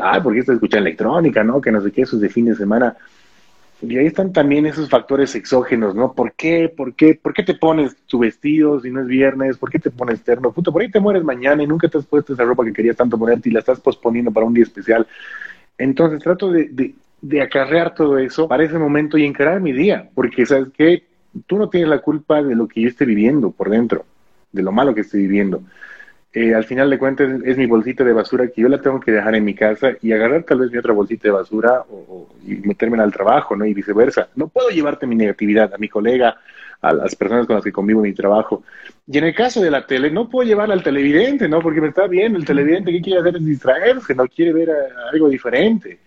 ah, 0.00 0.22
¿por 0.22 0.34
qué 0.34 0.40
estás 0.40 0.54
escuchando 0.54 0.86
electrónica, 0.86 1.42
no? 1.42 1.60
Que 1.60 1.72
no 1.72 1.80
sé 1.80 1.90
qué, 1.90 2.02
eso 2.02 2.16
es 2.16 2.22
de 2.22 2.28
fin 2.28 2.44
de 2.44 2.54
semana. 2.54 2.96
Y 3.82 3.98
ahí 3.98 4.06
están 4.06 4.32
también 4.32 4.64
esos 4.64 4.88
factores 4.88 5.34
exógenos, 5.34 5.94
¿no? 5.94 6.12
¿Por 6.14 6.32
qué? 6.32 6.72
¿Por 6.74 6.94
qué? 6.94 7.14
¿Por 7.14 7.34
qué 7.34 7.42
te 7.42 7.54
pones 7.54 7.94
tu 8.06 8.18
vestido 8.18 8.80
si 8.80 8.90
no 8.90 9.02
es 9.02 9.06
viernes? 9.06 9.58
¿Por 9.58 9.70
qué 9.70 9.78
te 9.78 9.90
pones 9.90 10.22
terno? 10.22 10.50
Puta, 10.50 10.70
por 10.70 10.80
ahí 10.80 10.90
te 10.90 11.00
mueres 11.00 11.22
mañana 11.24 11.62
y 11.62 11.66
nunca 11.66 11.88
te 11.88 11.98
has 11.98 12.06
puesto 12.06 12.32
esa 12.32 12.44
ropa 12.44 12.64
que 12.64 12.72
querías 12.72 12.96
tanto 12.96 13.18
ponerte 13.18 13.50
y 13.50 13.52
la 13.52 13.60
estás 13.60 13.80
posponiendo 13.80 14.30
para 14.30 14.46
un 14.46 14.54
día 14.54 14.64
especial. 14.64 15.06
Entonces 15.76 16.22
trato 16.22 16.50
de, 16.50 16.68
de, 16.70 16.94
de 17.20 17.42
acarrear 17.42 17.94
todo 17.94 18.18
eso 18.18 18.48
para 18.48 18.64
ese 18.64 18.78
momento 18.78 19.18
y 19.18 19.24
encarar 19.24 19.60
mi 19.60 19.72
día, 19.72 20.08
porque 20.14 20.46
sabes 20.46 20.68
que 20.76 21.04
tú 21.46 21.58
no 21.58 21.68
tienes 21.68 21.88
la 21.88 21.98
culpa 21.98 22.42
de 22.42 22.54
lo 22.54 22.68
que 22.68 22.82
yo 22.82 22.88
esté 22.88 23.04
viviendo 23.04 23.50
por 23.50 23.70
dentro, 23.70 24.04
de 24.52 24.62
lo 24.62 24.72
malo 24.72 24.94
que 24.94 25.02
estoy 25.02 25.22
viviendo. 25.22 25.62
Eh, 26.32 26.54
al 26.54 26.64
final 26.64 26.90
de 26.90 26.98
cuentas 26.98 27.40
es, 27.44 27.56
mi 27.56 27.64
bolsita 27.64 28.04
de 28.04 28.12
basura 28.12 28.48
que 28.48 28.60
yo 28.60 28.68
la 28.68 28.80
tengo 28.80 29.00
que 29.00 29.10
dejar 29.10 29.34
en 29.34 29.44
mi 29.44 29.54
casa 29.54 29.92
y 30.02 30.12
agarrar 30.12 30.42
tal 30.42 30.58
vez 30.58 30.70
mi 30.70 30.76
otra 30.76 30.92
bolsita 30.92 31.28
de 31.28 31.30
basura 31.30 31.82
o, 31.90 32.28
y 32.46 32.56
meterme 32.56 33.00
al 33.02 33.10
trabajo, 33.10 33.56
¿no? 33.56 33.64
Y 33.64 33.72
viceversa. 33.72 34.28
No 34.34 34.48
puedo 34.48 34.68
llevarte 34.68 35.06
mi 35.06 35.16
negatividad 35.16 35.72
a 35.72 35.78
mi 35.78 35.88
colega, 35.88 36.36
a 36.82 36.92
las 36.92 37.16
personas 37.16 37.46
con 37.46 37.56
las 37.56 37.64
que 37.64 37.72
convivo 37.72 38.00
en 38.00 38.10
mi 38.10 38.14
trabajo. 38.14 38.62
Y 39.06 39.16
en 39.16 39.24
el 39.24 39.34
caso 39.34 39.62
de 39.62 39.70
la 39.70 39.86
tele, 39.86 40.10
no 40.10 40.28
puedo 40.28 40.46
llevarla 40.46 40.74
al 40.74 40.82
televidente, 40.82 41.48
¿no? 41.48 41.60
Porque 41.60 41.80
me 41.80 41.88
está 41.88 42.06
bien, 42.06 42.36
el 42.36 42.44
televidente 42.44 42.92
que 42.92 43.00
quiere 43.00 43.20
hacer 43.20 43.36
es 43.36 43.44
distraerse, 43.46 44.14
no 44.14 44.26
quiere 44.28 44.52
ver 44.52 44.68
algo 45.10 45.30
diferente. 45.30 46.00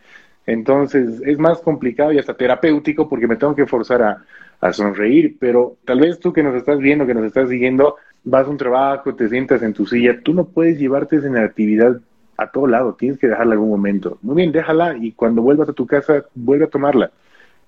Entonces 0.49 1.21
es 1.25 1.37
más 1.37 1.59
complicado 1.59 2.11
y 2.11 2.17
hasta 2.17 2.33
terapéutico 2.33 3.07
porque 3.07 3.27
me 3.27 3.35
tengo 3.35 3.55
que 3.55 3.67
forzar 3.67 4.01
a, 4.01 4.23
a 4.59 4.73
sonreír, 4.73 5.37
pero 5.39 5.77
tal 5.85 5.99
vez 5.99 6.19
tú 6.19 6.33
que 6.33 6.41
nos 6.41 6.55
estás 6.55 6.79
viendo, 6.79 7.05
que 7.05 7.13
nos 7.13 7.25
estás 7.25 7.49
siguiendo, 7.49 7.97
vas 8.23 8.47
a 8.47 8.49
un 8.49 8.57
trabajo, 8.57 9.13
te 9.13 9.29
sientas 9.29 9.61
en 9.61 9.73
tu 9.73 9.85
silla, 9.85 10.21
tú 10.23 10.33
no 10.33 10.45
puedes 10.45 10.79
llevarte 10.79 11.17
esa 11.17 11.29
negatividad 11.29 11.99
a 12.35 12.49
todo 12.49 12.65
lado, 12.65 12.95
tienes 12.95 13.19
que 13.19 13.27
dejarla 13.27 13.53
algún 13.53 13.69
momento. 13.69 14.17
Muy 14.23 14.37
bien, 14.37 14.51
déjala 14.51 14.97
y 14.97 15.11
cuando 15.11 15.43
vuelvas 15.43 15.69
a 15.69 15.73
tu 15.73 15.85
casa, 15.85 16.25
vuelve 16.33 16.65
a 16.65 16.69
tomarla 16.69 17.11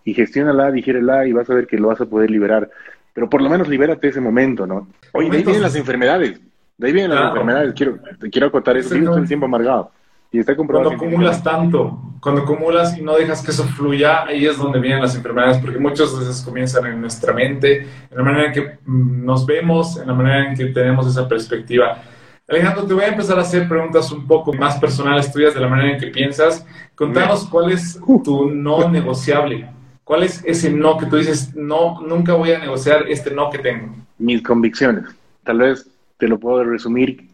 y 0.04 0.16
gestiónala, 0.16 0.72
digérela 0.72 1.28
y 1.28 1.34
vas 1.34 1.50
a 1.52 1.54
ver 1.54 1.68
que 1.68 1.78
lo 1.78 1.90
vas 1.90 2.02
a 2.02 2.08
poder 2.08 2.32
liberar. 2.32 2.68
Pero 3.14 3.30
por 3.30 3.44
lo 3.44 3.50
menos 3.50 3.68
libérate 3.68 4.08
ese 4.08 4.22
momento, 4.22 4.66
¿no? 4.66 4.88
Oye, 5.12 5.30
de 5.30 5.38
ahí 5.38 5.44
vienen 5.44 5.62
las 5.62 5.76
enfermedades, 5.76 6.42
de 6.78 6.88
ahí 6.88 6.94
vienen 6.94 7.12
las 7.12 7.30
enfermedades, 7.30 7.74
quiero, 7.76 8.00
te 8.20 8.30
quiero 8.32 8.48
acotar 8.48 8.76
eso, 8.76 8.90
tienes 8.90 9.10
un 9.10 9.28
tiempo 9.28 9.46
amargado. 9.46 9.92
Y 10.32 10.40
está 10.40 10.56
comprobado. 10.56 10.90
Cuando 10.90 11.06
acumulas 11.06 11.44
tanto, 11.44 12.00
cuando 12.22 12.44
acumulas 12.44 12.98
y 12.98 13.02
no 13.02 13.16
dejas 13.16 13.44
que 13.44 13.52
eso 13.52 13.66
fluya, 13.66 14.24
ahí 14.24 14.46
es 14.46 14.58
donde 14.58 14.80
vienen 14.80 15.02
las 15.02 15.16
enfermedades, 15.16 15.58
porque 15.58 15.78
muchas 15.78 16.18
veces 16.18 16.42
comienzan 16.42 16.86
en 16.86 17.02
nuestra 17.02 17.34
mente, 17.34 17.82
en 17.82 18.18
la 18.18 18.24
manera 18.24 18.48
en 18.48 18.54
que 18.54 18.62
mm, 18.86 19.26
nos 19.26 19.46
vemos, 19.46 19.98
en 19.98 20.08
la 20.08 20.14
manera 20.14 20.50
en 20.50 20.56
que 20.56 20.66
tenemos 20.68 21.06
esa 21.08 21.28
perspectiva. 21.28 22.02
Alejandro, 22.48 22.86
te 22.86 22.94
voy 22.94 23.04
a 23.04 23.08
empezar 23.08 23.38
a 23.38 23.42
hacer 23.42 23.68
preguntas 23.68 24.12
un 24.12 24.26
poco 24.26 24.54
más 24.54 24.78
personales 24.78 25.32
tuyas 25.32 25.54
de 25.54 25.62
la 25.62 25.68
manera 25.68 25.94
en 25.94 26.00
que 26.00 26.08
piensas. 26.08 26.66
Contanos 26.96 27.48
cuál 27.48 27.72
es 27.72 28.00
tu 28.24 28.50
no 28.50 28.90
negociable. 28.90 29.70
¿Cuál 30.04 30.24
es 30.24 30.44
ese 30.46 30.70
no 30.70 30.98
que 30.98 31.06
tú 31.06 31.16
dices, 31.16 31.56
no, 31.56 32.02
nunca 32.02 32.34
voy 32.34 32.52
a 32.52 32.60
negociar 32.60 33.06
este 33.08 33.32
no 33.32 33.50
que 33.50 33.60
tengo? 33.60 33.96
Mis 34.18 34.42
convicciones. 34.42 35.06
Tal 35.44 35.60
vez 35.60 35.90
te 36.18 36.28
lo 36.28 36.40
puedo 36.40 36.64
resumir, 36.64 37.30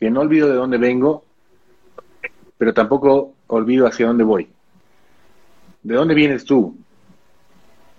que 0.00 0.10
no 0.10 0.20
olvido 0.20 0.48
de 0.48 0.54
dónde 0.54 0.78
vengo 0.78 1.24
pero 2.58 2.74
tampoco 2.74 3.34
olvido 3.46 3.86
hacia 3.86 4.06
dónde 4.06 4.24
voy. 4.24 4.48
¿De 5.82 5.94
dónde 5.94 6.14
vienes 6.14 6.44
tú? 6.44 6.76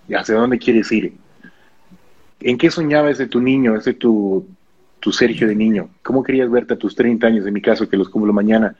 ¿Y 0.06 0.14
hacia 0.14 0.36
dónde 0.36 0.58
quieres 0.58 0.92
ir? 0.92 1.14
¿En 2.40 2.58
qué 2.58 2.70
soñaba 2.70 3.10
ese 3.10 3.26
tu 3.26 3.40
niño, 3.40 3.74
ese 3.74 3.94
tu, 3.94 4.46
tu 5.00 5.12
Sergio 5.12 5.48
de 5.48 5.56
niño? 5.56 5.88
¿Cómo 6.02 6.22
querías 6.22 6.50
verte 6.50 6.74
a 6.74 6.78
tus 6.78 6.94
30 6.94 7.26
años, 7.26 7.46
en 7.46 7.54
mi 7.54 7.62
caso, 7.62 7.88
que 7.88 7.96
los 7.96 8.08
cumplo 8.08 8.32
mañana? 8.32 8.76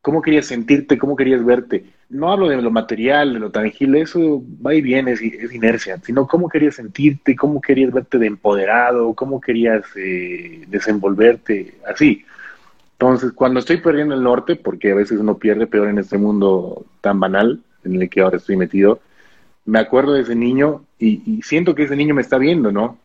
¿Cómo 0.00 0.22
querías 0.22 0.46
sentirte? 0.46 0.96
¿Cómo 0.96 1.16
querías 1.16 1.44
verte? 1.44 1.84
No 2.08 2.30
hablo 2.30 2.48
de 2.48 2.62
lo 2.62 2.70
material, 2.70 3.34
de 3.34 3.40
lo 3.40 3.50
tangible, 3.50 4.00
eso 4.00 4.42
va 4.64 4.74
y 4.74 4.80
viene, 4.80 5.12
es, 5.12 5.22
inercia, 5.22 5.98
sino 6.02 6.26
cómo 6.26 6.48
querías 6.48 6.76
sentirte, 6.76 7.36
cómo 7.36 7.60
querías 7.60 7.92
verte 7.92 8.18
de 8.18 8.26
empoderado, 8.26 9.12
cómo 9.14 9.40
querías 9.40 9.84
eh, 9.96 10.64
desenvolverte, 10.68 11.74
así. 11.86 12.24
Entonces, 13.00 13.30
cuando 13.32 13.60
estoy 13.60 13.76
perdiendo 13.76 14.16
el 14.16 14.24
norte, 14.24 14.56
porque 14.56 14.90
a 14.90 14.94
veces 14.96 15.20
uno 15.20 15.38
pierde 15.38 15.68
peor 15.68 15.88
en 15.88 15.98
este 15.98 16.18
mundo 16.18 16.84
tan 17.00 17.20
banal 17.20 17.60
en 17.84 18.02
el 18.02 18.10
que 18.10 18.20
ahora 18.20 18.38
estoy 18.38 18.56
metido, 18.56 19.00
me 19.66 19.78
acuerdo 19.78 20.14
de 20.14 20.22
ese 20.22 20.34
niño 20.34 20.82
y, 20.98 21.40
siento 21.42 21.76
que 21.76 21.84
ese 21.84 21.94
niño 21.94 22.14
me 22.16 22.22
está 22.22 22.38
viendo, 22.38 22.72
¿no? 22.72 22.98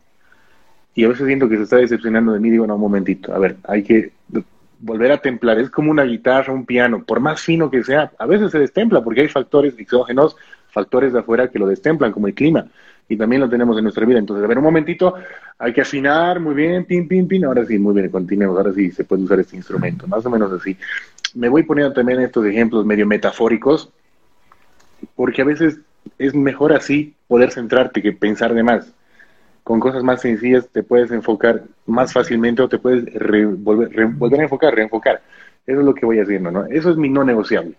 Y 0.96 1.04
a 1.04 1.10
veces 1.10 1.28
siento 1.28 1.48
que 1.48 1.58
se 1.58 1.64
está 1.64 1.78
decepcionando 1.78 2.34
de 2.34 2.40
mí, 2.40 2.50
digo, 2.50 2.66
no, 2.66 2.74
un 2.74 2.82
momentito, 2.82 3.36
a 3.36 3.38
ver, 3.38 3.58
hay 3.66 3.84
que 3.84 4.14
volver 4.80 5.12
a 5.12 5.20
templar, 5.20 5.60
es 5.60 5.70
como 5.70 5.92
una 5.92 6.04
guitarra, 6.04 6.54
un 6.54 6.66
piano, 6.66 7.04
por 7.04 7.20
más 7.20 7.42
fino 7.42 7.70
que 7.70 7.84
sea, 7.84 8.12
a 8.18 8.26
veces 8.26 8.52
se 8.52 8.58
destempla 8.58 9.04
porque 9.04 9.22
hay 9.22 9.28
factores 9.28 9.78
exógenos, 9.78 10.36
factores 10.72 11.14
de 11.14 11.20
afuera 11.20 11.50
que 11.50 11.60
lo 11.60 11.68
destemplan, 11.68 12.12
como 12.12 12.28
el 12.28 12.34
clima 12.34 12.66
y 13.10 13.18
también 13.18 13.42
lo 13.42 13.50
tenemos 13.50 13.78
en 13.78 13.84
nuestra 13.84 14.06
vida. 14.06 14.20
Entonces, 14.20 14.44
a 14.44 14.48
ver, 14.48 14.58
un 14.58 14.64
momentito, 14.64 15.16
hay 15.58 15.74
que 15.74 15.82
afinar, 15.82 16.40
muy 16.40 16.56
bien, 16.56 16.86
pin, 16.86 17.08
pin, 17.08 17.28
pin, 17.28 17.46
ahora 17.46 17.66
sí, 17.66 17.78
muy 17.78 17.94
bien, 17.94 18.10
continuemos, 18.10 18.58
ahora 18.58 18.74
sí 18.74 18.92
se 18.92 19.04
puede 19.04 19.24
usar 19.24 19.40
este 19.40 19.56
instrumento, 19.56 20.08
más 20.08 20.26
o 20.26 20.30
menos 20.30 20.52
así. 20.52 20.78
Me 21.36 21.50
voy 21.50 21.64
poniendo 21.64 21.94
también 21.94 22.22
estos 22.22 22.46
ejemplos 22.46 22.86
medio 22.86 23.06
metafóricos, 23.06 23.92
porque 25.16 25.42
a 25.42 25.46
veces 25.46 25.80
es 26.18 26.34
mejor 26.34 26.74
así 26.74 27.16
poder 27.28 27.52
centrarte 27.52 28.02
que 28.02 28.14
pensar 28.14 28.54
de 28.54 28.64
más. 28.64 28.92
Con 29.64 29.80
cosas 29.80 30.04
más 30.04 30.22
sencillas 30.22 30.68
te 30.70 30.84
puedes 30.84 31.12
enfocar 31.12 31.64
más 31.86 32.12
fácilmente 32.12 32.62
o 32.62 32.68
te 32.68 32.78
puedes 32.78 33.06
volver, 33.58 34.08
volver 34.08 34.40
a 34.42 34.44
enfocar, 34.44 34.76
reenfocar. 34.76 35.22
Eso 35.66 35.80
es 35.80 35.86
lo 35.86 35.94
que 35.94 36.06
voy 36.06 36.20
haciendo, 36.20 36.52
¿no? 36.52 36.66
Eso 36.66 36.92
es 36.92 36.98
mi 36.98 37.10
no 37.10 37.24
negociable. 37.24 37.76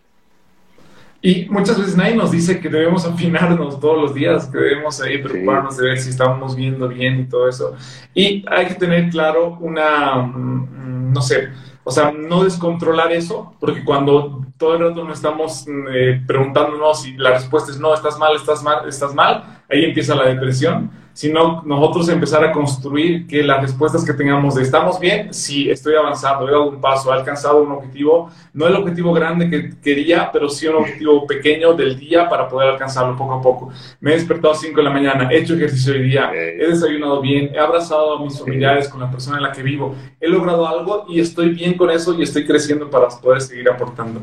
Y 1.26 1.46
muchas 1.48 1.78
veces 1.78 1.96
nadie 1.96 2.14
nos 2.14 2.32
dice 2.32 2.60
que 2.60 2.68
debemos 2.68 3.06
afinarnos 3.06 3.80
todos 3.80 3.98
los 3.98 4.12
días, 4.12 4.46
que 4.46 4.58
debemos 4.58 5.00
ahí 5.00 5.16
preocuparnos 5.22 5.78
de 5.78 5.86
ver 5.86 5.98
si 5.98 6.10
estamos 6.10 6.54
viendo 6.54 6.86
bien 6.86 7.20
y 7.20 7.24
todo 7.24 7.48
eso. 7.48 7.74
Y 8.12 8.44
hay 8.46 8.66
que 8.66 8.74
tener 8.74 9.08
claro 9.08 9.56
una, 9.58 10.16
mm, 10.16 11.14
no 11.14 11.22
sé, 11.22 11.48
o 11.82 11.90
sea, 11.90 12.12
no 12.12 12.44
descontrolar 12.44 13.10
eso, 13.10 13.54
porque 13.58 13.82
cuando 13.82 14.44
todo 14.58 14.74
el 14.74 14.80
rato 14.80 15.02
nos 15.02 15.16
estamos 15.16 15.64
eh, 15.94 16.20
preguntándonos 16.26 17.00
si 17.00 17.14
la 17.14 17.30
respuesta 17.30 17.72
es 17.72 17.80
no, 17.80 17.94
estás 17.94 18.18
mal, 18.18 18.36
estás 18.36 18.62
mal, 18.62 18.86
estás 18.86 19.14
mal, 19.14 19.62
ahí 19.70 19.82
empieza 19.82 20.14
la 20.14 20.28
depresión 20.28 20.90
sino 21.14 21.62
nosotros 21.64 22.08
empezar 22.08 22.44
a 22.44 22.52
construir 22.52 23.26
que 23.28 23.42
las 23.42 23.62
respuestas 23.62 24.04
que 24.04 24.12
tengamos 24.12 24.56
de 24.56 24.62
estamos 24.62 24.98
bien, 24.98 25.32
sí, 25.32 25.70
estoy 25.70 25.94
avanzando, 25.94 26.48
he 26.48 26.50
dado 26.50 26.68
un 26.68 26.80
paso, 26.80 27.10
he 27.10 27.16
alcanzado 27.16 27.62
un 27.62 27.70
objetivo, 27.70 28.30
no 28.52 28.66
el 28.66 28.74
objetivo 28.74 29.12
grande 29.12 29.48
que 29.48 29.80
quería, 29.80 30.30
pero 30.32 30.48
sí 30.48 30.66
un 30.66 30.76
objetivo 30.76 31.24
pequeño 31.26 31.72
del 31.74 31.96
día 31.96 32.28
para 32.28 32.48
poder 32.48 32.70
alcanzarlo 32.70 33.16
poco 33.16 33.34
a 33.34 33.40
poco. 33.40 33.72
Me 34.00 34.10
he 34.10 34.14
despertado 34.14 34.54
a 34.54 34.56
5 34.56 34.76
de 34.76 34.82
la 34.82 34.90
mañana, 34.90 35.28
he 35.30 35.38
hecho 35.38 35.54
ejercicio 35.54 35.94
hoy 35.94 36.02
día, 36.02 36.32
he 36.34 36.66
desayunado 36.66 37.20
bien, 37.20 37.50
he 37.54 37.58
abrazado 37.58 38.18
a 38.18 38.20
mis 38.20 38.38
familiares 38.38 38.88
con 38.88 39.00
la 39.00 39.10
persona 39.10 39.36
en 39.36 39.44
la 39.44 39.52
que 39.52 39.62
vivo, 39.62 39.94
he 40.20 40.28
logrado 40.28 40.66
algo 40.66 41.06
y 41.08 41.20
estoy 41.20 41.50
bien 41.50 41.74
con 41.74 41.90
eso 41.90 42.12
y 42.18 42.24
estoy 42.24 42.44
creciendo 42.44 42.90
para 42.90 43.08
poder 43.08 43.40
seguir 43.40 43.70
aportando. 43.70 44.20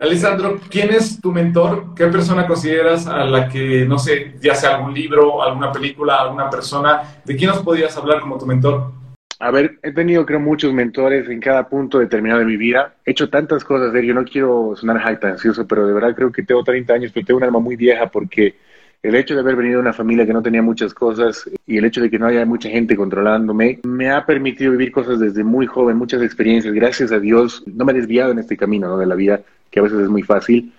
Alessandro, 0.00 0.58
¿quién 0.70 0.88
es 0.94 1.20
tu 1.20 1.30
mentor? 1.30 1.94
¿Qué 1.94 2.06
persona 2.06 2.46
consideras 2.46 3.06
a 3.06 3.22
la 3.26 3.50
que, 3.50 3.84
no 3.84 3.98
sé, 3.98 4.32
ya 4.40 4.54
sea 4.54 4.76
algún 4.76 4.94
libro, 4.94 5.42
alguna 5.42 5.70
película, 5.70 6.16
alguna 6.16 6.48
persona, 6.48 7.02
de 7.22 7.36
quién 7.36 7.50
nos 7.50 7.58
podrías 7.58 7.94
hablar 7.98 8.18
como 8.22 8.38
tu 8.38 8.46
mentor? 8.46 8.92
A 9.38 9.50
ver, 9.50 9.78
he 9.82 9.92
tenido 9.92 10.24
creo 10.24 10.40
muchos 10.40 10.72
mentores 10.72 11.28
en 11.28 11.38
cada 11.38 11.68
punto 11.68 11.98
determinado 11.98 12.40
de 12.40 12.46
mi 12.46 12.56
vida. 12.56 12.94
He 13.04 13.10
hecho 13.10 13.28
tantas 13.28 13.62
cosas, 13.62 13.92
yo 14.02 14.14
no 14.14 14.24
quiero 14.24 14.72
sonar 14.74 15.18
ansioso, 15.22 15.66
pero 15.66 15.86
de 15.86 15.92
verdad 15.92 16.14
creo 16.16 16.32
que 16.32 16.44
tengo 16.44 16.64
30 16.64 16.94
años, 16.94 17.10
pero 17.12 17.26
tengo 17.26 17.36
un 17.36 17.44
alma 17.44 17.58
muy 17.58 17.76
vieja 17.76 18.06
porque 18.06 18.54
el 19.02 19.14
hecho 19.14 19.34
de 19.34 19.40
haber 19.40 19.56
venido 19.56 19.76
de 19.76 19.82
una 19.82 19.92
familia 19.92 20.24
que 20.24 20.32
no 20.32 20.42
tenía 20.42 20.62
muchas 20.62 20.94
cosas 20.94 21.48
y 21.66 21.76
el 21.76 21.84
hecho 21.84 22.00
de 22.00 22.10
que 22.10 22.18
no 22.18 22.26
haya 22.26 22.46
mucha 22.46 22.70
gente 22.70 22.96
controlándome 22.96 23.80
me 23.84 24.10
ha 24.10 24.24
permitido 24.24 24.72
vivir 24.72 24.92
cosas 24.92 25.20
desde 25.20 25.44
muy 25.44 25.66
joven, 25.66 25.98
muchas 25.98 26.22
experiencias. 26.22 26.72
Gracias 26.72 27.12
a 27.12 27.18
Dios 27.18 27.62
no 27.66 27.84
me 27.84 27.92
he 27.92 27.96
desviado 27.96 28.32
en 28.32 28.38
este 28.38 28.56
camino 28.56 28.96
de 28.96 29.06
la 29.06 29.14
vida 29.14 29.42
que 29.70 29.80
a 29.80 29.82
veces 29.82 30.00
es 30.00 30.08
muy 30.08 30.22
fácil. 30.22 30.72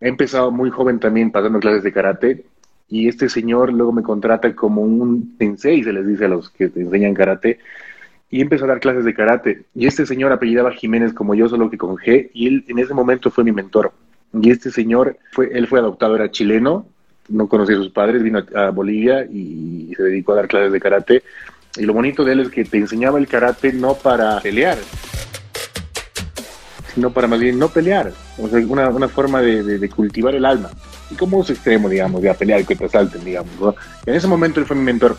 He 0.00 0.08
empezado 0.08 0.50
muy 0.50 0.70
joven 0.70 0.98
también 0.98 1.30
pasando 1.30 1.60
clases 1.60 1.82
de 1.82 1.92
karate 1.92 2.44
y 2.90 3.08
este 3.08 3.28
señor 3.28 3.72
luego 3.72 3.92
me 3.92 4.02
contrata 4.02 4.54
como 4.54 4.82
un 4.82 5.36
sensei, 5.38 5.84
se 5.84 5.92
les 5.92 6.06
dice 6.06 6.24
a 6.24 6.28
los 6.28 6.50
que 6.50 6.68
te 6.68 6.80
enseñan 6.80 7.14
karate, 7.14 7.60
y 8.30 8.40
empezó 8.40 8.64
a 8.64 8.68
dar 8.68 8.80
clases 8.80 9.04
de 9.04 9.14
karate. 9.14 9.62
Y 9.74 9.86
este 9.86 10.06
señor 10.06 10.32
apellidaba 10.32 10.72
Jiménez 10.72 11.12
como 11.12 11.34
yo, 11.34 11.48
solo 11.48 11.70
que 11.70 11.78
con 11.78 11.96
G, 11.96 12.30
y 12.34 12.48
él 12.48 12.64
en 12.66 12.80
ese 12.80 12.92
momento 12.92 13.30
fue 13.30 13.44
mi 13.44 13.52
mentor. 13.52 13.92
Y 14.32 14.50
este 14.50 14.70
señor, 14.70 15.18
fue, 15.32 15.50
él 15.52 15.68
fue 15.68 15.78
adoptado, 15.78 16.16
era 16.16 16.30
chileno, 16.30 16.86
no 17.28 17.48
conocía 17.48 17.76
a 17.76 17.78
sus 17.78 17.90
padres, 17.90 18.22
vino 18.22 18.42
a, 18.54 18.70
Bolivia 18.70 19.24
y 19.24 19.92
se 19.96 20.02
dedicó 20.02 20.32
a 20.32 20.36
dar 20.36 20.48
clases 20.48 20.72
de 20.72 20.80
karate. 20.80 21.22
Y 21.76 21.84
lo 21.84 21.92
bonito 21.92 22.24
de 22.24 22.32
él 22.32 22.40
es 22.40 22.50
que 22.50 22.64
te 22.64 22.78
enseñaba 22.78 23.20
el 23.20 23.28
karate 23.28 23.72
no 23.72 23.94
para 23.94 24.40
pelear, 24.40 24.78
sino 26.94 27.10
para 27.10 27.26
más 27.26 27.40
bien 27.40 27.58
no 27.58 27.68
pelear, 27.68 28.12
una, 28.38 29.08
forma 29.08 29.40
de, 29.40 29.88
cultivar 29.88 30.34
el 30.34 30.44
alma. 30.44 30.70
Y 31.10 31.14
como 31.14 31.38
un 31.38 31.46
extremo, 31.46 31.88
digamos, 31.88 32.22
de 32.22 32.30
a 32.30 32.34
pelear 32.34 32.60
y 32.60 32.64
que 32.64 32.76
te 32.76 32.84
asalten, 32.84 33.24
digamos. 33.24 33.52
¿no? 33.60 33.74
En 34.06 34.14
ese 34.14 34.26
momento 34.26 34.60
él 34.60 34.66
fue 34.66 34.76
mi 34.76 34.82
mentor. 34.82 35.16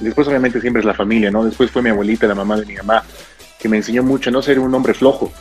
Después 0.00 0.28
obviamente 0.28 0.60
siempre 0.60 0.80
es 0.80 0.86
la 0.86 0.94
familia, 0.94 1.30
¿no? 1.30 1.44
Después 1.44 1.70
fue 1.70 1.82
mi 1.82 1.90
abuelita, 1.90 2.26
la 2.26 2.34
mamá 2.34 2.56
de 2.56 2.66
mi 2.66 2.74
mamá, 2.74 3.02
que 3.58 3.68
me 3.68 3.78
enseñó 3.78 4.02
mucho 4.02 4.30
a 4.30 4.32
no 4.32 4.42
ser 4.42 4.58
un 4.58 4.72
hombre 4.74 4.94
flojo. 4.94 5.32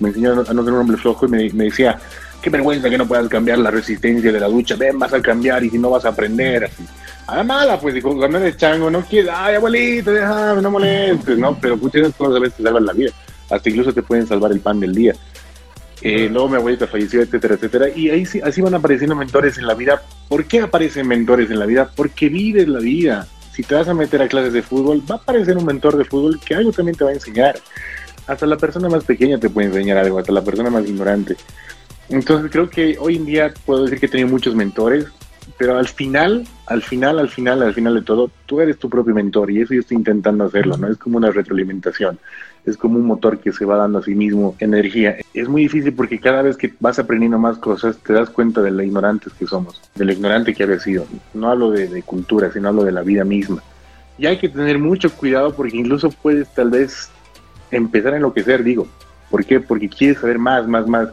Me 0.00 0.08
enseñó 0.08 0.32
a 0.32 0.52
no 0.52 0.64
ser 0.64 0.72
un 0.72 0.80
hombre 0.80 0.96
flojo 0.96 1.26
y 1.26 1.28
me, 1.28 1.64
decía, 1.64 1.98
qué 2.42 2.50
vergüenza 2.50 2.90
que 2.90 2.98
no 2.98 3.06
puedas 3.06 3.28
cambiar 3.28 3.58
la 3.58 3.70
resistencia 3.70 4.32
de 4.32 4.40
la 4.40 4.48
ducha, 4.48 4.74
ven, 4.74 4.98
vas 4.98 5.12
a 5.12 5.22
cambiar 5.22 5.62
y 5.62 5.70
si 5.70 5.78
no 5.78 5.90
vas 5.90 6.04
a 6.04 6.08
aprender, 6.08 6.64
así. 6.64 6.84
A 7.26 7.36
la 7.36 7.44
mala, 7.44 7.80
pues, 7.80 8.02
cuando 8.02 8.36
eres 8.36 8.56
chango, 8.58 8.90
no 8.90 9.00
quieres, 9.02 9.30
ay, 9.34 9.54
abuelito, 9.54 10.12
déjame, 10.12 10.60
no 10.60 10.70
molestes, 10.70 11.38
¿no? 11.38 11.56
Pero 11.58 11.76
muchas 11.76 12.12
cosas 12.14 12.36
a 12.36 12.40
veces 12.40 12.56
te 12.56 12.62
salvan 12.64 12.84
la 12.84 12.92
vida, 12.92 13.12
hasta 13.50 13.68
incluso 13.68 13.92
te 13.92 14.02
pueden 14.02 14.26
salvar 14.26 14.52
el 14.52 14.60
pan 14.60 14.80
del 14.80 14.94
día. 14.94 15.14
Eh, 16.02 16.28
luego 16.30 16.50
mi 16.50 16.56
abuelita 16.56 16.86
falleció, 16.86 17.22
etcétera, 17.22 17.54
etcétera. 17.54 17.88
Y 17.88 18.10
ahí 18.10 18.26
sí, 18.26 18.40
así 18.42 18.60
van 18.60 18.74
apareciendo 18.74 19.16
mentores 19.16 19.56
en 19.56 19.66
la 19.66 19.74
vida. 19.74 20.02
¿Por 20.28 20.44
qué 20.44 20.60
aparecen 20.60 21.08
mentores 21.08 21.50
en 21.50 21.58
la 21.58 21.66
vida? 21.66 21.90
Porque 21.96 22.28
vives 22.28 22.68
la 22.68 22.80
vida. 22.80 23.26
Si 23.52 23.62
te 23.62 23.74
vas 23.74 23.88
a 23.88 23.94
meter 23.94 24.20
a 24.20 24.28
clases 24.28 24.52
de 24.52 24.62
fútbol, 24.62 25.02
va 25.10 25.14
a 25.14 25.18
aparecer 25.18 25.56
un 25.56 25.64
mentor 25.64 25.96
de 25.96 26.04
fútbol 26.04 26.38
que 26.44 26.54
algo 26.54 26.72
también 26.72 26.96
te 26.96 27.04
va 27.04 27.10
a 27.10 27.14
enseñar. 27.14 27.58
Hasta 28.26 28.46
la 28.46 28.56
persona 28.56 28.88
más 28.88 29.04
pequeña 29.04 29.38
te 29.38 29.48
puede 29.48 29.68
enseñar 29.68 29.96
algo, 29.96 30.18
hasta 30.18 30.32
la 30.32 30.42
persona 30.42 30.68
más 30.68 30.86
ignorante. 30.86 31.36
Entonces 32.10 32.50
creo 32.50 32.68
que 32.68 32.96
hoy 32.98 33.16
en 33.16 33.24
día 33.24 33.54
puedo 33.64 33.84
decir 33.84 33.98
que 33.98 34.06
he 34.06 34.08
tenido 34.10 34.28
muchos 34.28 34.54
mentores, 34.54 35.06
pero 35.56 35.78
al 35.78 35.88
final, 35.88 36.46
al 36.66 36.82
final, 36.82 37.18
al 37.18 37.28
final, 37.28 37.62
al 37.62 37.72
final 37.72 37.94
de 37.94 38.02
todo, 38.02 38.30
tú 38.44 38.60
eres 38.60 38.78
tu 38.78 38.90
propio 38.90 39.14
mentor 39.14 39.50
y 39.50 39.62
eso 39.62 39.72
yo 39.72 39.80
estoy 39.80 39.96
intentando 39.96 40.44
hacerlo, 40.44 40.76
¿no? 40.76 40.88
Es 40.88 40.98
como 40.98 41.16
una 41.16 41.30
retroalimentación 41.30 42.18
es 42.66 42.76
como 42.76 42.98
un 42.98 43.06
motor 43.06 43.38
que 43.38 43.52
se 43.52 43.64
va 43.64 43.76
dando 43.76 43.98
a 43.98 44.02
sí 44.02 44.14
mismo 44.14 44.56
energía. 44.58 45.16
Es 45.34 45.48
muy 45.48 45.62
difícil 45.62 45.92
porque 45.92 46.18
cada 46.18 46.42
vez 46.42 46.56
que 46.56 46.72
vas 46.80 46.98
aprendiendo 46.98 47.38
más 47.38 47.58
cosas 47.58 47.98
te 47.98 48.12
das 48.12 48.30
cuenta 48.30 48.62
de 48.62 48.70
lo 48.70 48.82
ignorantes 48.82 49.32
que 49.34 49.46
somos, 49.46 49.82
de 49.94 50.04
lo 50.04 50.12
ignorante 50.12 50.54
que 50.54 50.62
había 50.62 50.78
sido. 50.78 51.06
No 51.34 51.50
hablo 51.50 51.70
de, 51.70 52.02
cultura, 52.02 52.50
sino 52.52 52.68
hablo 52.68 52.84
de 52.84 52.92
la 52.92 53.02
vida 53.02 53.24
misma. 53.24 53.62
Y 54.16 54.26
hay 54.26 54.38
que 54.38 54.48
tener 54.48 54.78
mucho 54.78 55.10
cuidado 55.10 55.54
porque 55.54 55.76
incluso 55.76 56.10
puedes 56.10 56.48
tal 56.54 56.70
vez 56.70 57.10
empezar 57.70 58.14
a 58.14 58.16
enloquecer, 58.16 58.62
digo. 58.62 58.86
¿Por 59.30 59.44
qué? 59.44 59.60
Porque 59.60 59.88
quieres 59.88 60.20
saber 60.20 60.38
más, 60.38 60.66
más, 60.66 60.86
más. 60.86 61.08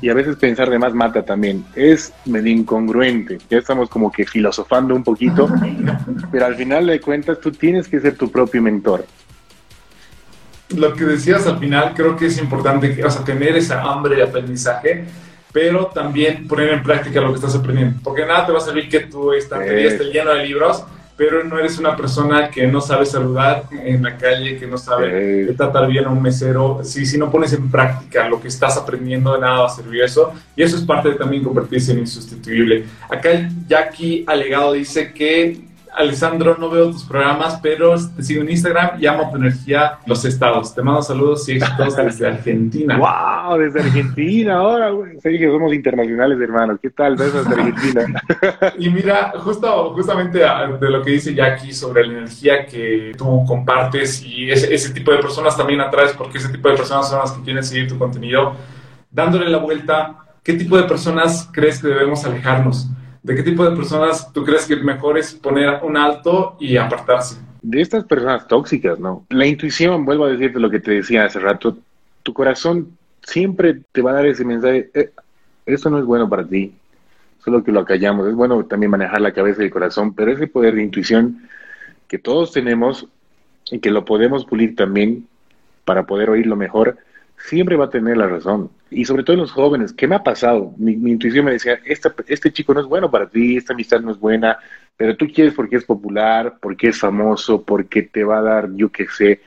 Y 0.00 0.08
a 0.08 0.14
veces 0.14 0.36
pensar 0.36 0.70
de 0.70 0.78
más 0.78 0.94
mata 0.94 1.22
también. 1.24 1.64
Es 1.74 2.12
medio 2.24 2.52
incongruente. 2.52 3.38
Ya 3.50 3.58
estamos 3.58 3.90
como 3.90 4.10
que 4.10 4.24
filosofando 4.24 4.94
un 4.94 5.02
poquito, 5.02 5.48
pero 6.32 6.46
al 6.46 6.54
final 6.54 6.86
de 6.86 7.00
cuentas 7.00 7.40
tú 7.40 7.50
tienes 7.50 7.88
que 7.88 8.00
ser 8.00 8.16
tu 8.16 8.30
propio 8.30 8.62
mentor 8.62 9.04
lo 10.74 10.94
que 10.94 11.04
decías 11.04 11.46
al 11.46 11.58
final, 11.58 11.92
creo 11.94 12.16
que 12.16 12.26
es 12.26 12.38
importante, 12.38 13.04
o 13.04 13.10
sea, 13.10 13.24
tener 13.24 13.56
esa 13.56 13.82
hambre 13.82 14.16
de 14.16 14.22
aprendizaje, 14.22 15.04
pero 15.52 15.86
también 15.86 16.48
poner 16.48 16.70
en 16.70 16.82
práctica 16.82 17.20
lo 17.20 17.28
que 17.28 17.36
estás 17.36 17.54
aprendiendo. 17.54 18.00
Porque 18.02 18.24
nada 18.24 18.46
te 18.46 18.52
va 18.52 18.58
a 18.58 18.62
servir 18.62 18.88
que 18.88 19.00
tu 19.00 19.32
estantería 19.32 19.88
esté 19.88 20.04
llena 20.04 20.32
de 20.32 20.46
libros, 20.46 20.82
pero 21.16 21.44
no 21.44 21.58
eres 21.58 21.78
una 21.78 21.94
persona 21.94 22.50
que 22.50 22.66
no 22.66 22.80
sabe 22.80 23.04
saludar 23.04 23.64
en 23.70 24.02
la 24.02 24.16
calle, 24.16 24.56
que 24.58 24.66
no 24.66 24.78
sabe 24.78 25.52
tratar 25.56 25.86
bien 25.86 26.06
a 26.06 26.10
un 26.10 26.22
mesero. 26.22 26.80
Si, 26.82 27.04
si 27.04 27.18
no 27.18 27.30
pones 27.30 27.52
en 27.52 27.70
práctica 27.70 28.28
lo 28.28 28.40
que 28.40 28.48
estás 28.48 28.76
aprendiendo, 28.78 29.34
de 29.34 29.40
nada 29.40 29.60
va 29.60 29.66
a 29.66 29.70
servir 29.70 30.02
eso. 30.02 30.32
Y 30.56 30.62
eso 30.62 30.76
es 30.76 30.82
parte 30.82 31.10
de 31.10 31.14
también 31.16 31.44
convertirse 31.44 31.92
en 31.92 31.98
insustituible. 31.98 32.86
Acá 33.10 33.48
Jackie 33.68 34.24
Alegado 34.26 34.72
dice 34.72 35.12
que 35.12 35.71
Alessandro, 35.94 36.56
no 36.58 36.70
veo 36.70 36.90
tus 36.90 37.04
programas, 37.04 37.58
pero 37.62 37.94
te 38.16 38.22
sigo 38.22 38.42
en 38.42 38.50
Instagram 38.50 39.00
y 39.00 39.06
amo 39.06 39.30
tu 39.30 39.36
energía, 39.36 39.98
los 40.06 40.24
estados. 40.24 40.74
Te 40.74 40.82
mando 40.82 41.02
saludos 41.02 41.48
y 41.48 41.52
éxitos 41.52 41.96
desde 41.96 42.26
Argentina. 42.26 42.96
¡Wow! 42.96 43.58
Desde 43.58 43.80
Argentina, 43.80 44.56
ahora, 44.56 44.90
güey. 44.90 45.20
Sí, 45.20 45.38
que 45.38 45.46
somos 45.46 45.72
internacionales, 45.72 46.40
hermano. 46.40 46.78
¿Qué 46.80 46.90
tal? 46.90 47.16
Desde 47.16 47.40
Argentina. 47.40 48.22
y 48.78 48.88
mira, 48.88 49.34
justo, 49.38 49.92
justamente 49.94 50.38
de 50.38 50.90
lo 50.90 51.02
que 51.02 51.10
dice 51.10 51.34
Jackie 51.34 51.72
sobre 51.72 52.06
la 52.06 52.18
energía 52.18 52.66
que 52.66 53.12
tú 53.16 53.44
compartes 53.46 54.22
y 54.22 54.50
ese, 54.50 54.74
ese 54.74 54.90
tipo 54.92 55.12
de 55.12 55.18
personas 55.18 55.56
también 55.56 55.80
atraes, 55.80 56.12
porque 56.12 56.38
ese 56.38 56.48
tipo 56.48 56.68
de 56.68 56.76
personas 56.76 57.08
son 57.08 57.18
las 57.18 57.32
que 57.32 57.42
quieren 57.42 57.62
seguir 57.62 57.88
tu 57.88 57.98
contenido, 57.98 58.54
dándole 59.10 59.48
la 59.48 59.58
vuelta, 59.58 60.16
¿qué 60.42 60.54
tipo 60.54 60.76
de 60.76 60.84
personas 60.84 61.48
crees 61.52 61.80
que 61.80 61.88
debemos 61.88 62.24
alejarnos? 62.24 62.88
¿De 63.22 63.36
qué 63.36 63.42
tipo 63.42 63.64
de 63.64 63.76
personas 63.76 64.32
tú 64.32 64.44
crees 64.44 64.66
que 64.66 64.76
mejor 64.76 65.16
es 65.16 65.32
poner 65.32 65.80
un 65.82 65.96
alto 65.96 66.56
y 66.58 66.76
apartarse? 66.76 67.36
De 67.62 67.80
estas 67.80 68.04
personas 68.04 68.48
tóxicas, 68.48 68.98
¿no? 68.98 69.24
La 69.30 69.46
intuición, 69.46 70.04
vuelvo 70.04 70.24
a 70.24 70.30
decirte 70.30 70.58
lo 70.58 70.68
que 70.68 70.80
te 70.80 70.90
decía 70.90 71.24
hace 71.24 71.38
rato, 71.38 71.78
tu 72.24 72.32
corazón 72.32 72.96
siempre 73.22 73.80
te 73.92 74.02
va 74.02 74.10
a 74.10 74.14
dar 74.14 74.26
ese 74.26 74.44
mensaje, 74.44 74.90
eh, 74.94 75.10
esto 75.66 75.88
no 75.88 76.00
es 76.00 76.04
bueno 76.04 76.28
para 76.28 76.44
ti, 76.44 76.74
solo 77.44 77.62
que 77.62 77.70
lo 77.70 77.80
acallamos. 77.80 78.26
Es 78.26 78.34
bueno 78.34 78.64
también 78.64 78.90
manejar 78.90 79.20
la 79.20 79.32
cabeza 79.32 79.62
y 79.62 79.66
el 79.66 79.70
corazón, 79.70 80.14
pero 80.14 80.32
ese 80.32 80.48
poder 80.48 80.74
de 80.74 80.82
intuición 80.82 81.48
que 82.08 82.18
todos 82.18 82.52
tenemos 82.52 83.06
y 83.70 83.78
que 83.78 83.92
lo 83.92 84.04
podemos 84.04 84.44
pulir 84.44 84.74
también 84.74 85.28
para 85.84 86.06
poder 86.06 86.30
oírlo 86.30 86.56
mejor, 86.56 86.98
siempre 87.38 87.76
va 87.76 87.86
a 87.86 87.90
tener 87.90 88.16
la 88.16 88.26
razón. 88.26 88.70
Y 88.92 89.04
sobre 89.04 89.22
todo 89.22 89.34
en 89.34 89.40
los 89.40 89.52
jóvenes, 89.52 89.92
¿qué 89.92 90.06
me 90.06 90.14
ha 90.14 90.22
pasado? 90.22 90.74
Mi, 90.76 90.92
intuición 90.92 91.44
me 91.44 91.52
decía, 91.52 91.78
este 91.84 92.52
chico 92.52 92.74
no 92.74 92.80
es 92.80 92.86
bueno 92.86 93.10
para 93.10 93.28
ti, 93.28 93.56
esta 93.56 93.72
amistad 93.72 94.00
no 94.00 94.10
es 94.10 94.18
buena, 94.18 94.58
pero 94.96 95.16
tú 95.16 95.26
quieres 95.32 95.54
porque 95.54 95.76
es 95.76 95.84
popular, 95.84 96.58
porque 96.60 96.88
es 96.88 96.98
famoso, 96.98 97.62
porque 97.62 98.02
te 98.02 98.24
va 98.24 98.38
a 98.38 98.42
dar, 98.42 98.70
yo 98.74 98.90
qué 98.90 99.06
sé, 99.08 99.40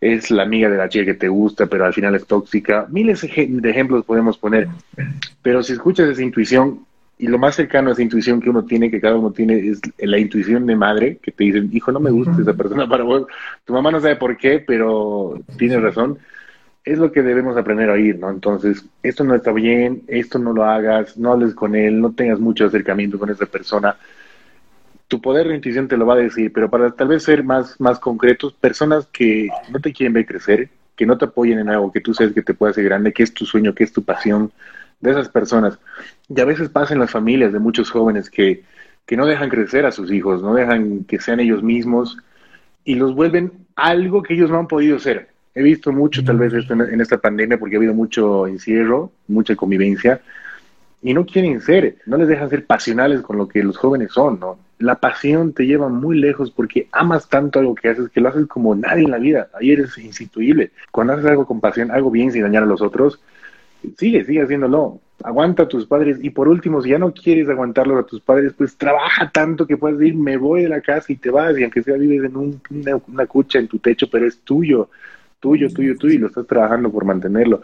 es 0.00 0.30
la 0.30 0.42
amiga 0.42 0.68
de 0.68 0.76
la 0.76 0.88
chica 0.88 1.04
que 1.04 1.14
te 1.14 1.28
gusta, 1.28 1.66
pero 1.66 1.84
al 1.84 1.94
final 1.94 2.14
es 2.14 2.26
tóxica. 2.26 2.86
Miles 2.90 3.22
de 3.22 3.70
ejemplos 3.70 4.04
podemos 4.04 4.38
poner. 4.38 4.68
Pero 5.42 5.62
si 5.62 5.72
escuchas 5.72 6.08
esa 6.08 6.22
intuición, 6.22 6.86
y 7.20 7.26
lo 7.26 7.38
más 7.38 7.56
cercano 7.56 7.90
a 7.90 7.92
esa 7.92 8.02
intuición 8.02 8.40
que 8.40 8.48
uno 8.48 8.64
tiene, 8.64 8.90
que 8.90 9.00
cada 9.00 9.16
uno 9.16 9.32
tiene, 9.32 9.58
es 9.70 9.80
la 9.98 10.18
intuición 10.18 10.66
de 10.66 10.76
madre, 10.76 11.18
que 11.20 11.32
te 11.32 11.44
dicen, 11.44 11.68
hijo, 11.72 11.90
no 11.90 11.98
me 11.98 12.12
gusta 12.12 12.40
esa 12.40 12.54
persona 12.54 12.88
para 12.88 13.02
vos. 13.02 13.26
Tu 13.64 13.72
mamá 13.72 13.90
no 13.90 14.00
sabe 14.00 14.14
por 14.14 14.36
qué, 14.36 14.62
pero 14.64 15.40
tiene 15.56 15.80
razón 15.80 16.18
es 16.92 16.98
lo 16.98 17.12
que 17.12 17.22
debemos 17.22 17.56
aprender 17.56 17.90
a 17.90 17.92
oír, 17.92 18.18
¿no? 18.18 18.30
Entonces, 18.30 18.84
esto 19.02 19.22
no 19.22 19.34
está 19.34 19.52
bien, 19.52 20.02
esto 20.08 20.38
no 20.38 20.54
lo 20.54 20.64
hagas, 20.64 21.18
no 21.18 21.32
hables 21.32 21.54
con 21.54 21.76
él, 21.76 22.00
no 22.00 22.12
tengas 22.12 22.40
mucho 22.40 22.64
acercamiento 22.64 23.18
con 23.18 23.28
esa 23.28 23.44
persona. 23.44 23.96
Tu 25.06 25.20
poder 25.20 25.48
de 25.48 25.56
intuición 25.56 25.86
te 25.86 25.98
lo 25.98 26.06
va 26.06 26.14
a 26.14 26.18
decir, 26.18 26.50
pero 26.50 26.70
para 26.70 26.90
tal 26.92 27.08
vez 27.08 27.24
ser 27.24 27.44
más, 27.44 27.78
más 27.78 27.98
concretos, 27.98 28.54
personas 28.54 29.06
que 29.06 29.48
no 29.70 29.80
te 29.80 29.92
quieren 29.92 30.14
ver 30.14 30.24
crecer, 30.24 30.70
que 30.96 31.04
no 31.04 31.18
te 31.18 31.26
apoyen 31.26 31.58
en 31.58 31.68
algo 31.68 31.92
que 31.92 32.00
tú 32.00 32.14
sabes 32.14 32.32
que 32.32 32.42
te 32.42 32.54
puede 32.54 32.70
hacer 32.70 32.84
grande, 32.84 33.12
que 33.12 33.22
es 33.22 33.34
tu 33.34 33.44
sueño, 33.44 33.74
que 33.74 33.84
es 33.84 33.92
tu 33.92 34.02
pasión, 34.02 34.50
de 35.00 35.10
esas 35.10 35.28
personas. 35.28 35.78
Y 36.28 36.40
a 36.40 36.46
veces 36.46 36.70
pasa 36.70 36.94
en 36.94 37.00
las 37.00 37.10
familias 37.10 37.52
de 37.52 37.58
muchos 37.58 37.90
jóvenes 37.90 38.30
que, 38.30 38.64
que 39.04 39.16
no 39.16 39.26
dejan 39.26 39.50
crecer 39.50 39.84
a 39.84 39.92
sus 39.92 40.10
hijos, 40.10 40.42
no 40.42 40.54
dejan 40.54 41.04
que 41.04 41.20
sean 41.20 41.40
ellos 41.40 41.62
mismos 41.62 42.16
y 42.84 42.94
los 42.94 43.14
vuelven 43.14 43.52
algo 43.76 44.22
que 44.22 44.34
ellos 44.34 44.50
no 44.50 44.58
han 44.58 44.68
podido 44.68 44.98
ser 44.98 45.28
He 45.58 45.62
visto 45.62 45.90
mucho 45.90 46.22
tal 46.22 46.38
vez 46.38 46.52
esto 46.52 46.72
en, 46.72 47.00
esta 47.00 47.18
pandemia 47.18 47.58
porque 47.58 47.74
ha 47.74 47.78
habido 47.78 47.92
mucho 47.92 48.46
encierro, 48.46 49.10
mucha 49.26 49.56
convivencia 49.56 50.20
y 51.02 51.12
no 51.12 51.26
quieren 51.26 51.60
ser, 51.60 51.96
no 52.06 52.16
les 52.16 52.28
dejan 52.28 52.48
ser 52.48 52.64
pasionales 52.64 53.22
con 53.22 53.38
lo 53.38 53.48
que 53.48 53.64
los 53.64 53.76
jóvenes 53.76 54.12
son, 54.12 54.38
¿no? 54.38 54.56
La 54.78 55.00
pasión 55.00 55.54
te 55.54 55.66
lleva 55.66 55.88
muy 55.88 56.16
lejos 56.16 56.52
porque 56.52 56.86
amas 56.92 57.28
tanto 57.28 57.58
algo 57.58 57.74
que 57.74 57.88
haces 57.88 58.08
que 58.08 58.20
lo 58.20 58.28
haces 58.28 58.46
como 58.46 58.76
nadie 58.76 59.06
en 59.06 59.10
la 59.10 59.18
vida. 59.18 59.48
Ahí 59.58 59.72
eres 59.72 59.98
instituible. 59.98 60.70
Cuando 60.92 61.14
haces 61.14 61.26
algo 61.26 61.44
con 61.44 61.58
pasión, 61.60 61.90
algo 61.90 62.12
bien 62.12 62.30
sin 62.30 62.42
dañar 62.42 62.62
a 62.62 62.66
los 62.66 62.80
otros, 62.80 63.20
sigue, 63.96 64.24
sigue 64.24 64.42
haciéndolo. 64.42 65.00
Aguanta 65.24 65.64
a 65.64 65.68
tus 65.68 65.86
padres 65.86 66.18
y 66.22 66.30
por 66.30 66.46
último, 66.46 66.80
si 66.82 66.90
ya 66.90 67.00
no 67.00 67.12
quieres 67.12 67.48
aguantarlos 67.48 67.98
a 67.98 68.06
tus 68.06 68.20
padres, 68.20 68.52
pues 68.56 68.76
trabaja 68.76 69.28
tanto 69.32 69.66
que 69.66 69.76
puedes 69.76 69.98
decir, 69.98 70.14
me 70.14 70.36
voy 70.36 70.62
de 70.62 70.68
la 70.68 70.80
casa 70.82 71.12
y 71.12 71.16
te 71.16 71.30
vas 71.30 71.58
y 71.58 71.64
aunque 71.64 71.82
sea 71.82 71.96
vives 71.96 72.22
en 72.22 72.36
una, 72.36 73.02
una 73.08 73.26
cucha 73.26 73.58
en 73.58 73.66
tu 73.66 73.80
techo, 73.80 74.08
pero 74.08 74.24
es 74.24 74.38
tuyo 74.42 74.88
tuyo, 75.40 75.68
tuyo, 75.70 75.96
tuyo, 75.96 76.14
y 76.14 76.18
lo 76.18 76.26
estás 76.28 76.46
trabajando 76.46 76.90
por 76.90 77.04
mantenerlo. 77.04 77.62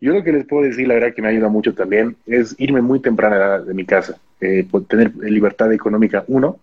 Yo 0.00 0.14
lo 0.14 0.24
que 0.24 0.32
les 0.32 0.46
puedo 0.46 0.64
decir, 0.64 0.88
la 0.88 0.94
verdad 0.94 1.14
que 1.14 1.22
me 1.22 1.28
ayuda 1.28 1.48
mucho 1.48 1.74
también, 1.74 2.16
es 2.26 2.54
irme 2.58 2.80
muy 2.80 3.00
temprano 3.00 3.64
de 3.64 3.74
mi 3.74 3.84
casa, 3.84 4.18
eh, 4.40 4.66
tener 4.88 5.14
libertad 5.16 5.72
económica, 5.72 6.24
uno, 6.28 6.58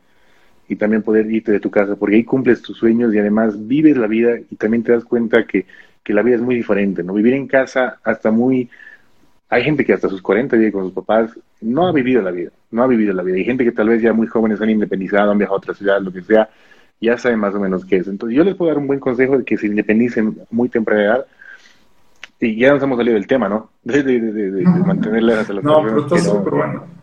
y 0.67 0.75
también 0.75 1.03
poder 1.03 1.29
irte 1.31 1.51
de 1.51 1.59
tu 1.59 1.69
casa, 1.69 1.95
porque 1.95 2.15
ahí 2.15 2.23
cumples 2.23 2.61
tus 2.61 2.77
sueños 2.77 3.13
y 3.13 3.19
además 3.19 3.67
vives 3.67 3.95
la 3.97 4.07
vida 4.07 4.37
y 4.37 4.55
también 4.55 4.83
te 4.83 4.91
das 4.91 5.05
cuenta 5.05 5.45
que, 5.45 5.65
que 6.03 6.13
la 6.13 6.23
vida 6.23 6.35
es 6.35 6.41
muy 6.41 6.55
diferente, 6.55 7.03
¿no? 7.03 7.13
Vivir 7.13 7.33
en 7.33 7.47
casa 7.47 7.99
hasta 8.03 8.31
muy... 8.31 8.69
Hay 9.49 9.63
gente 9.63 9.85
que 9.85 9.93
hasta 9.93 10.09
sus 10.09 10.21
40 10.21 10.57
vive 10.57 10.73
con 10.73 10.83
sus 10.83 10.93
papás, 10.93 11.31
no 11.61 11.87
ha 11.87 11.93
vivido 11.93 12.21
la 12.21 12.31
vida, 12.31 12.51
no 12.71 12.83
ha 12.83 12.87
vivido 12.87 13.13
la 13.13 13.23
vida. 13.23 13.37
Hay 13.37 13.45
gente 13.45 13.63
que 13.63 13.71
tal 13.71 13.87
vez 13.87 14.01
ya 14.01 14.11
muy 14.11 14.27
jóvenes 14.27 14.59
han 14.61 14.69
independizado, 14.69 15.31
han 15.31 15.37
viajado 15.37 15.55
a 15.55 15.59
otra 15.59 15.73
ciudad, 15.73 16.01
lo 16.01 16.11
que 16.11 16.21
sea, 16.21 16.49
ya 16.99 17.17
saben 17.17 17.39
más 17.39 17.53
o 17.55 17.59
menos 17.59 17.85
qué 17.85 17.97
es. 17.97 18.07
Entonces 18.07 18.35
yo 18.35 18.43
les 18.43 18.55
puedo 18.55 18.71
dar 18.71 18.79
un 18.79 18.87
buen 18.87 18.99
consejo 18.99 19.37
de 19.37 19.43
que 19.43 19.57
se 19.57 19.67
independicen 19.67 20.37
muy 20.49 20.69
temprana 20.69 21.03
edad 21.03 21.25
y 22.39 22.55
ya 22.57 22.73
nos 22.73 22.83
hemos 22.83 22.97
salido 22.97 23.15
del 23.15 23.27
tema, 23.27 23.49
¿no? 23.49 23.69
De, 23.83 24.03
de, 24.03 24.19
de, 24.19 24.51
de 24.51 25.21
las 25.21 25.49
No, 25.63 25.83
pero 25.83 26.01
está 26.01 26.17
súper 26.19 26.53
bueno. 26.53 26.97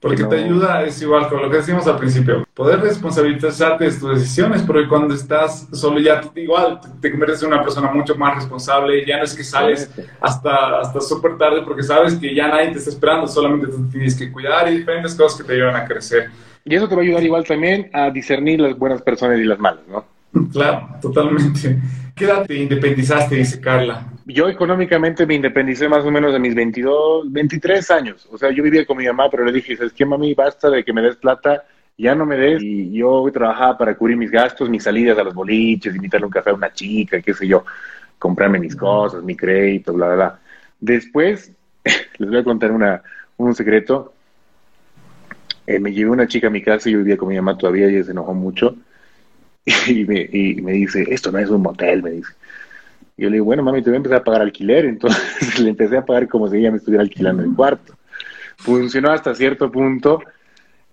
Porque 0.00 0.24
te 0.24 0.36
ayuda, 0.36 0.82
es 0.82 1.00
igual 1.02 1.28
con 1.28 1.42
lo 1.42 1.50
que 1.50 1.58
decimos 1.58 1.86
al 1.86 1.98
principio, 1.98 2.46
poder 2.54 2.80
responsabilizarte 2.80 3.84
de 3.84 3.92
tus 3.92 4.18
decisiones, 4.18 4.62
porque 4.62 4.88
cuando 4.88 5.14
estás 5.14 5.68
solo 5.72 6.00
ya, 6.00 6.22
igual, 6.36 6.80
te, 7.02 7.10
conviertes 7.10 7.42
en 7.42 7.48
una 7.48 7.62
persona 7.62 7.90
mucho 7.90 8.14
más 8.14 8.36
responsable, 8.36 9.04
ya 9.04 9.18
no 9.18 9.24
es 9.24 9.34
que 9.34 9.44
sales 9.44 9.90
hasta, 10.22 10.80
hasta 10.80 11.00
súper 11.02 11.36
tarde 11.36 11.60
porque 11.66 11.82
sabes 11.82 12.14
que 12.14 12.34
ya 12.34 12.48
nadie 12.48 12.70
te 12.70 12.78
está 12.78 12.88
esperando, 12.88 13.28
solamente 13.28 13.66
tú 13.66 13.90
tienes 13.90 14.16
que 14.16 14.32
cuidar 14.32 14.72
y 14.72 14.78
diferentes 14.78 15.14
cosas 15.14 15.38
que 15.38 15.46
te 15.46 15.52
ayudan 15.52 15.76
a 15.76 15.84
crecer. 15.84 16.30
Y 16.64 16.74
eso 16.74 16.88
te 16.88 16.94
va 16.94 17.00
a 17.00 17.04
ayudar 17.04 17.22
igual 17.22 17.44
también 17.44 17.90
a 17.92 18.10
discernir 18.10 18.60
las 18.60 18.76
buenas 18.76 19.02
personas 19.02 19.38
y 19.38 19.44
las 19.44 19.58
malas, 19.58 19.82
¿no? 19.88 20.04
Claro, 20.52 20.88
totalmente. 21.00 21.78
¿Qué 22.14 22.24
edad 22.24 22.46
te 22.46 22.54
independizaste, 22.54 23.36
dice 23.36 23.60
Carla? 23.60 24.06
yo 24.32 24.48
económicamente 24.48 25.26
me 25.26 25.34
independicé 25.34 25.88
más 25.88 26.04
o 26.04 26.10
menos 26.10 26.32
de 26.32 26.38
mis 26.38 26.54
22, 26.54 27.30
23 27.30 27.90
años. 27.90 28.28
O 28.30 28.38
sea, 28.38 28.50
yo 28.50 28.62
vivía 28.62 28.86
con 28.86 28.96
mi 28.96 29.06
mamá, 29.06 29.28
pero 29.30 29.44
le 29.44 29.52
dije, 29.52 29.76
¿sabes 29.76 29.92
qué, 29.92 30.04
mami? 30.04 30.34
Basta 30.34 30.70
de 30.70 30.84
que 30.84 30.92
me 30.92 31.02
des 31.02 31.16
plata, 31.16 31.64
ya 31.96 32.14
no 32.14 32.26
me 32.26 32.36
des. 32.36 32.62
Y 32.62 32.92
yo 32.92 33.28
trabajaba 33.32 33.76
para 33.78 33.96
cubrir 33.96 34.16
mis 34.16 34.30
gastos, 34.30 34.68
mis 34.68 34.82
salidas 34.82 35.18
a 35.18 35.24
los 35.24 35.34
boliches, 35.34 35.94
invitarle 35.94 36.26
un 36.26 36.32
café 36.32 36.50
a 36.50 36.54
una 36.54 36.72
chica, 36.72 37.20
qué 37.20 37.34
sé 37.34 37.46
yo, 37.46 37.64
comprarme 38.18 38.58
mis 38.58 38.76
cosas, 38.76 39.22
mi 39.22 39.36
crédito, 39.36 39.92
bla, 39.92 40.06
bla, 40.06 40.14
bla. 40.14 40.38
Después, 40.78 41.52
les 42.18 42.28
voy 42.28 42.38
a 42.38 42.44
contar 42.44 42.72
una, 42.72 43.02
un 43.36 43.54
secreto. 43.54 44.14
Eh, 45.70 45.78
me 45.78 45.92
llevé 45.92 46.10
una 46.10 46.26
chica 46.26 46.48
a 46.48 46.50
mi 46.50 46.62
casa, 46.62 46.88
y 46.88 46.92
yo 46.92 46.98
vivía 46.98 47.16
con 47.16 47.28
mi 47.28 47.36
mamá 47.36 47.56
todavía, 47.56 47.88
y 47.88 47.94
ella 47.94 48.04
se 48.04 48.10
enojó 48.12 48.34
mucho. 48.34 48.76
Y 49.86 50.04
me, 50.04 50.28
y 50.32 50.54
me 50.62 50.72
dice, 50.72 51.04
esto 51.10 51.30
no 51.30 51.38
es 51.38 51.50
un 51.50 51.62
motel, 51.62 52.02
me 52.02 52.10
dice 52.10 52.32
y 53.20 53.24
yo 53.24 53.28
le 53.28 53.34
digo, 53.34 53.44
bueno, 53.44 53.62
mami, 53.62 53.82
te 53.82 53.90
voy 53.90 53.96
a 53.96 53.98
empezar 53.98 54.20
a 54.20 54.24
pagar 54.24 54.40
alquiler. 54.40 54.84
Entonces 54.86 55.60
le 55.60 55.68
empecé 55.68 55.98
a 55.98 56.06
pagar 56.06 56.26
como 56.26 56.48
si 56.48 56.56
ella 56.56 56.70
me 56.70 56.78
estuviera 56.78 57.02
alquilando 57.02 57.42
el 57.42 57.54
cuarto. 57.54 57.94
Funcionó 58.56 59.10
hasta 59.10 59.34
cierto 59.34 59.70
punto 59.70 60.22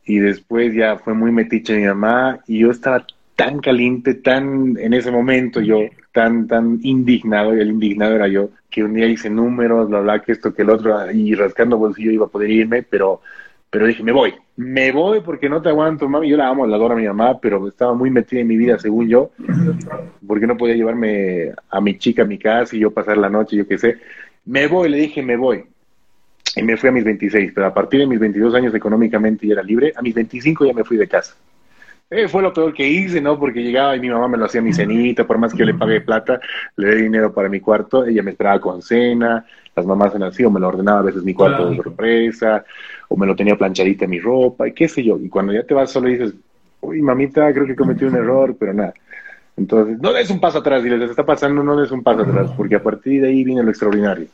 y 0.06 0.20
después 0.20 0.74
ya 0.74 0.98
fue 0.98 1.14
muy 1.14 1.32
metiche 1.32 1.78
mi 1.78 1.86
mamá 1.86 2.42
y 2.46 2.60
yo 2.60 2.72
estaba 2.72 3.06
tan 3.38 3.60
caliente, 3.60 4.16
tan 4.16 4.78
en 4.78 4.94
ese 4.94 5.10
momento 5.10 5.62
yo, 5.62 5.80
tan, 6.12 6.48
tan 6.48 6.80
indignado, 6.82 7.56
y 7.56 7.62
el 7.62 7.70
indignado 7.70 8.16
era 8.16 8.28
yo, 8.28 8.50
que 8.70 8.84
un 8.84 8.94
día 8.94 9.06
hice 9.06 9.30
números, 9.30 9.88
bla, 9.88 10.02
bla, 10.02 10.20
que 10.22 10.34
esto, 10.34 10.54
que 10.54 10.64
el 10.64 10.70
otro, 10.70 11.10
y 11.12 11.34
rascando 11.34 11.78
bolsillo 11.78 12.12
iba 12.12 12.26
a 12.26 12.30
poder 12.30 12.50
irme, 12.50 12.84
pero 12.84 13.22
pero 13.78 13.86
dije, 13.86 14.02
me 14.02 14.12
voy, 14.12 14.34
me 14.56 14.92
voy 14.92 15.22
porque 15.22 15.48
no 15.48 15.62
te 15.62 15.70
aguanto, 15.70 16.10
mami. 16.10 16.28
Yo 16.28 16.36
la 16.36 16.48
amo, 16.48 16.66
la 16.66 16.78
adoro 16.78 16.96
a 16.96 16.98
mi 16.98 17.06
mamá, 17.06 17.40
pero 17.40 17.68
estaba 17.68 17.94
muy 17.94 18.10
metida 18.10 18.40
en 18.40 18.48
mi 18.48 18.58
vida, 18.58 18.80
según 18.80 19.08
yo, 19.08 19.30
porque 20.26 20.48
no 20.48 20.58
podía 20.58 20.74
llevarme 20.74 21.52
a 21.70 21.80
mi 21.80 21.96
chica 22.00 22.24
a 22.24 22.26
mi 22.26 22.40
casa 22.40 22.76
y 22.76 22.80
yo 22.80 22.90
pasar 22.90 23.18
la 23.18 23.30
noche, 23.30 23.56
yo 23.56 23.68
qué 23.68 23.78
sé. 23.78 23.98
Me 24.46 24.66
voy, 24.66 24.90
le 24.90 24.98
dije, 24.98 25.22
me 25.22 25.38
voy. 25.38 25.64
Y 26.56 26.64
me 26.64 26.76
fui 26.76 26.90
a 26.90 26.92
mis 26.92 27.04
26, 27.04 27.52
pero 27.54 27.68
a 27.68 27.74
partir 27.76 28.00
de 28.00 28.08
mis 28.08 28.20
22 28.20 28.56
años 28.56 28.74
económicamente 28.74 29.46
ya 29.46 29.54
era 29.54 29.62
libre. 29.62 29.94
A 29.96 30.02
mis 30.02 30.16
25 30.16 30.66
ya 30.66 30.74
me 30.74 30.84
fui 30.84 30.98
de 30.98 31.08
casa. 31.08 31.36
Eh, 32.10 32.28
fue 32.28 32.42
lo 32.42 32.54
peor 32.54 32.74
que 32.74 32.88
hice, 32.88 33.20
¿no? 33.20 33.38
Porque 33.38 33.62
llegaba 33.62 33.96
y 33.96 34.00
mi 34.00 34.10
mamá 34.10 34.30
me 34.30 34.38
lo 34.38 34.46
hacía 34.46 34.62
mi 34.62 34.74
cenita, 34.74 35.28
por 35.28 35.38
más 35.38 35.52
que 35.52 35.60
yo 35.60 35.66
le 35.66 35.74
pagué 35.74 36.00
plata, 36.00 36.40
le 36.78 36.96
di 36.96 37.02
dinero 37.04 37.34
para 37.34 37.50
mi 37.50 37.60
cuarto, 37.60 38.06
ella 38.06 38.24
me 38.24 38.32
esperaba 38.32 38.62
con 38.62 38.82
cena, 38.82 39.46
las 39.76 39.86
mamás 39.86 40.16
en 40.16 40.24
así, 40.24 40.46
o 40.46 40.50
me 40.50 40.62
lo 40.62 40.70
ordenaba 40.70 41.00
a 41.00 41.04
veces 41.04 41.24
mi 41.24 41.34
cuarto 41.34 41.70
de 41.70 41.76
sorpresa, 41.76 42.64
o 43.08 43.18
me 43.18 43.26
lo 43.26 43.36
tenía 43.36 43.58
planchadita 43.58 44.08
mi 44.08 44.20
ropa, 44.20 44.68
y 44.68 44.74
qué 44.74 44.88
sé 44.88 45.04
yo. 45.04 45.18
Y 45.20 45.30
cuando 45.30 45.54
ya 45.54 45.64
te 45.64 45.74
vas 45.74 45.92
solo 45.92 46.10
dices, 46.10 46.34
uy, 46.82 47.02
mamita, 47.02 47.52
creo 47.54 47.66
que 47.66 47.76
cometí 47.76 48.06
un 48.06 48.16
error, 48.16 48.56
pero 48.60 48.74
nada. 48.74 48.94
Entonces, 49.56 50.00
no 50.00 50.14
des 50.14 50.30
un 50.30 50.40
paso 50.40 50.60
atrás, 50.60 50.86
y 50.86 50.90
les 50.90 51.10
está 51.10 51.26
pasando, 51.26 51.64
no 51.64 51.80
des 51.80 51.92
un 51.92 52.04
paso 52.04 52.22
atrás, 52.22 52.52
porque 52.56 52.76
a 52.76 52.84
partir 52.84 53.22
de 53.22 53.30
ahí 53.30 53.44
viene 53.44 53.64
lo 53.64 53.70
extraordinario. 53.70 54.28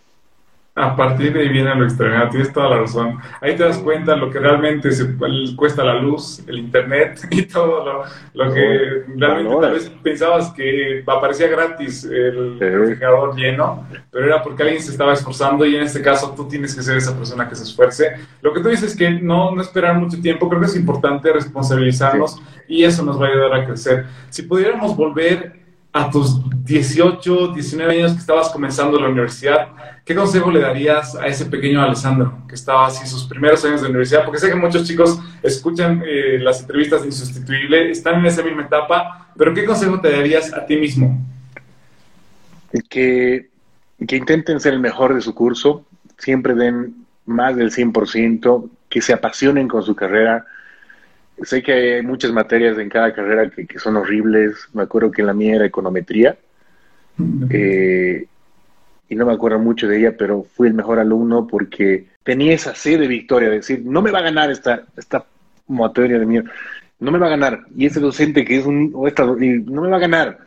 A 0.76 0.96
partir 0.96 1.32
de 1.32 1.42
ahí 1.42 1.50
viene 1.50 1.76
lo 1.76 1.84
extraordinario, 1.84 2.32
tienes 2.32 2.52
toda 2.52 2.70
la 2.70 2.80
razón. 2.80 3.20
Ahí 3.42 3.56
te 3.56 3.64
das 3.64 3.78
cuenta 3.78 4.16
lo 4.16 4.32
que 4.32 4.40
realmente 4.40 4.92
se, 4.92 5.16
cuesta 5.56 5.84
la 5.84 5.94
luz, 5.94 6.44
el 6.48 6.58
internet 6.58 7.20
y 7.30 7.44
todo 7.44 7.86
lo, 7.86 8.04
lo 8.34 8.52
que 8.52 9.04
realmente 9.16 9.56
tal 9.62 9.74
vez 9.74 9.92
pensabas 10.02 10.52
que 10.52 11.04
aparecía 11.06 11.48
gratis 11.48 12.06
el 12.06 12.60
refrigerador 12.60 13.36
lleno, 13.36 13.88
pero 14.10 14.26
era 14.26 14.42
porque 14.42 14.64
alguien 14.64 14.82
se 14.82 14.90
estaba 14.90 15.14
esforzando 15.14 15.64
y 15.64 15.76
en 15.76 15.84
este 15.84 16.02
caso 16.02 16.34
tú 16.36 16.48
tienes 16.48 16.76
que 16.76 16.82
ser 16.82 16.98
esa 16.98 17.16
persona 17.16 17.48
que 17.48 17.56
se 17.56 17.66
esfuerce. 17.66 18.16
Lo 18.42 18.52
que 18.52 18.62
tú 18.62 18.70
dices 18.70 18.94
es 18.94 18.98
que 18.98 19.12
no, 19.12 19.54
no 19.54 19.62
esperar 19.62 20.00
mucho 20.00 20.20
tiempo, 20.20 20.50
creo 20.50 20.60
que 20.60 20.68
es 20.68 20.76
importante 20.76 21.32
responsabilizarnos 21.32 22.42
y 22.68 22.84
eso 22.84 23.04
nos 23.04 23.22
va 23.22 23.28
a 23.28 23.30
ayudar 23.30 23.54
a 23.54 23.66
crecer. 23.66 24.06
Si 24.30 24.42
pudiéramos 24.42 24.98
volver 24.98 25.63
a 25.94 26.10
tus 26.10 26.42
18, 26.66 27.50
19 27.54 27.94
años 27.94 28.14
que 28.14 28.20
estabas 28.20 28.50
comenzando 28.50 29.00
la 29.00 29.10
universidad, 29.10 29.70
¿qué 30.04 30.16
consejo 30.16 30.50
le 30.50 30.60
darías 30.60 31.16
a 31.16 31.28
ese 31.28 31.46
pequeño 31.46 31.82
Alessandro 31.82 32.40
que 32.48 32.56
estaba 32.56 32.88
así 32.88 33.06
sus 33.06 33.26
primeros 33.26 33.64
años 33.64 33.82
de 33.82 33.90
universidad? 33.90 34.26
Porque 34.26 34.40
sé 34.40 34.50
que 34.50 34.56
muchos 34.56 34.88
chicos 34.88 35.20
escuchan 35.44 36.02
eh, 36.04 36.40
las 36.40 36.62
entrevistas 36.62 37.02
de 37.02 37.08
Insustituible, 37.08 37.92
están 37.92 38.20
en 38.20 38.26
esa 38.26 38.42
misma 38.42 38.64
etapa, 38.64 39.30
pero 39.38 39.54
¿qué 39.54 39.66
consejo 39.66 40.02
te 40.02 40.12
darías 40.12 40.52
a 40.52 40.66
ti 40.66 40.78
mismo? 40.78 41.24
Que, 42.90 43.50
que 44.08 44.16
intenten 44.16 44.60
ser 44.60 44.74
el 44.74 44.80
mejor 44.80 45.14
de 45.14 45.22
su 45.22 45.36
curso, 45.36 45.86
siempre 46.18 46.56
den 46.56 47.06
más 47.28 47.56
del 47.56 47.72
100%, 47.72 48.70
que 48.90 49.02
se 49.02 49.14
apasionen 49.14 49.68
con 49.68 49.84
su 49.84 49.96
carrera, 49.96 50.46
sé 51.46 51.64
que 51.64 51.96
hay 51.96 52.02
muchas 52.04 52.32
materias 52.32 52.78
en 52.78 52.90
cada 52.90 53.14
carrera 53.14 53.50
que, 53.50 53.80
son 53.80 53.98
horribles. 53.98 54.68
Me 54.74 54.84
acuerdo 54.84 55.12
que 55.12 55.24
la 55.24 55.34
mía 55.34 55.56
era 55.56 55.66
econometría. 55.66 56.38
Eh, 57.50 58.26
y 59.10 59.16
no 59.16 59.26
me 59.26 59.34
acuerdo 59.34 59.60
mucho 59.60 59.88
de 59.88 60.00
ella, 60.00 60.16
pero 60.18 60.44
fui 60.44 60.68
el 60.68 60.74
mejor 60.74 61.00
alumno 61.00 61.46
porque 61.48 62.08
tenía 62.24 62.54
esa 62.54 62.74
sed 62.74 63.00
de 63.00 63.08
victoria, 63.08 63.50
de 63.50 63.58
decir, 63.58 63.82
no 63.86 64.02
me 64.02 64.12
va 64.12 64.20
a 64.20 64.24
ganar 64.24 64.50
esta, 64.50 64.84
esta 64.98 65.26
materia 65.68 66.18
de 66.18 66.26
mí, 66.26 66.40
no 67.00 67.12
me 67.12 67.20
va 67.20 67.28
a 67.28 67.32
ganar. 67.32 67.66
Y 67.76 67.86
ese 67.86 68.00
docente 68.00 68.46
que 68.46 68.58
es 68.58 68.66
un, 68.66 68.92
o 68.94 69.08
esta, 69.08 69.26
no 69.26 69.82
me 69.82 69.90
va 69.90 69.98
a 69.98 70.00
ganar. 70.00 70.40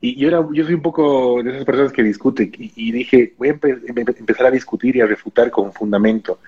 Y 0.00 0.16
yo, 0.16 0.28
era, 0.28 0.46
yo 0.52 0.64
soy 0.64 0.74
un 0.74 0.82
poco 0.82 1.42
de 1.42 1.50
esas 1.50 1.64
personas 1.64 1.92
que 1.92 2.02
discuten 2.02 2.52
y, 2.54 2.92
dije, 2.92 3.34
voy 3.38 3.48
a 3.48 3.52
empezar 3.52 4.46
a 4.46 4.50
discutir 4.50 4.94
y 4.96 5.00
a 5.00 5.06
refutar 5.06 5.50
con 5.50 5.72
fundamento. 5.72 6.38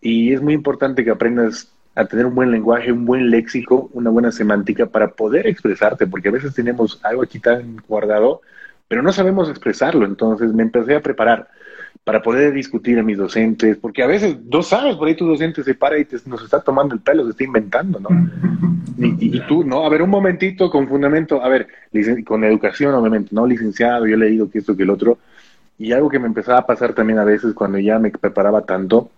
Y 0.00 0.32
es 0.32 0.42
muy 0.42 0.54
importante 0.54 1.04
que 1.04 1.10
aprendas 1.10 1.72
a 2.00 2.06
tener 2.06 2.26
un 2.26 2.34
buen 2.34 2.50
lenguaje, 2.50 2.92
un 2.92 3.04
buen 3.04 3.30
léxico, 3.30 3.90
una 3.92 4.10
buena 4.10 4.32
semántica 4.32 4.86
para 4.86 5.08
poder 5.08 5.46
expresarte, 5.46 6.06
porque 6.06 6.28
a 6.28 6.32
veces 6.32 6.54
tenemos 6.54 6.98
algo 7.02 7.22
aquí 7.22 7.38
tan 7.38 7.76
guardado, 7.86 8.40
pero 8.88 9.02
no 9.02 9.12
sabemos 9.12 9.48
expresarlo. 9.48 10.06
Entonces 10.06 10.52
me 10.52 10.62
empecé 10.62 10.96
a 10.96 11.02
preparar 11.02 11.48
para 12.04 12.22
poder 12.22 12.52
discutir 12.52 12.98
a 12.98 13.02
mis 13.02 13.18
docentes, 13.18 13.76
porque 13.76 14.02
a 14.02 14.06
veces, 14.06 14.38
no 14.50 14.62
sabes, 14.62 14.96
por 14.96 15.08
ahí 15.08 15.14
tu 15.14 15.26
docente 15.26 15.62
se 15.62 15.74
para 15.74 15.98
y 15.98 16.06
te, 16.06 16.16
nos 16.26 16.42
está 16.42 16.60
tomando 16.60 16.94
el 16.94 17.00
pelo, 17.00 17.24
se 17.24 17.30
está 17.30 17.44
inventando, 17.44 18.00
¿no? 18.00 18.08
Y, 18.98 19.40
tú, 19.46 19.64
¿no? 19.64 19.84
A 19.84 19.88
ver, 19.88 20.02
un 20.02 20.10
momentito 20.10 20.70
con 20.70 20.88
fundamento, 20.88 21.42
a 21.42 21.48
ver, 21.48 21.68
con 22.26 22.44
educación, 22.44 22.94
obviamente, 22.94 23.30
no 23.32 23.46
licenciado, 23.46 24.06
yo 24.06 24.14
he 24.14 24.18
leído 24.18 24.50
que 24.50 24.58
esto, 24.58 24.76
que 24.76 24.82
el 24.82 24.90
otro, 24.90 25.18
y 25.78 25.92
algo 25.92 26.08
que 26.08 26.18
me 26.18 26.26
empezaba 26.26 26.58
a 26.58 26.66
pasar 26.66 26.92
también 26.92 27.18
a 27.18 27.24
veces 27.24 27.54
cuando 27.54 27.78
ya 27.78 27.98
me 27.98 28.10
preparaba 28.10 28.62
tanto, 28.62 29.10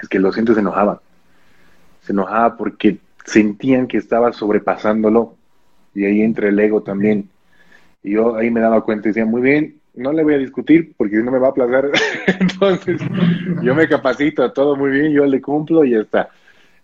es 0.00 0.08
que 0.08 0.18
el 0.18 0.22
docente 0.22 0.54
se 0.54 0.60
enojaba 0.60 1.00
se 2.08 2.12
enojaba 2.12 2.56
porque 2.56 2.98
sentían 3.24 3.86
que 3.86 3.98
estaba 3.98 4.32
sobrepasándolo. 4.32 5.36
Y 5.94 6.04
ahí 6.06 6.22
entra 6.22 6.48
el 6.48 6.58
ego 6.58 6.82
también. 6.82 7.28
Y 8.02 8.12
yo 8.12 8.36
ahí 8.36 8.50
me 8.50 8.60
daba 8.60 8.82
cuenta 8.82 9.08
y 9.08 9.10
decía, 9.10 9.26
muy 9.26 9.42
bien, 9.42 9.76
no 9.94 10.12
le 10.12 10.24
voy 10.24 10.34
a 10.34 10.38
discutir 10.38 10.94
porque 10.96 11.16
si 11.16 11.22
no 11.22 11.30
me 11.30 11.38
va 11.38 11.48
a 11.48 11.50
aplazar. 11.50 11.90
Entonces, 12.40 13.00
yo 13.62 13.74
me 13.74 13.88
capacito, 13.88 14.50
todo 14.52 14.74
muy 14.74 14.90
bien, 14.90 15.12
yo 15.12 15.26
le 15.26 15.40
cumplo 15.40 15.84
y 15.84 15.90
ya 15.90 16.00
está. 16.00 16.30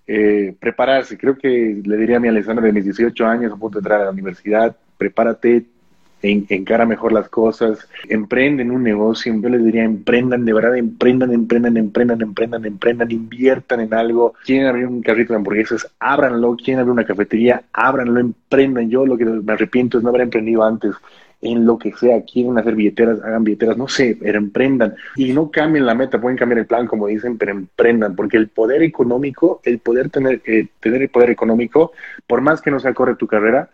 Eh, 0.06 0.54
prepararse, 0.60 1.16
creo 1.16 1.38
que 1.38 1.80
le 1.82 1.96
diría 1.96 2.18
a 2.18 2.20
mi 2.20 2.28
Alessandro 2.28 2.66
de 2.66 2.72
mis 2.72 2.84
18 2.84 3.26
años 3.26 3.52
a 3.52 3.56
punto 3.56 3.78
de 3.78 3.80
entrar 3.80 4.02
a 4.02 4.04
la 4.04 4.10
universidad, 4.10 4.76
prepárate, 4.98 5.64
encara 6.24 6.86
mejor 6.86 7.12
las 7.12 7.28
cosas, 7.28 7.86
emprenden 8.08 8.70
un 8.70 8.82
negocio, 8.82 9.34
yo 9.40 9.48
les 9.48 9.64
diría 9.64 9.84
emprendan, 9.84 10.44
de 10.44 10.52
verdad 10.52 10.76
emprendan, 10.76 11.32
emprendan, 11.32 11.76
emprendan, 11.76 12.22
emprendan, 12.22 12.64
emprendan, 12.64 13.10
inviertan 13.10 13.80
en 13.80 13.92
algo, 13.92 14.34
quieren 14.44 14.66
abrir 14.66 14.86
un 14.86 15.02
carrito 15.02 15.32
de 15.32 15.38
hamburguesas, 15.38 15.86
ábranlo, 15.98 16.56
quieren 16.56 16.80
abrir 16.80 16.92
una 16.92 17.04
cafetería, 17.04 17.62
ábranlo, 17.72 18.20
emprendan, 18.20 18.88
yo 18.88 19.04
lo 19.04 19.16
que 19.16 19.24
me 19.24 19.52
arrepiento 19.52 19.98
es 19.98 20.04
no 20.04 20.10
haber 20.10 20.22
emprendido 20.22 20.64
antes, 20.64 20.94
en 21.44 21.66
lo 21.66 21.78
que 21.78 21.92
sea, 21.92 22.22
quieren 22.22 22.56
hacer 22.58 22.74
billeteras, 22.74 23.22
hagan 23.22 23.44
billeteras, 23.44 23.76
no 23.76 23.86
sé, 23.86 24.16
pero 24.18 24.38
emprendan. 24.38 24.94
Y 25.14 25.32
no 25.34 25.50
cambien 25.50 25.84
la 25.84 25.94
meta, 25.94 26.18
pueden 26.18 26.38
cambiar 26.38 26.60
el 26.60 26.66
plan, 26.66 26.86
como 26.86 27.06
dicen, 27.06 27.36
pero 27.36 27.52
emprendan, 27.52 28.16
porque 28.16 28.38
el 28.38 28.48
poder 28.48 28.82
económico, 28.82 29.60
el 29.64 29.78
poder 29.78 30.08
tener, 30.08 30.40
eh, 30.46 30.68
tener 30.80 31.02
el 31.02 31.10
poder 31.10 31.30
económico, 31.30 31.92
por 32.26 32.40
más 32.40 32.62
que 32.62 32.70
no 32.70 32.80
se 32.80 32.94
corre 32.94 33.16
tu 33.16 33.26
carrera, 33.26 33.68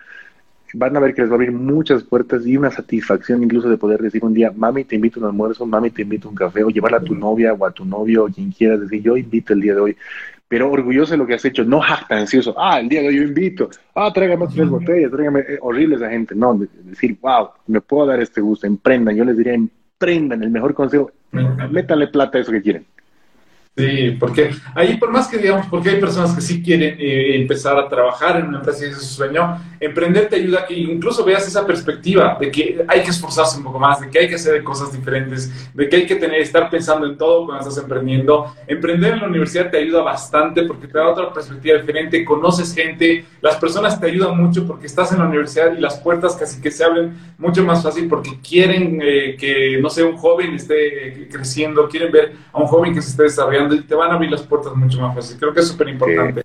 van 0.74 0.96
a 0.96 1.00
ver 1.00 1.14
que 1.14 1.22
les 1.22 1.30
va 1.30 1.34
a 1.34 1.36
abrir 1.36 1.52
muchas 1.52 2.02
puertas 2.02 2.46
y 2.46 2.56
una 2.56 2.70
satisfacción 2.70 3.42
incluso 3.42 3.68
de 3.68 3.76
poder 3.76 4.00
decir 4.00 4.24
un 4.24 4.34
día, 4.34 4.52
mami, 4.54 4.84
te 4.84 4.96
invito 4.96 5.18
a 5.18 5.22
un 5.22 5.28
almuerzo, 5.28 5.66
mami, 5.66 5.90
te 5.90 6.02
invito 6.02 6.28
a 6.28 6.30
un 6.30 6.36
café, 6.36 6.64
o 6.64 6.70
llevarla 6.70 6.98
a 6.98 7.02
tu 7.02 7.14
novia 7.14 7.52
o 7.52 7.66
a 7.66 7.70
tu 7.70 7.84
novio 7.84 8.24
o 8.24 8.28
quien 8.28 8.50
quieras 8.50 8.80
decir, 8.80 9.02
yo 9.02 9.16
invito 9.16 9.52
el 9.52 9.60
día 9.60 9.74
de 9.74 9.80
hoy. 9.80 9.96
Pero 10.48 10.70
orgulloso 10.70 11.12
de 11.12 11.18
lo 11.18 11.26
que 11.26 11.34
has 11.34 11.44
hecho, 11.44 11.64
no 11.64 11.80
jactancioso, 11.80 12.54
ah, 12.58 12.80
el 12.80 12.88
día 12.88 13.02
de 13.02 13.08
hoy 13.08 13.16
yo 13.16 13.22
invito, 13.22 13.70
ah, 13.94 14.12
tráigame 14.12 14.46
tres 14.48 14.68
botellas, 14.68 15.10
tráigame, 15.10 15.40
eh, 15.40 15.58
horrible 15.60 15.96
esa 15.96 16.10
gente, 16.10 16.34
no, 16.34 16.58
decir, 16.84 17.16
wow, 17.20 17.50
me 17.66 17.80
puedo 17.80 18.06
dar 18.06 18.20
este 18.20 18.40
gusto, 18.40 18.66
emprendan, 18.66 19.14
yo 19.14 19.24
les 19.24 19.36
diría, 19.36 19.54
emprendan, 19.54 20.42
el 20.42 20.50
mejor 20.50 20.74
consejo, 20.74 21.12
métanle 21.70 22.08
plata 22.08 22.38
a 22.38 22.40
eso 22.40 22.50
que 22.50 22.62
quieren. 22.62 22.84
Sí, 23.76 24.16
porque 24.18 24.50
ahí 24.74 24.96
por 24.96 25.10
más 25.10 25.28
que 25.28 25.38
digamos, 25.38 25.66
porque 25.66 25.90
hay 25.90 26.00
personas 26.00 26.34
que 26.34 26.40
sí 26.40 26.60
quieren 26.60 26.96
eh, 26.98 27.36
empezar 27.36 27.78
a 27.78 27.88
trabajar 27.88 28.36
en 28.36 28.48
una 28.48 28.58
empresa 28.58 28.84
y 28.84 28.88
ese 28.88 28.98
es 28.98 29.06
su 29.06 29.14
sueño, 29.14 29.58
emprender 29.78 30.28
te 30.28 30.36
ayuda 30.36 30.60
a 30.60 30.66
que 30.66 30.74
incluso 30.74 31.24
veas 31.24 31.46
esa 31.46 31.64
perspectiva 31.64 32.36
de 32.38 32.50
que 32.50 32.84
hay 32.88 33.02
que 33.02 33.10
esforzarse 33.10 33.58
un 33.58 33.64
poco 33.64 33.78
más, 33.78 34.00
de 34.00 34.10
que 34.10 34.18
hay 34.18 34.28
que 34.28 34.34
hacer 34.34 34.62
cosas 34.64 34.92
diferentes, 34.92 35.72
de 35.72 35.88
que 35.88 35.96
hay 35.96 36.06
que 36.06 36.16
tener, 36.16 36.40
estar 36.40 36.68
pensando 36.68 37.06
en 37.06 37.16
todo 37.16 37.46
cuando 37.46 37.66
estás 37.66 37.82
emprendiendo. 37.82 38.54
Emprender 38.66 39.14
en 39.14 39.20
la 39.20 39.28
universidad 39.28 39.70
te 39.70 39.78
ayuda 39.78 40.02
bastante 40.02 40.64
porque 40.64 40.88
te 40.88 40.98
da 40.98 41.08
otra 41.08 41.32
perspectiva 41.32 41.78
diferente, 41.78 42.24
conoces 42.24 42.74
gente, 42.74 43.24
las 43.40 43.56
personas 43.56 44.00
te 44.00 44.08
ayudan 44.08 44.36
mucho 44.36 44.66
porque 44.66 44.86
estás 44.86 45.12
en 45.12 45.20
la 45.20 45.26
universidad 45.26 45.72
y 45.76 45.80
las 45.80 45.98
puertas 46.00 46.34
casi 46.34 46.60
que 46.60 46.72
se 46.72 46.84
abren 46.84 47.16
mucho 47.38 47.64
más 47.64 47.82
fácil 47.82 48.08
porque 48.08 48.32
quieren 48.46 49.00
eh, 49.00 49.36
que, 49.38 49.78
no 49.80 49.88
sé, 49.88 50.02
un 50.02 50.16
joven 50.16 50.54
esté 50.54 51.28
creciendo, 51.30 51.88
quieren 51.88 52.10
ver 52.10 52.32
a 52.52 52.58
un 52.60 52.66
joven 52.66 52.92
que 52.92 53.00
se 53.00 53.10
esté 53.10 53.22
desarrollando 53.22 53.59
y 53.68 53.82
te 53.82 53.94
van 53.94 54.10
a 54.10 54.14
abrir 54.14 54.30
las 54.30 54.42
puertas 54.42 54.74
mucho 54.74 55.00
más 55.00 55.14
fácil. 55.14 55.38
Creo 55.38 55.52
que 55.52 55.60
es 55.60 55.68
súper 55.68 55.88
importante. 55.88 56.42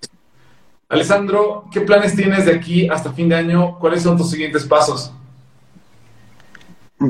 Alessandro, 0.88 1.64
¿qué 1.72 1.80
planes 1.80 2.14
tienes 2.14 2.46
de 2.46 2.52
aquí 2.52 2.88
hasta 2.88 3.12
fin 3.12 3.28
de 3.28 3.34
año? 3.34 3.78
¿Cuáles 3.78 4.02
son 4.02 4.16
tus 4.16 4.30
siguientes 4.30 4.64
pasos? 4.64 5.12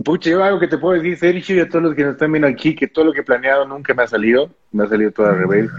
Pucha, 0.05 0.31
yo 0.31 0.43
algo 0.43 0.59
que 0.59 0.67
te 0.67 0.79
puedo 0.79 1.01
decir, 1.01 1.17
Sergio, 1.17 1.57
y 1.57 1.61
a 1.61 1.69
todos 1.69 1.85
los 1.85 1.95
que 1.95 2.03
nos 2.03 2.13
están 2.13 2.33
viendo 2.33 2.49
aquí, 2.49 2.75
que 2.75 2.89
todo 2.89 3.05
lo 3.05 3.13
que 3.13 3.21
he 3.21 3.25
planeado 3.25 3.67
nunca 3.67 3.95
me 3.95 4.03
ha 4.03 4.07
salido, 4.07 4.51
me 4.73 4.85
ha 4.85 4.89
salido 4.89 5.13
todo 5.13 5.27
al 5.27 5.39
revés. 5.39 5.71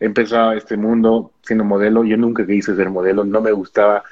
He 0.00 0.04
empezado 0.04 0.52
este 0.52 0.76
mundo 0.76 1.32
siendo 1.42 1.64
modelo, 1.64 2.04
yo 2.04 2.16
nunca 2.16 2.44
quise 2.44 2.76
ser 2.76 2.90
modelo, 2.90 3.24
no 3.24 3.40
me 3.40 3.52
gustaba 3.52 4.02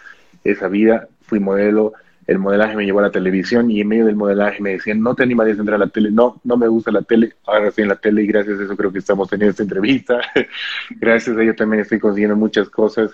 esa 0.42 0.68
vida, 0.68 1.08
fui 1.22 1.38
modelo, 1.38 1.92
el 2.26 2.38
modelaje 2.38 2.76
me 2.76 2.84
llevó 2.84 2.98
a 2.98 3.02
la 3.02 3.10
televisión 3.10 3.70
y 3.70 3.80
en 3.80 3.88
medio 3.88 4.06
del 4.06 4.16
modelaje 4.16 4.60
me 4.60 4.70
decían, 4.70 5.00
no 5.00 5.14
te 5.14 5.22
animarías 5.22 5.58
a 5.58 5.60
entrar 5.60 5.80
a 5.80 5.84
la 5.86 5.90
tele, 5.90 6.10
no, 6.10 6.40
no 6.42 6.56
me 6.56 6.66
gusta 6.66 6.90
la 6.90 7.02
tele, 7.02 7.34
ahora 7.46 7.68
estoy 7.68 7.82
en 7.82 7.88
la 7.88 7.96
tele 7.96 8.22
y 8.22 8.26
gracias 8.26 8.58
a 8.58 8.64
eso 8.64 8.76
creo 8.76 8.92
que 8.92 8.98
estamos 8.98 9.28
teniendo 9.28 9.50
esta 9.50 9.62
entrevista, 9.62 10.20
gracias 10.90 11.36
a 11.36 11.42
ello 11.42 11.54
también 11.54 11.82
estoy 11.82 12.00
consiguiendo 12.00 12.36
muchas 12.36 12.68
cosas. 12.68 13.12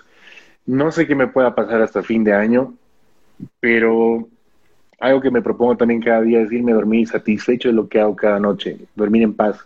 No 0.65 0.91
sé 0.91 1.05
qué 1.05 1.15
me 1.15 1.27
pueda 1.27 1.53
pasar 1.53 1.81
hasta 1.81 2.01
fin 2.01 2.23
de 2.23 2.33
año, 2.33 2.73
pero 3.59 4.27
algo 4.99 5.21
que 5.21 5.29
me 5.29 5.41
propongo 5.41 5.77
también 5.77 6.01
cada 6.01 6.21
día 6.21 6.41
es 6.41 6.51
irme 6.51 6.71
a 6.71 6.75
dormir 6.75 7.07
satisfecho 7.07 7.67
de 7.67 7.75
lo 7.75 7.87
que 7.87 7.99
hago 7.99 8.15
cada 8.15 8.39
noche, 8.39 8.77
dormir 8.95 9.23
en 9.23 9.33
paz. 9.33 9.59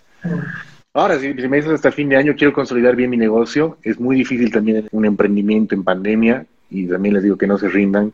Ahora, 0.94 1.20
si, 1.20 1.32
si 1.36 1.48
me 1.48 1.58
dices 1.58 1.74
hasta 1.74 1.92
fin 1.92 2.10
de 2.10 2.18
año, 2.18 2.34
quiero 2.36 2.54
consolidar 2.54 2.96
bien 2.96 3.12
mi 3.12 3.18
negocio. 3.18 3.78
Es 3.84 4.00
muy 4.00 4.16
difícil 4.16 4.52
también 4.52 4.88
un 4.92 5.06
emprendimiento 5.06 5.76
en 5.76 5.84
pandemia 5.84 6.48
y 6.72 6.88
también 6.88 7.14
les 7.14 7.24
digo 7.24 7.38
que 7.38 7.46
no 7.46 7.60
se 7.60 7.70
rindan 7.70 8.14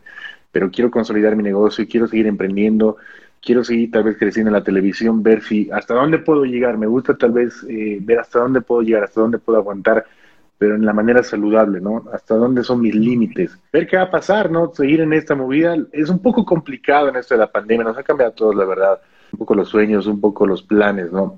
pero 0.54 0.70
quiero 0.70 0.92
consolidar 0.92 1.36
mi 1.36 1.44
negocio, 1.44 1.86
quiero 1.90 2.08
seguir 2.08 2.28
emprendiendo, 2.28 2.98
quiero 3.42 3.64
seguir 3.64 3.90
tal 3.90 4.04
vez 4.04 4.18
creciendo 4.18 4.50
en 4.50 4.54
la 4.54 4.64
televisión, 4.64 5.24
ver 5.24 5.42
si 5.42 5.70
hasta 5.72 5.96
dónde 5.96 6.20
puedo 6.20 6.46
llegar. 6.46 6.78
Me 6.78 6.86
gusta 6.86 7.18
tal 7.18 7.32
vez 7.32 7.66
eh, 7.68 7.98
ver 8.00 8.20
hasta 8.20 8.40
dónde 8.40 8.62
puedo 8.62 8.84
llegar, 8.84 9.04
hasta 9.04 9.20
dónde 9.20 9.40
puedo 9.40 9.58
aguantar, 9.58 10.06
pero 10.60 10.76
en 10.76 10.86
la 10.86 10.94
manera 10.94 11.24
saludable, 11.24 11.82
¿no? 11.82 12.06
Hasta 12.14 12.36
dónde 12.36 12.64
son 12.64 12.82
mis 12.82 12.94
límites. 12.94 13.58
Ver 13.74 13.88
qué 13.88 13.98
va 13.98 14.04
a 14.04 14.12
pasar, 14.12 14.52
¿no? 14.52 14.72
Seguir 14.76 15.02
en 15.02 15.12
esta 15.14 15.34
movida 15.34 15.76
es 15.92 16.10
un 16.10 16.20
poco 16.20 16.46
complicado 16.46 17.10
en 17.10 17.16
esto 17.16 17.34
de 17.34 17.40
la 17.40 17.52
pandemia, 17.52 17.84
nos 17.84 17.98
ha 17.98 18.04
cambiado 18.04 18.32
a 18.32 18.36
todos, 18.36 18.56
la 18.56 18.66
verdad. 18.66 19.02
Un 19.32 19.40
poco 19.40 19.56
los 19.56 19.68
sueños, 19.68 20.06
un 20.06 20.22
poco 20.22 20.46
los 20.46 20.62
planes, 20.62 21.12
¿no? 21.12 21.36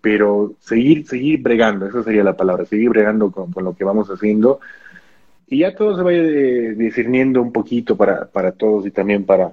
Pero 0.00 0.52
seguir, 0.60 1.08
seguir 1.08 1.42
bregando, 1.42 1.86
esa 1.86 2.04
sería 2.04 2.22
la 2.22 2.36
palabra, 2.36 2.64
seguir 2.66 2.90
bregando 2.90 3.32
con, 3.32 3.50
con 3.50 3.64
lo 3.64 3.74
que 3.74 3.82
vamos 3.82 4.08
haciendo 4.08 4.60
y 5.48 5.60
ya 5.60 5.74
todo 5.74 5.96
se 5.96 6.02
vaya 6.02 6.18
eh, 6.18 6.74
discerniendo 6.76 7.40
un 7.40 7.52
poquito 7.52 7.96
para, 7.96 8.26
para 8.26 8.52
todos 8.52 8.86
y 8.86 8.90
también 8.90 9.24
para, 9.24 9.52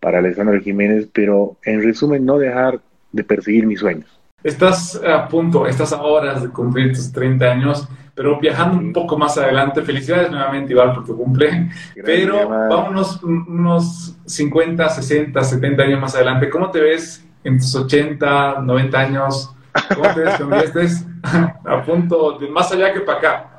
para 0.00 0.18
Alessandro 0.18 0.60
Jiménez, 0.60 1.08
pero 1.12 1.56
en 1.64 1.82
resumen, 1.82 2.24
no 2.24 2.38
dejar 2.38 2.80
de 3.12 3.24
perseguir 3.24 3.66
mis 3.66 3.80
sueños. 3.80 4.08
Estás 4.42 5.00
a 5.02 5.26
punto, 5.28 5.66
estás 5.66 5.92
a 5.92 6.02
horas 6.02 6.42
de 6.42 6.50
cumplir 6.50 6.92
tus 6.92 7.10
30 7.12 7.44
años, 7.44 7.88
pero 8.14 8.38
viajando 8.38 8.78
un 8.78 8.92
poco 8.92 9.16
más 9.16 9.38
adelante, 9.38 9.82
felicidades 9.82 10.30
nuevamente 10.30 10.72
Iván 10.72 10.94
por 10.94 11.04
tu 11.04 11.16
cumple, 11.16 11.70
pero 12.04 12.48
vámonos 12.48 13.22
unos 13.22 14.16
50, 14.26 14.88
60, 14.88 15.42
70 15.42 15.82
años 15.82 16.00
más 16.00 16.14
adelante, 16.14 16.50
¿cómo 16.50 16.70
te 16.70 16.80
ves 16.80 17.26
en 17.42 17.58
tus 17.58 17.74
80, 17.74 18.60
90 18.60 18.98
años? 18.98 19.50
¿Cómo 19.94 20.14
te 20.14 20.20
ves 20.20 20.36
cuando 20.36 20.56
estés 20.56 21.06
a 21.64 21.82
punto, 21.82 22.38
de 22.38 22.48
más 22.48 22.70
allá 22.70 22.92
que 22.92 23.00
para 23.00 23.18
acá? 23.18 23.53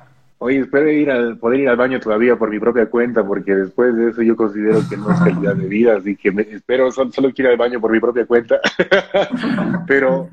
Oye, 0.46 0.60
espero 0.60 0.92
ir 0.92 1.10
al, 1.10 1.40
poder 1.40 1.62
ir 1.62 1.70
al 1.70 1.76
baño 1.76 2.00
todavía 2.00 2.36
por 2.36 2.52
mi 2.52 2.60
propia 2.60 2.86
cuenta, 2.86 3.26
porque 3.26 3.56
después 3.56 3.96
de 3.96 4.12
eso 4.12 4.22
yo 4.22 4.36
considero 4.36 4.80
que 4.88 4.96
no 4.96 5.12
es 5.12 5.20
calidad 5.20 5.56
de 5.56 5.66
vida, 5.66 5.98
así 5.98 6.16
que 6.16 6.30
espero 6.52 6.92
solo, 6.92 7.10
quiero 7.34 7.50
ir 7.50 7.54
al 7.54 7.58
baño 7.58 7.82
por 7.82 7.92
mi 7.92 8.00
propia 8.00 8.28
cuenta. 8.28 8.60
Pero 9.88 10.30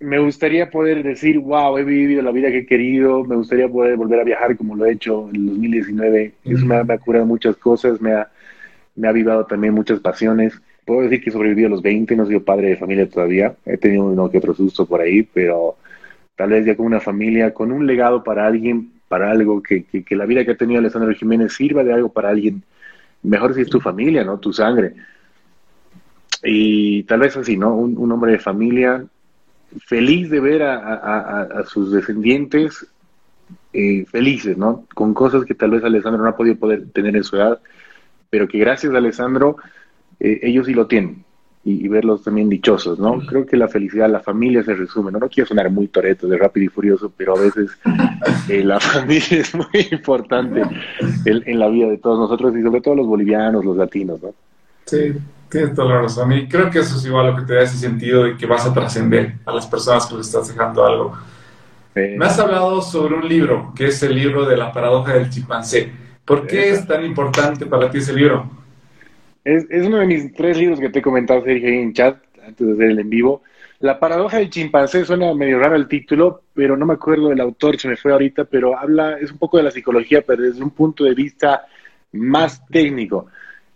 me 0.00 0.18
gustaría 0.18 0.68
poder 0.68 1.04
decir, 1.04 1.38
wow, 1.38 1.78
he 1.78 1.84
vivido 1.84 2.22
la 2.22 2.32
vida 2.32 2.48
que 2.48 2.58
he 2.58 2.66
querido, 2.66 3.22
me 3.22 3.36
gustaría 3.36 3.68
poder 3.68 3.96
volver 3.96 4.18
a 4.18 4.24
viajar 4.24 4.56
como 4.56 4.74
lo 4.74 4.84
he 4.84 4.90
hecho 4.90 5.28
en 5.28 5.36
el 5.36 5.46
2019. 5.46 6.32
Eso 6.44 6.66
me 6.66 6.74
ha, 6.74 6.98
curado 6.98 7.24
muchas 7.24 7.56
cosas, 7.56 8.00
me 8.00 8.14
ha, 8.14 8.28
me 8.96 9.06
ha 9.06 9.10
avivado 9.10 9.46
también 9.46 9.74
muchas 9.74 10.00
pasiones. 10.00 10.60
Puedo 10.84 11.02
decir 11.02 11.22
que 11.22 11.30
he 11.30 11.32
sobrevivido 11.32 11.68
a 11.68 11.70
los 11.70 11.82
20, 11.82 12.16
no 12.16 12.26
soy 12.26 12.40
padre 12.40 12.70
de 12.70 12.76
familia 12.78 13.08
todavía, 13.08 13.54
he 13.64 13.76
tenido 13.76 14.06
uno 14.06 14.28
que 14.28 14.38
otro 14.38 14.54
susto 14.54 14.86
por 14.86 15.02
ahí, 15.02 15.22
pero 15.22 15.76
tal 16.34 16.50
vez 16.50 16.66
ya 16.66 16.76
con 16.76 16.86
una 16.86 16.98
familia, 16.98 17.54
con 17.54 17.70
un 17.70 17.86
legado 17.86 18.24
para 18.24 18.44
alguien, 18.44 18.95
para 19.08 19.30
algo, 19.30 19.62
que, 19.62 19.84
que, 19.84 20.16
la 20.16 20.26
vida 20.26 20.44
que 20.44 20.52
ha 20.52 20.56
tenido 20.56 20.80
Alessandro 20.80 21.14
Jiménez 21.14 21.52
sirva 21.52 21.84
de 21.84 21.92
algo 21.92 22.12
para 22.12 22.30
alguien, 22.30 22.62
mejor 23.22 23.54
si 23.54 23.62
es 23.62 23.70
tu 23.70 23.80
familia, 23.80 24.24
¿no? 24.24 24.38
Tu 24.38 24.52
sangre. 24.52 24.94
Y 26.42 27.04
tal 27.04 27.20
vez 27.20 27.36
así, 27.36 27.56
¿no? 27.56 27.74
Un, 27.74 28.12
hombre 28.12 28.32
de 28.32 28.38
familia 28.38 29.04
feliz 29.86 30.30
de 30.30 30.40
ver 30.40 30.62
a, 30.62 31.64
sus 31.66 31.92
descendientes 31.92 32.86
eh, 33.72 34.04
felices, 34.06 34.56
¿no? 34.56 34.84
Con 34.94 35.14
cosas 35.14 35.44
que 35.44 35.54
tal 35.54 35.70
vez 35.70 35.84
Alessandro 35.84 36.22
no 36.22 36.28
ha 36.28 36.36
podido 36.36 36.56
poder 36.56 36.88
tener 36.90 37.16
en 37.16 37.24
su 37.24 37.36
edad, 37.36 37.60
pero 38.30 38.48
que 38.48 38.58
gracias 38.58 38.92
a 38.92 38.98
Alessandro 38.98 39.56
eh, 40.20 40.40
ellos 40.42 40.66
sí 40.66 40.74
lo 40.74 40.86
tienen 40.86 41.24
y, 41.68 41.88
verlos 41.88 42.22
también 42.22 42.48
dichosos, 42.48 43.00
¿no? 43.00 43.18
Creo 43.26 43.44
que 43.44 43.56
la 43.56 43.66
felicidad, 43.66 44.08
la 44.08 44.20
familia 44.20 44.62
se 44.62 44.72
resume, 44.72 45.10
¿no? 45.10 45.18
No 45.18 45.28
quiero 45.28 45.48
sonar 45.48 45.68
muy 45.68 45.88
toreto 45.88 46.28
de 46.28 46.38
rápido 46.38 46.66
y 46.66 46.68
furioso, 46.68 47.12
pero 47.16 47.36
a 47.36 47.40
veces 47.40 47.76
eh, 48.48 48.62
la 48.62 48.78
familia 48.78 49.40
es 49.40 49.52
muy 49.52 49.88
importante 49.90 50.62
en, 51.24 51.58
la 51.58 51.66
vida 51.66 51.88
de 51.88 51.98
todos 51.98 52.20
nosotros 52.20 52.54
y 52.56 52.62
sobre 52.62 52.80
todo 52.80 52.94
los 52.94 53.06
bolivianos, 53.08 53.64
los 53.64 53.76
latinos, 53.76 54.22
¿no? 54.22 54.32
Sí, 54.84 55.14
tienes 55.48 55.74
toda 55.74 55.88
la 55.88 56.02
razón. 56.02 56.32
Y 56.34 56.46
creo 56.46 56.70
que 56.70 56.78
eso 56.78 56.98
es 56.98 57.04
igual 57.04 57.26
lo 57.26 57.36
que 57.36 57.42
te 57.42 57.54
da 57.54 57.62
ese 57.62 57.78
sentido 57.78 58.22
de 58.22 58.36
que 58.36 58.46
vas 58.46 58.64
a 58.64 58.72
trascender 58.72 59.34
a 59.44 59.52
las 59.52 59.66
personas 59.66 60.06
que 60.06 60.14
les 60.14 60.26
estás 60.26 60.46
dejando 60.46 60.86
algo. 60.86 61.18
Me 61.96 62.24
has 62.26 62.38
hablado 62.38 62.80
sobre 62.80 63.16
un 63.16 63.26
libro, 63.26 63.72
que 63.74 63.86
es 63.86 64.00
el 64.04 64.14
libro 64.14 64.46
de 64.46 64.56
la 64.56 64.72
paradoja 64.72 65.14
del 65.14 65.30
chimpancé. 65.30 65.90
¿Por 66.24 66.46
qué 66.46 66.70
es 66.70 66.86
tan 66.86 67.04
importante 67.04 67.66
para 67.66 67.90
ti 67.90 67.98
ese 67.98 68.12
libro? 68.12 68.48
Es, 69.46 69.86
uno 69.86 69.98
de 69.98 70.06
mis 70.06 70.34
tres 70.34 70.58
libros 70.58 70.80
que 70.80 70.88
te 70.88 70.98
he 70.98 71.02
comentado, 71.02 71.44
Sergio, 71.44 71.68
en 71.68 71.92
chat, 71.92 72.18
antes 72.44 72.66
de 72.66 72.72
hacer 72.72 72.90
el 72.90 72.98
en 72.98 73.08
vivo. 73.08 73.44
La 73.78 74.00
paradoja 74.00 74.38
del 74.38 74.50
chimpancé 74.50 75.04
suena 75.04 75.32
medio 75.34 75.60
raro 75.60 75.76
el 75.76 75.86
título, 75.86 76.42
pero 76.52 76.76
no 76.76 76.84
me 76.84 76.94
acuerdo 76.94 77.28
del 77.28 77.40
autor, 77.40 77.78
se 77.78 77.86
me 77.86 77.96
fue 77.96 78.10
ahorita, 78.10 78.46
pero 78.46 78.76
habla, 78.76 79.20
es 79.20 79.30
un 79.30 79.38
poco 79.38 79.56
de 79.58 79.62
la 79.62 79.70
psicología, 79.70 80.22
pero 80.22 80.42
desde 80.42 80.64
un 80.64 80.70
punto 80.70 81.04
de 81.04 81.14
vista 81.14 81.64
más 82.10 82.66
técnico. 82.66 83.28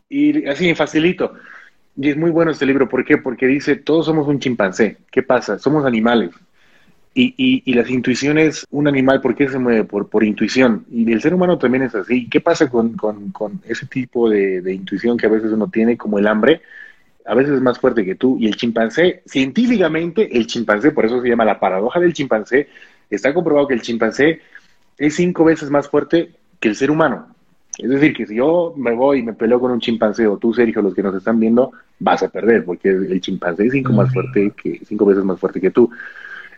Y 0.08 0.44
así, 0.48 0.74
facilito. 0.74 1.34
Y 1.96 2.08
es 2.08 2.16
muy 2.16 2.32
bueno 2.32 2.50
este 2.50 2.66
libro, 2.66 2.88
¿por 2.88 3.04
qué? 3.04 3.18
Porque 3.18 3.46
dice, 3.46 3.76
todos 3.76 4.06
somos 4.06 4.26
un 4.26 4.40
chimpancé. 4.40 4.96
¿Qué 5.08 5.22
pasa? 5.22 5.56
Somos 5.60 5.84
animales. 5.84 6.30
Y, 7.12 7.34
y, 7.36 7.62
y, 7.64 7.74
las 7.74 7.90
intuiciones, 7.90 8.64
un 8.70 8.86
animal, 8.86 9.20
¿por 9.20 9.34
qué 9.34 9.48
se 9.48 9.58
mueve? 9.58 9.82
Por, 9.82 10.08
por 10.08 10.22
intuición. 10.22 10.84
Y 10.90 11.11
el 11.11 11.20
ser 11.20 11.34
humano 11.34 11.58
también 11.58 11.82
es 11.82 11.94
así. 11.94 12.28
¿Qué 12.28 12.40
pasa 12.40 12.68
con, 12.68 12.92
con, 12.92 13.32
con 13.32 13.61
ese 13.66 13.86
tipo 13.86 14.30
de, 14.30 14.61
de, 14.61 14.72
intuición 14.72 15.16
que 15.16 15.26
a 15.26 15.30
veces 15.30 15.50
uno 15.50 15.68
tiene, 15.68 15.96
como 15.96 16.20
el 16.20 16.28
hambre? 16.28 16.62
A 17.26 17.34
veces 17.34 17.54
es 17.54 17.61
más 17.61 17.80
fuerte 17.80 18.04
que 18.04 18.14
tú. 18.14 18.38
Y 18.38 18.46
el 18.46 18.54
chimpancé, 18.54 19.22
científicamente, 19.26 20.36
el 20.36 20.46
chimpancé, 20.46 20.92
por 20.92 21.04
eso 21.04 21.20
se 21.20 21.28
llama 21.28 21.44
la 21.44 21.58
paradoja 21.58 21.98
del 21.98 22.12
chimpancé, 22.12 22.68
está 23.11 23.34
comprobado 23.34 23.66
que 23.66 23.74
el 23.74 23.82
chimpancé 23.82 24.40
es 24.96 25.16
cinco 25.16 25.44
veces 25.44 25.68
más 25.68 25.88
fuerte 25.88 26.30
que 26.61 26.68
el 26.68 26.76
ser 26.76 26.92
humano. 26.92 27.26
Es 27.78 27.88
decir, 27.88 28.14
que 28.14 28.26
si 28.26 28.36
yo 28.36 28.74
me 28.76 28.94
voy 28.94 29.20
y 29.20 29.22
me 29.22 29.32
peleo 29.32 29.58
con 29.58 29.70
un 29.70 29.80
chimpancé, 29.80 30.26
o 30.26 30.36
tú, 30.36 30.52
Sergio, 30.52 30.82
los 30.82 30.94
que 30.94 31.02
nos 31.02 31.14
están 31.14 31.40
viendo, 31.40 31.72
vas 31.98 32.22
a 32.22 32.28
perder, 32.28 32.64
porque 32.64 32.90
el 32.90 33.20
chimpancé 33.20 33.66
es 33.66 33.72
cinco, 33.72 33.92
más 33.92 34.12
fuerte 34.12 34.52
que, 34.62 34.80
cinco 34.84 35.06
veces 35.06 35.24
más 35.24 35.40
fuerte 35.40 35.61
que 35.61 35.70
tú. 35.70 35.90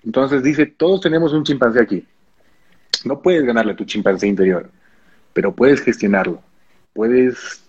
Entonces 0.04 0.42
dice, 0.42 0.66
todos 0.66 1.00
tenemos 1.00 1.32
un 1.32 1.44
chimpancé 1.44 1.80
aquí. 1.80 2.04
No 3.04 3.20
puedes 3.20 3.44
ganarle 3.44 3.72
a 3.72 3.76
tu 3.76 3.84
chimpancé 3.84 4.26
interior, 4.26 4.70
pero 5.32 5.54
puedes 5.54 5.80
gestionarlo. 5.80 6.40
Puedes 6.92 7.64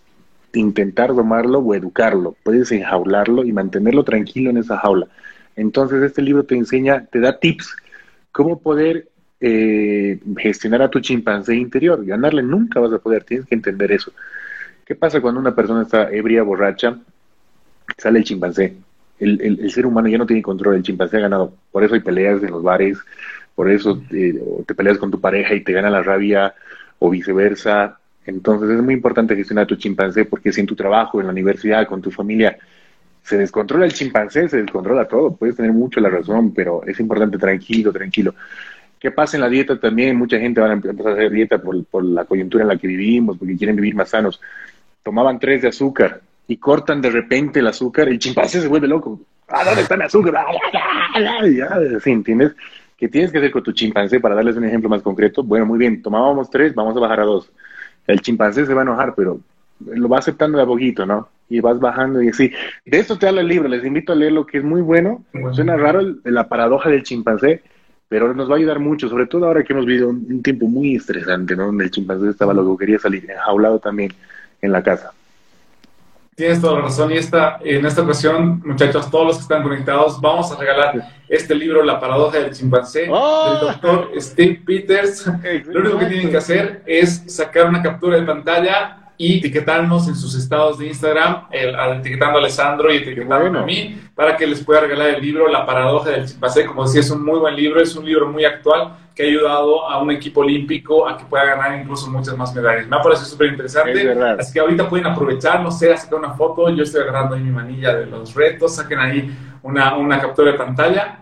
intentar 0.54 1.14
domarlo 1.14 1.60
o 1.60 1.74
educarlo. 1.74 2.36
Puedes 2.44 2.72
enjaularlo 2.72 3.44
y 3.44 3.52
mantenerlo 3.52 4.04
tranquilo 4.04 4.50
en 4.50 4.58
esa 4.58 4.78
jaula. 4.78 5.08
Entonces 5.56 6.02
este 6.04 6.22
libro 6.22 6.44
te 6.44 6.56
enseña, 6.56 7.06
te 7.06 7.20
da 7.20 7.40
tips 7.40 7.76
cómo 8.32 8.60
poder 8.60 9.08
eh, 9.40 10.20
gestionar 10.38 10.82
a 10.82 10.90
tu 10.90 11.00
chimpancé 11.00 11.56
interior. 11.56 12.04
Ganarle 12.06 12.44
nunca 12.44 12.80
vas 12.80 12.94
a 12.94 13.00
poder, 13.00 13.24
tienes 13.24 13.48
que 13.48 13.56
entender 13.56 13.92
eso. 13.92 14.12
¿Qué 14.86 14.96
pasa 14.96 15.22
cuando 15.22 15.40
una 15.40 15.56
persona 15.56 15.84
está 15.84 16.12
ebria, 16.12 16.44
borracha? 16.44 17.00
Sale 17.98 18.20
el 18.20 18.26
chimpancé 18.26 18.76
el, 19.20 19.42
el, 19.42 19.72
ser 19.72 19.86
humano 19.86 20.08
ya 20.08 20.18
no 20.18 20.26
tiene 20.26 20.42
control, 20.42 20.76
el 20.76 20.84
chimpancé 20.84 21.18
ha 21.18 21.22
ganado. 21.22 21.54
Por 21.72 21.84
eso 21.84 21.94
hay 21.94 22.02
peleas 22.02 22.42
en 22.44 22.52
los 22.52 22.64
bares, 22.64 22.98
por 23.56 23.70
eso 23.70 24.02
eh, 24.12 24.42
te 24.66 24.76
peleas 24.76 24.98
con 24.98 25.12
tu 25.12 25.20
pareja 25.20 25.54
y 25.54 25.62
te 25.62 25.74
gana 25.74 25.90
la 25.90 26.02
rabia 26.02 26.54
o 27.00 27.10
viceversa. 27.10 28.00
Entonces 28.26 28.70
es 28.70 28.82
muy 28.82 28.94
importante 28.94 29.36
gestionar 29.36 29.68
tu 29.68 29.76
chimpancé 29.76 30.26
porque 30.26 30.52
si 30.52 30.62
en 30.62 30.68
tu 30.68 30.76
trabajo, 30.76 31.20
en 31.20 31.28
la 31.28 31.32
universidad, 31.32 31.88
con 31.88 32.02
tu 32.02 32.10
familia, 32.10 32.58
se 33.22 33.38
descontrola 33.38 33.86
el 33.86 33.94
chimpancé, 33.94 34.50
se 34.50 34.62
descontrola 34.62 35.08
todo. 35.08 35.36
Puedes 35.36 35.56
tener 35.56 35.72
mucho 35.72 36.00
la 36.00 36.10
razón, 36.10 36.54
pero 36.54 36.84
es 36.86 37.00
importante 37.00 37.38
tranquilo, 37.38 37.92
tranquilo. 37.92 38.34
¿Qué 39.00 39.12
pasa 39.12 39.38
en 39.38 39.42
la 39.42 39.50
dieta 39.50 39.80
también? 39.80 40.16
Mucha 40.16 40.40
gente 40.40 40.62
va 40.62 40.70
a 40.70 40.74
empezar 40.74 41.08
a 41.08 41.14
hacer 41.14 41.30
dieta 41.30 41.58
por, 41.62 41.84
por 41.86 42.04
la 42.06 42.26
coyuntura 42.26 42.64
en 42.64 42.70
la 42.70 42.78
que 42.78 42.88
vivimos, 42.88 43.38
porque 43.38 43.58
quieren 43.58 43.76
vivir 43.76 43.96
más 43.96 44.10
sanos. 44.10 44.42
Tomaban 45.04 45.40
tres 45.40 45.62
de 45.62 45.68
azúcar 45.68 46.22
y 46.48 46.58
cortan 46.58 47.02
de 47.02 47.10
repente 47.10 47.60
el 47.60 47.68
azúcar, 47.68 48.10
el 48.10 48.20
chimpancé 48.20 48.62
se 48.62 48.68
vuelve 48.68 48.88
loco. 48.88 49.20
¿A 49.48 49.64
dónde 49.64 49.82
está 49.82 49.96
el 49.96 50.02
azúcar? 50.04 50.46
¿Sí, 52.02 52.12
entiendes? 52.12 52.56
¿Qué 52.98 53.08
tienes 53.08 53.32
que 53.32 53.38
hacer 53.38 53.52
con 53.52 53.64
tu 53.64 53.72
chimpancé 53.72 54.20
para 54.20 54.36
darles 54.36 54.56
un 54.56 54.66
ejemplo 54.66 54.90
más 54.90 55.02
concreto? 55.02 55.44
Bueno, 55.44 55.66
muy 55.66 55.78
bien, 55.78 56.02
tomábamos 56.02 56.50
tres, 56.50 56.74
vamos 56.74 56.96
a 56.96 57.00
bajar 57.00 57.22
a 57.22 57.26
dos. 57.26 57.52
El 58.08 58.22
chimpancé 58.22 58.66
se 58.66 58.74
va 58.74 58.82
a 58.82 58.84
enojar, 58.84 59.14
pero 59.16 59.40
lo 59.80 60.10
va 60.10 60.20
aceptando 60.20 60.58
de 60.58 60.64
a 60.64 60.68
poquito, 60.68 61.06
¿no? 61.06 61.28
Y 61.50 61.60
vas 61.60 61.80
bajando 61.80 62.22
y 62.22 62.30
así. 62.30 62.52
De 62.86 63.00
eso 63.00 63.18
te 63.18 63.28
habla 63.28 63.42
el 63.42 63.48
libro, 63.48 63.68
les 63.68 63.86
invito 63.86 64.14
a 64.14 64.16
leerlo, 64.16 64.46
que 64.46 64.60
es 64.60 64.64
muy 64.64 64.82
bueno. 64.82 65.24
Suena 65.52 65.76
raro 65.76 66.02
la 66.24 66.48
paradoja 66.48 66.90
del 66.90 67.04
chimpancé, 67.04 67.62
pero 68.08 68.34
nos 68.34 68.50
va 68.50 68.56
a 68.56 68.58
ayudar 68.58 68.80
mucho, 68.80 69.10
sobre 69.10 69.28
todo 69.28 69.46
ahora 69.46 69.64
que 69.64 69.74
hemos 69.74 69.86
vivido 69.86 70.10
un, 70.10 70.42
tiempo 70.42 70.68
muy 70.68 70.96
estresante, 70.96 71.56
¿no? 71.56 71.68
Donde 71.68 71.86
el 71.86 71.92
chimpancé 71.92 72.30
estaba 72.30 72.54
lo 72.54 72.78
que 72.78 72.86
quería 72.86 73.00
salir, 73.00 73.30
enjaulado 73.30 73.80
también 73.80 74.14
en 74.62 74.72
la 74.72 74.82
casa. 74.82 75.12
Tienes 76.36 76.62
toda 76.62 76.76
la 76.76 76.82
razón. 76.82 77.12
Y 77.12 77.18
esta, 77.18 77.60
en 77.64 77.86
esta 77.86 78.02
ocasión, 78.02 78.62
muchachos, 78.66 79.10
todos 79.12 79.28
los 79.28 79.36
que 79.38 79.42
están 79.44 79.64
conectados, 79.64 80.20
vamos 80.20 80.52
a 80.52 80.58
regalar 80.58 81.08
este 81.30 81.54
libro, 81.54 81.84
La 81.84 82.00
paradoja 82.00 82.40
del 82.40 82.54
chimpancé, 82.54 83.08
¡Oh! 83.10 83.52
del 83.52 83.60
doctor 83.60 84.12
Steve 84.18 84.62
Peters. 84.66 85.28
Lo 85.68 85.82
único 85.82 86.00
que 86.00 86.06
tienen 86.08 86.32
que 86.32 86.38
hacer 86.38 86.84
es 86.86 87.24
sacar 87.28 87.70
una 87.70 87.82
captura 87.82 88.18
de 88.18 88.24
pantalla 88.24 89.03
y 89.18 89.40
etiquetarnos 89.40 90.08
en 90.08 90.16
sus 90.16 90.36
estados 90.36 90.80
de 90.80 90.88
Instagram, 90.88 91.48
etiquetando 91.52 92.38
a 92.38 92.42
Alessandro 92.42 92.92
y 92.92 92.98
etiquetando 92.98 93.60
a 93.60 93.64
mí, 93.64 94.00
para 94.16 94.36
que 94.36 94.48
les 94.48 94.64
pueda 94.64 94.82
regalar 94.82 95.10
el 95.10 95.22
libro 95.22 95.48
La 95.48 95.66
paradoja 95.66 96.10
del 96.10 96.28
chimpancé. 96.28 96.66
Como 96.66 96.84
decía, 96.84 97.02
es 97.02 97.12
un 97.12 97.24
muy 97.24 97.40
buen 97.40 97.56
libro, 97.56 97.82
es 97.82 97.96
un 97.96 98.06
libro 98.06 98.28
muy 98.28 98.46
actual 98.46 98.98
que 99.16 99.24
ha 99.24 99.26
ayudado 99.28 99.88
a 99.88 100.02
un 100.02 100.12
equipo 100.12 100.42
olímpico 100.42 101.08
a 101.08 101.18
que 101.18 101.26
pueda 101.26 101.46
ganar 101.46 101.80
incluso 101.80 102.10
muchas 102.10 102.36
más 102.36 102.54
medallas. 102.56 102.88
Me 102.88 102.96
ha 102.96 103.02
parecido 103.02 103.28
súper 103.28 103.48
interesante. 103.50 104.12
Así 104.40 104.54
que 104.54 104.60
ahorita 104.60 104.90
pueden 104.90 105.06
aprovechar, 105.06 105.62
no 105.62 105.70
sé, 105.70 105.96
sacar 105.96 106.20
una 106.20 106.34
foto. 106.34 106.70
Yo 106.70 106.84
estoy 106.84 107.02
agarrando 107.04 107.36
ahí 107.36 107.42
mi 107.42 107.52
manilla 107.52 107.96
de 107.96 108.08
los 108.08 108.34
retos. 108.34 108.76
Saquen 108.76 109.00
ahí 109.00 109.38
una, 109.62 109.96
una 109.96 110.20
captura 110.20 110.52
de 110.52 110.58
pantalla. 110.58 111.20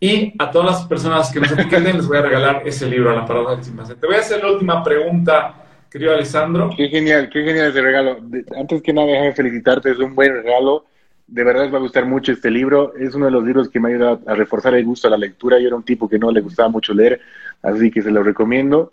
Y 0.00 0.34
a 0.36 0.50
todas 0.50 0.72
las 0.72 0.86
personas 0.86 1.30
que 1.32 1.38
nos 1.38 1.52
etiqueten 1.52 1.84
les 1.96 2.08
voy 2.08 2.18
a 2.18 2.22
regalar 2.22 2.62
ese 2.64 2.86
libro, 2.86 3.14
La 3.14 3.24
paradoja 3.24 3.54
del 3.54 3.64
chimpancé. 3.64 3.94
Te 3.94 4.06
voy 4.06 4.16
a 4.16 4.18
hacer 4.18 4.42
la 4.42 4.50
última 4.50 4.82
pregunta 4.82 5.61
querido 5.92 6.14
Alessandro. 6.14 6.70
Qué 6.74 6.88
genial, 6.88 7.28
qué 7.30 7.44
genial 7.44 7.68
ese 7.68 7.82
regalo. 7.82 8.18
Antes 8.58 8.82
que 8.82 8.92
nada, 8.94 9.08
déjame 9.08 9.34
felicitarte, 9.34 9.90
es 9.90 9.98
un 9.98 10.14
buen 10.14 10.32
regalo. 10.32 10.86
De 11.26 11.44
verdad 11.44 11.64
les 11.64 11.72
va 11.72 11.78
a 11.78 11.82
gustar 11.82 12.06
mucho 12.06 12.32
este 12.32 12.50
libro. 12.50 12.94
Es 12.98 13.14
uno 13.14 13.26
de 13.26 13.30
los 13.30 13.44
libros 13.44 13.68
que 13.68 13.78
me 13.78 13.88
ha 13.88 13.94
ayudado 13.94 14.20
a 14.26 14.34
reforzar 14.34 14.74
el 14.74 14.84
gusto 14.84 15.06
a 15.06 15.10
la 15.10 15.18
lectura. 15.18 15.58
Yo 15.58 15.66
era 15.66 15.76
un 15.76 15.82
tipo 15.82 16.08
que 16.08 16.18
no 16.18 16.30
le 16.30 16.40
gustaba 16.40 16.70
mucho 16.70 16.94
leer, 16.94 17.20
así 17.62 17.90
que 17.90 18.00
se 18.00 18.10
lo 18.10 18.22
recomiendo. 18.22 18.92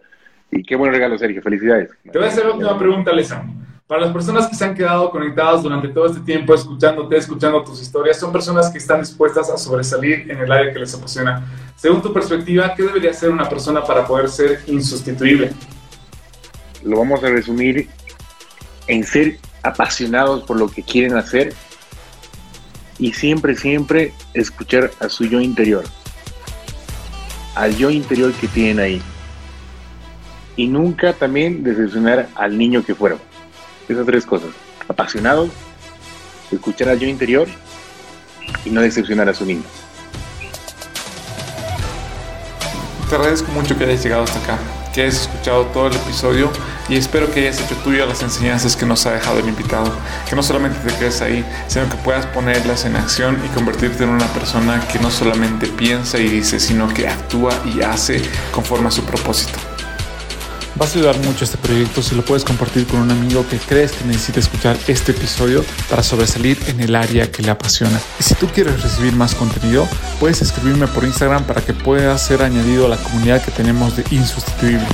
Y 0.52 0.64
qué 0.64 0.76
buen 0.76 0.92
regalo, 0.92 1.18
Sergio. 1.18 1.42
Felicidades. 1.42 1.90
Te 2.04 2.18
voy 2.18 2.28
a 2.28 2.32
hacer 2.32 2.46
última 2.48 2.78
pregunta, 2.78 3.12
Alessandro. 3.12 3.54
Para 3.88 4.02
las 4.02 4.12
personas 4.12 4.48
que 4.48 4.56
se 4.56 4.66
han 4.66 4.76
quedado 4.76 5.10
conectadas 5.10 5.64
durante 5.64 5.88
todo 5.88 6.06
este 6.06 6.20
tiempo 6.20 6.54
escuchándote, 6.54 7.18
escuchando 7.18 7.64
tus 7.64 7.82
historias, 7.82 8.20
son 8.20 8.32
personas 8.32 8.70
que 8.70 8.78
están 8.78 9.00
dispuestas 9.00 9.50
a 9.50 9.58
sobresalir 9.58 10.30
en 10.30 10.38
el 10.38 10.52
área 10.52 10.72
que 10.72 10.80
les 10.80 10.94
apasiona. 10.94 11.44
Según 11.76 12.02
tu 12.02 12.14
perspectiva, 12.14 12.74
¿qué 12.76 12.84
debería 12.84 13.14
ser 13.14 13.32
una 13.32 13.50
persona 13.50 13.84
para 13.84 14.06
poder 14.06 14.30
ser 14.30 14.60
insustituible? 14.68 15.52
Lo 16.84 16.98
vamos 16.98 17.24
a 17.24 17.30
resumir 17.30 17.90
en 18.88 19.04
ser 19.04 19.40
apasionados 19.64 20.44
por 20.44 20.58
lo 20.58 20.70
que 20.70 20.84
quieren 20.84 21.18
hacer 21.18 21.54
y 22.98 23.14
siempre, 23.14 23.56
siempre 23.56 24.14
escuchar 24.34 24.92
a 25.00 25.10
su 25.10 25.26
yo 25.26 25.40
interior, 25.40 25.84
al 27.56 27.76
yo 27.78 27.90
interior 27.90 28.34
que 28.34 28.48
tienen 28.48 28.80
ahí. 28.80 29.02
Y 30.56 30.68
nunca 30.68 31.14
también 31.14 31.64
decepcionar 31.64 32.28
al 32.36 32.58
niño 32.58 32.84
que 32.84 32.94
fueron. 32.94 33.20
Esas 33.88 34.06
tres 34.06 34.26
cosas. 34.26 34.50
Apasionados, 34.90 35.50
escuchar 36.52 36.90
al 36.90 37.00
yo 37.00 37.08
interior 37.08 37.48
y 38.66 38.70
no 38.70 38.82
decepcionar 38.82 39.30
a 39.30 39.34
su 39.34 39.46
niño. 39.46 39.64
Te 43.10 43.16
agradezco 43.16 43.50
mucho 43.54 43.78
que 43.78 43.86
hayas 43.86 44.04
llegado 44.04 44.24
hasta 44.24 44.40
acá 44.40 44.79
que 45.00 45.04
hayas 45.04 45.22
escuchado 45.22 45.66
todo 45.68 45.88
el 45.88 45.96
episodio 45.96 46.52
y 46.90 46.98
espero 46.98 47.32
que 47.32 47.40
hayas 47.40 47.62
hecho 47.62 47.74
tuyo 47.86 48.06
las 48.06 48.22
enseñanzas 48.22 48.76
que 48.76 48.86
nos 48.86 49.06
ha 49.06 49.14
dejado 49.14 49.40
el 49.40 49.48
invitado. 49.48 49.94
Que 50.28 50.36
no 50.36 50.44
solamente 50.44 50.78
te 50.80 50.94
quedes 50.98 51.22
ahí, 51.22 51.46
sino 51.70 51.88
que 51.88 51.96
puedas 51.96 52.26
ponerlas 52.26 52.84
en 52.84 52.98
acción 52.98 53.42
y 53.46 53.48
convertirte 53.56 54.04
en 54.04 54.10
una 54.10 54.28
persona 54.34 54.86
que 54.92 55.00
no 55.00 55.10
solamente 55.10 55.68
piensa 55.68 56.18
y 56.18 56.28
dice, 56.28 56.60
sino 56.60 56.94
que 56.94 57.08
actúa 57.08 57.54
y 57.64 57.82
hace 57.82 58.22
conforme 58.52 58.90
a 58.90 58.92
su 58.92 59.06
propósito. 59.06 59.58
Vas 60.80 60.96
a 60.96 61.00
ayudar 61.00 61.18
mucho 61.18 61.42
a 61.42 61.44
este 61.44 61.58
proyecto 61.58 62.02
si 62.02 62.16
lo 62.16 62.24
puedes 62.24 62.46
compartir 62.46 62.88
con 62.88 63.02
un 63.02 63.12
amigo 63.12 63.46
que 63.50 63.58
crees 63.58 63.92
que 63.92 64.06
necesita 64.06 64.40
escuchar 64.40 64.78
este 64.88 65.12
episodio 65.12 65.62
para 65.90 66.02
sobresalir 66.02 66.58
en 66.68 66.80
el 66.80 66.96
área 66.96 67.30
que 67.30 67.44
le 67.44 67.52
apasiona. 67.52 68.00
Y 68.18 68.24
si 68.24 68.34
tú 68.36 68.48
quieres 68.48 68.82
recibir 68.82 69.14
más 69.14 69.36
contenido, 69.36 69.86
puedes 70.22 70.42
escribirme 70.42 70.88
por 70.88 71.04
Instagram 71.04 71.44
para 71.44 71.60
que 71.60 71.74
puedas 71.74 72.26
ser 72.26 72.42
añadido 72.42 72.86
a 72.86 72.90
la 72.90 72.98
comunidad 72.98 73.44
que 73.44 73.52
tenemos 73.52 73.98
de 73.98 74.06
Insustituible. 74.12 74.88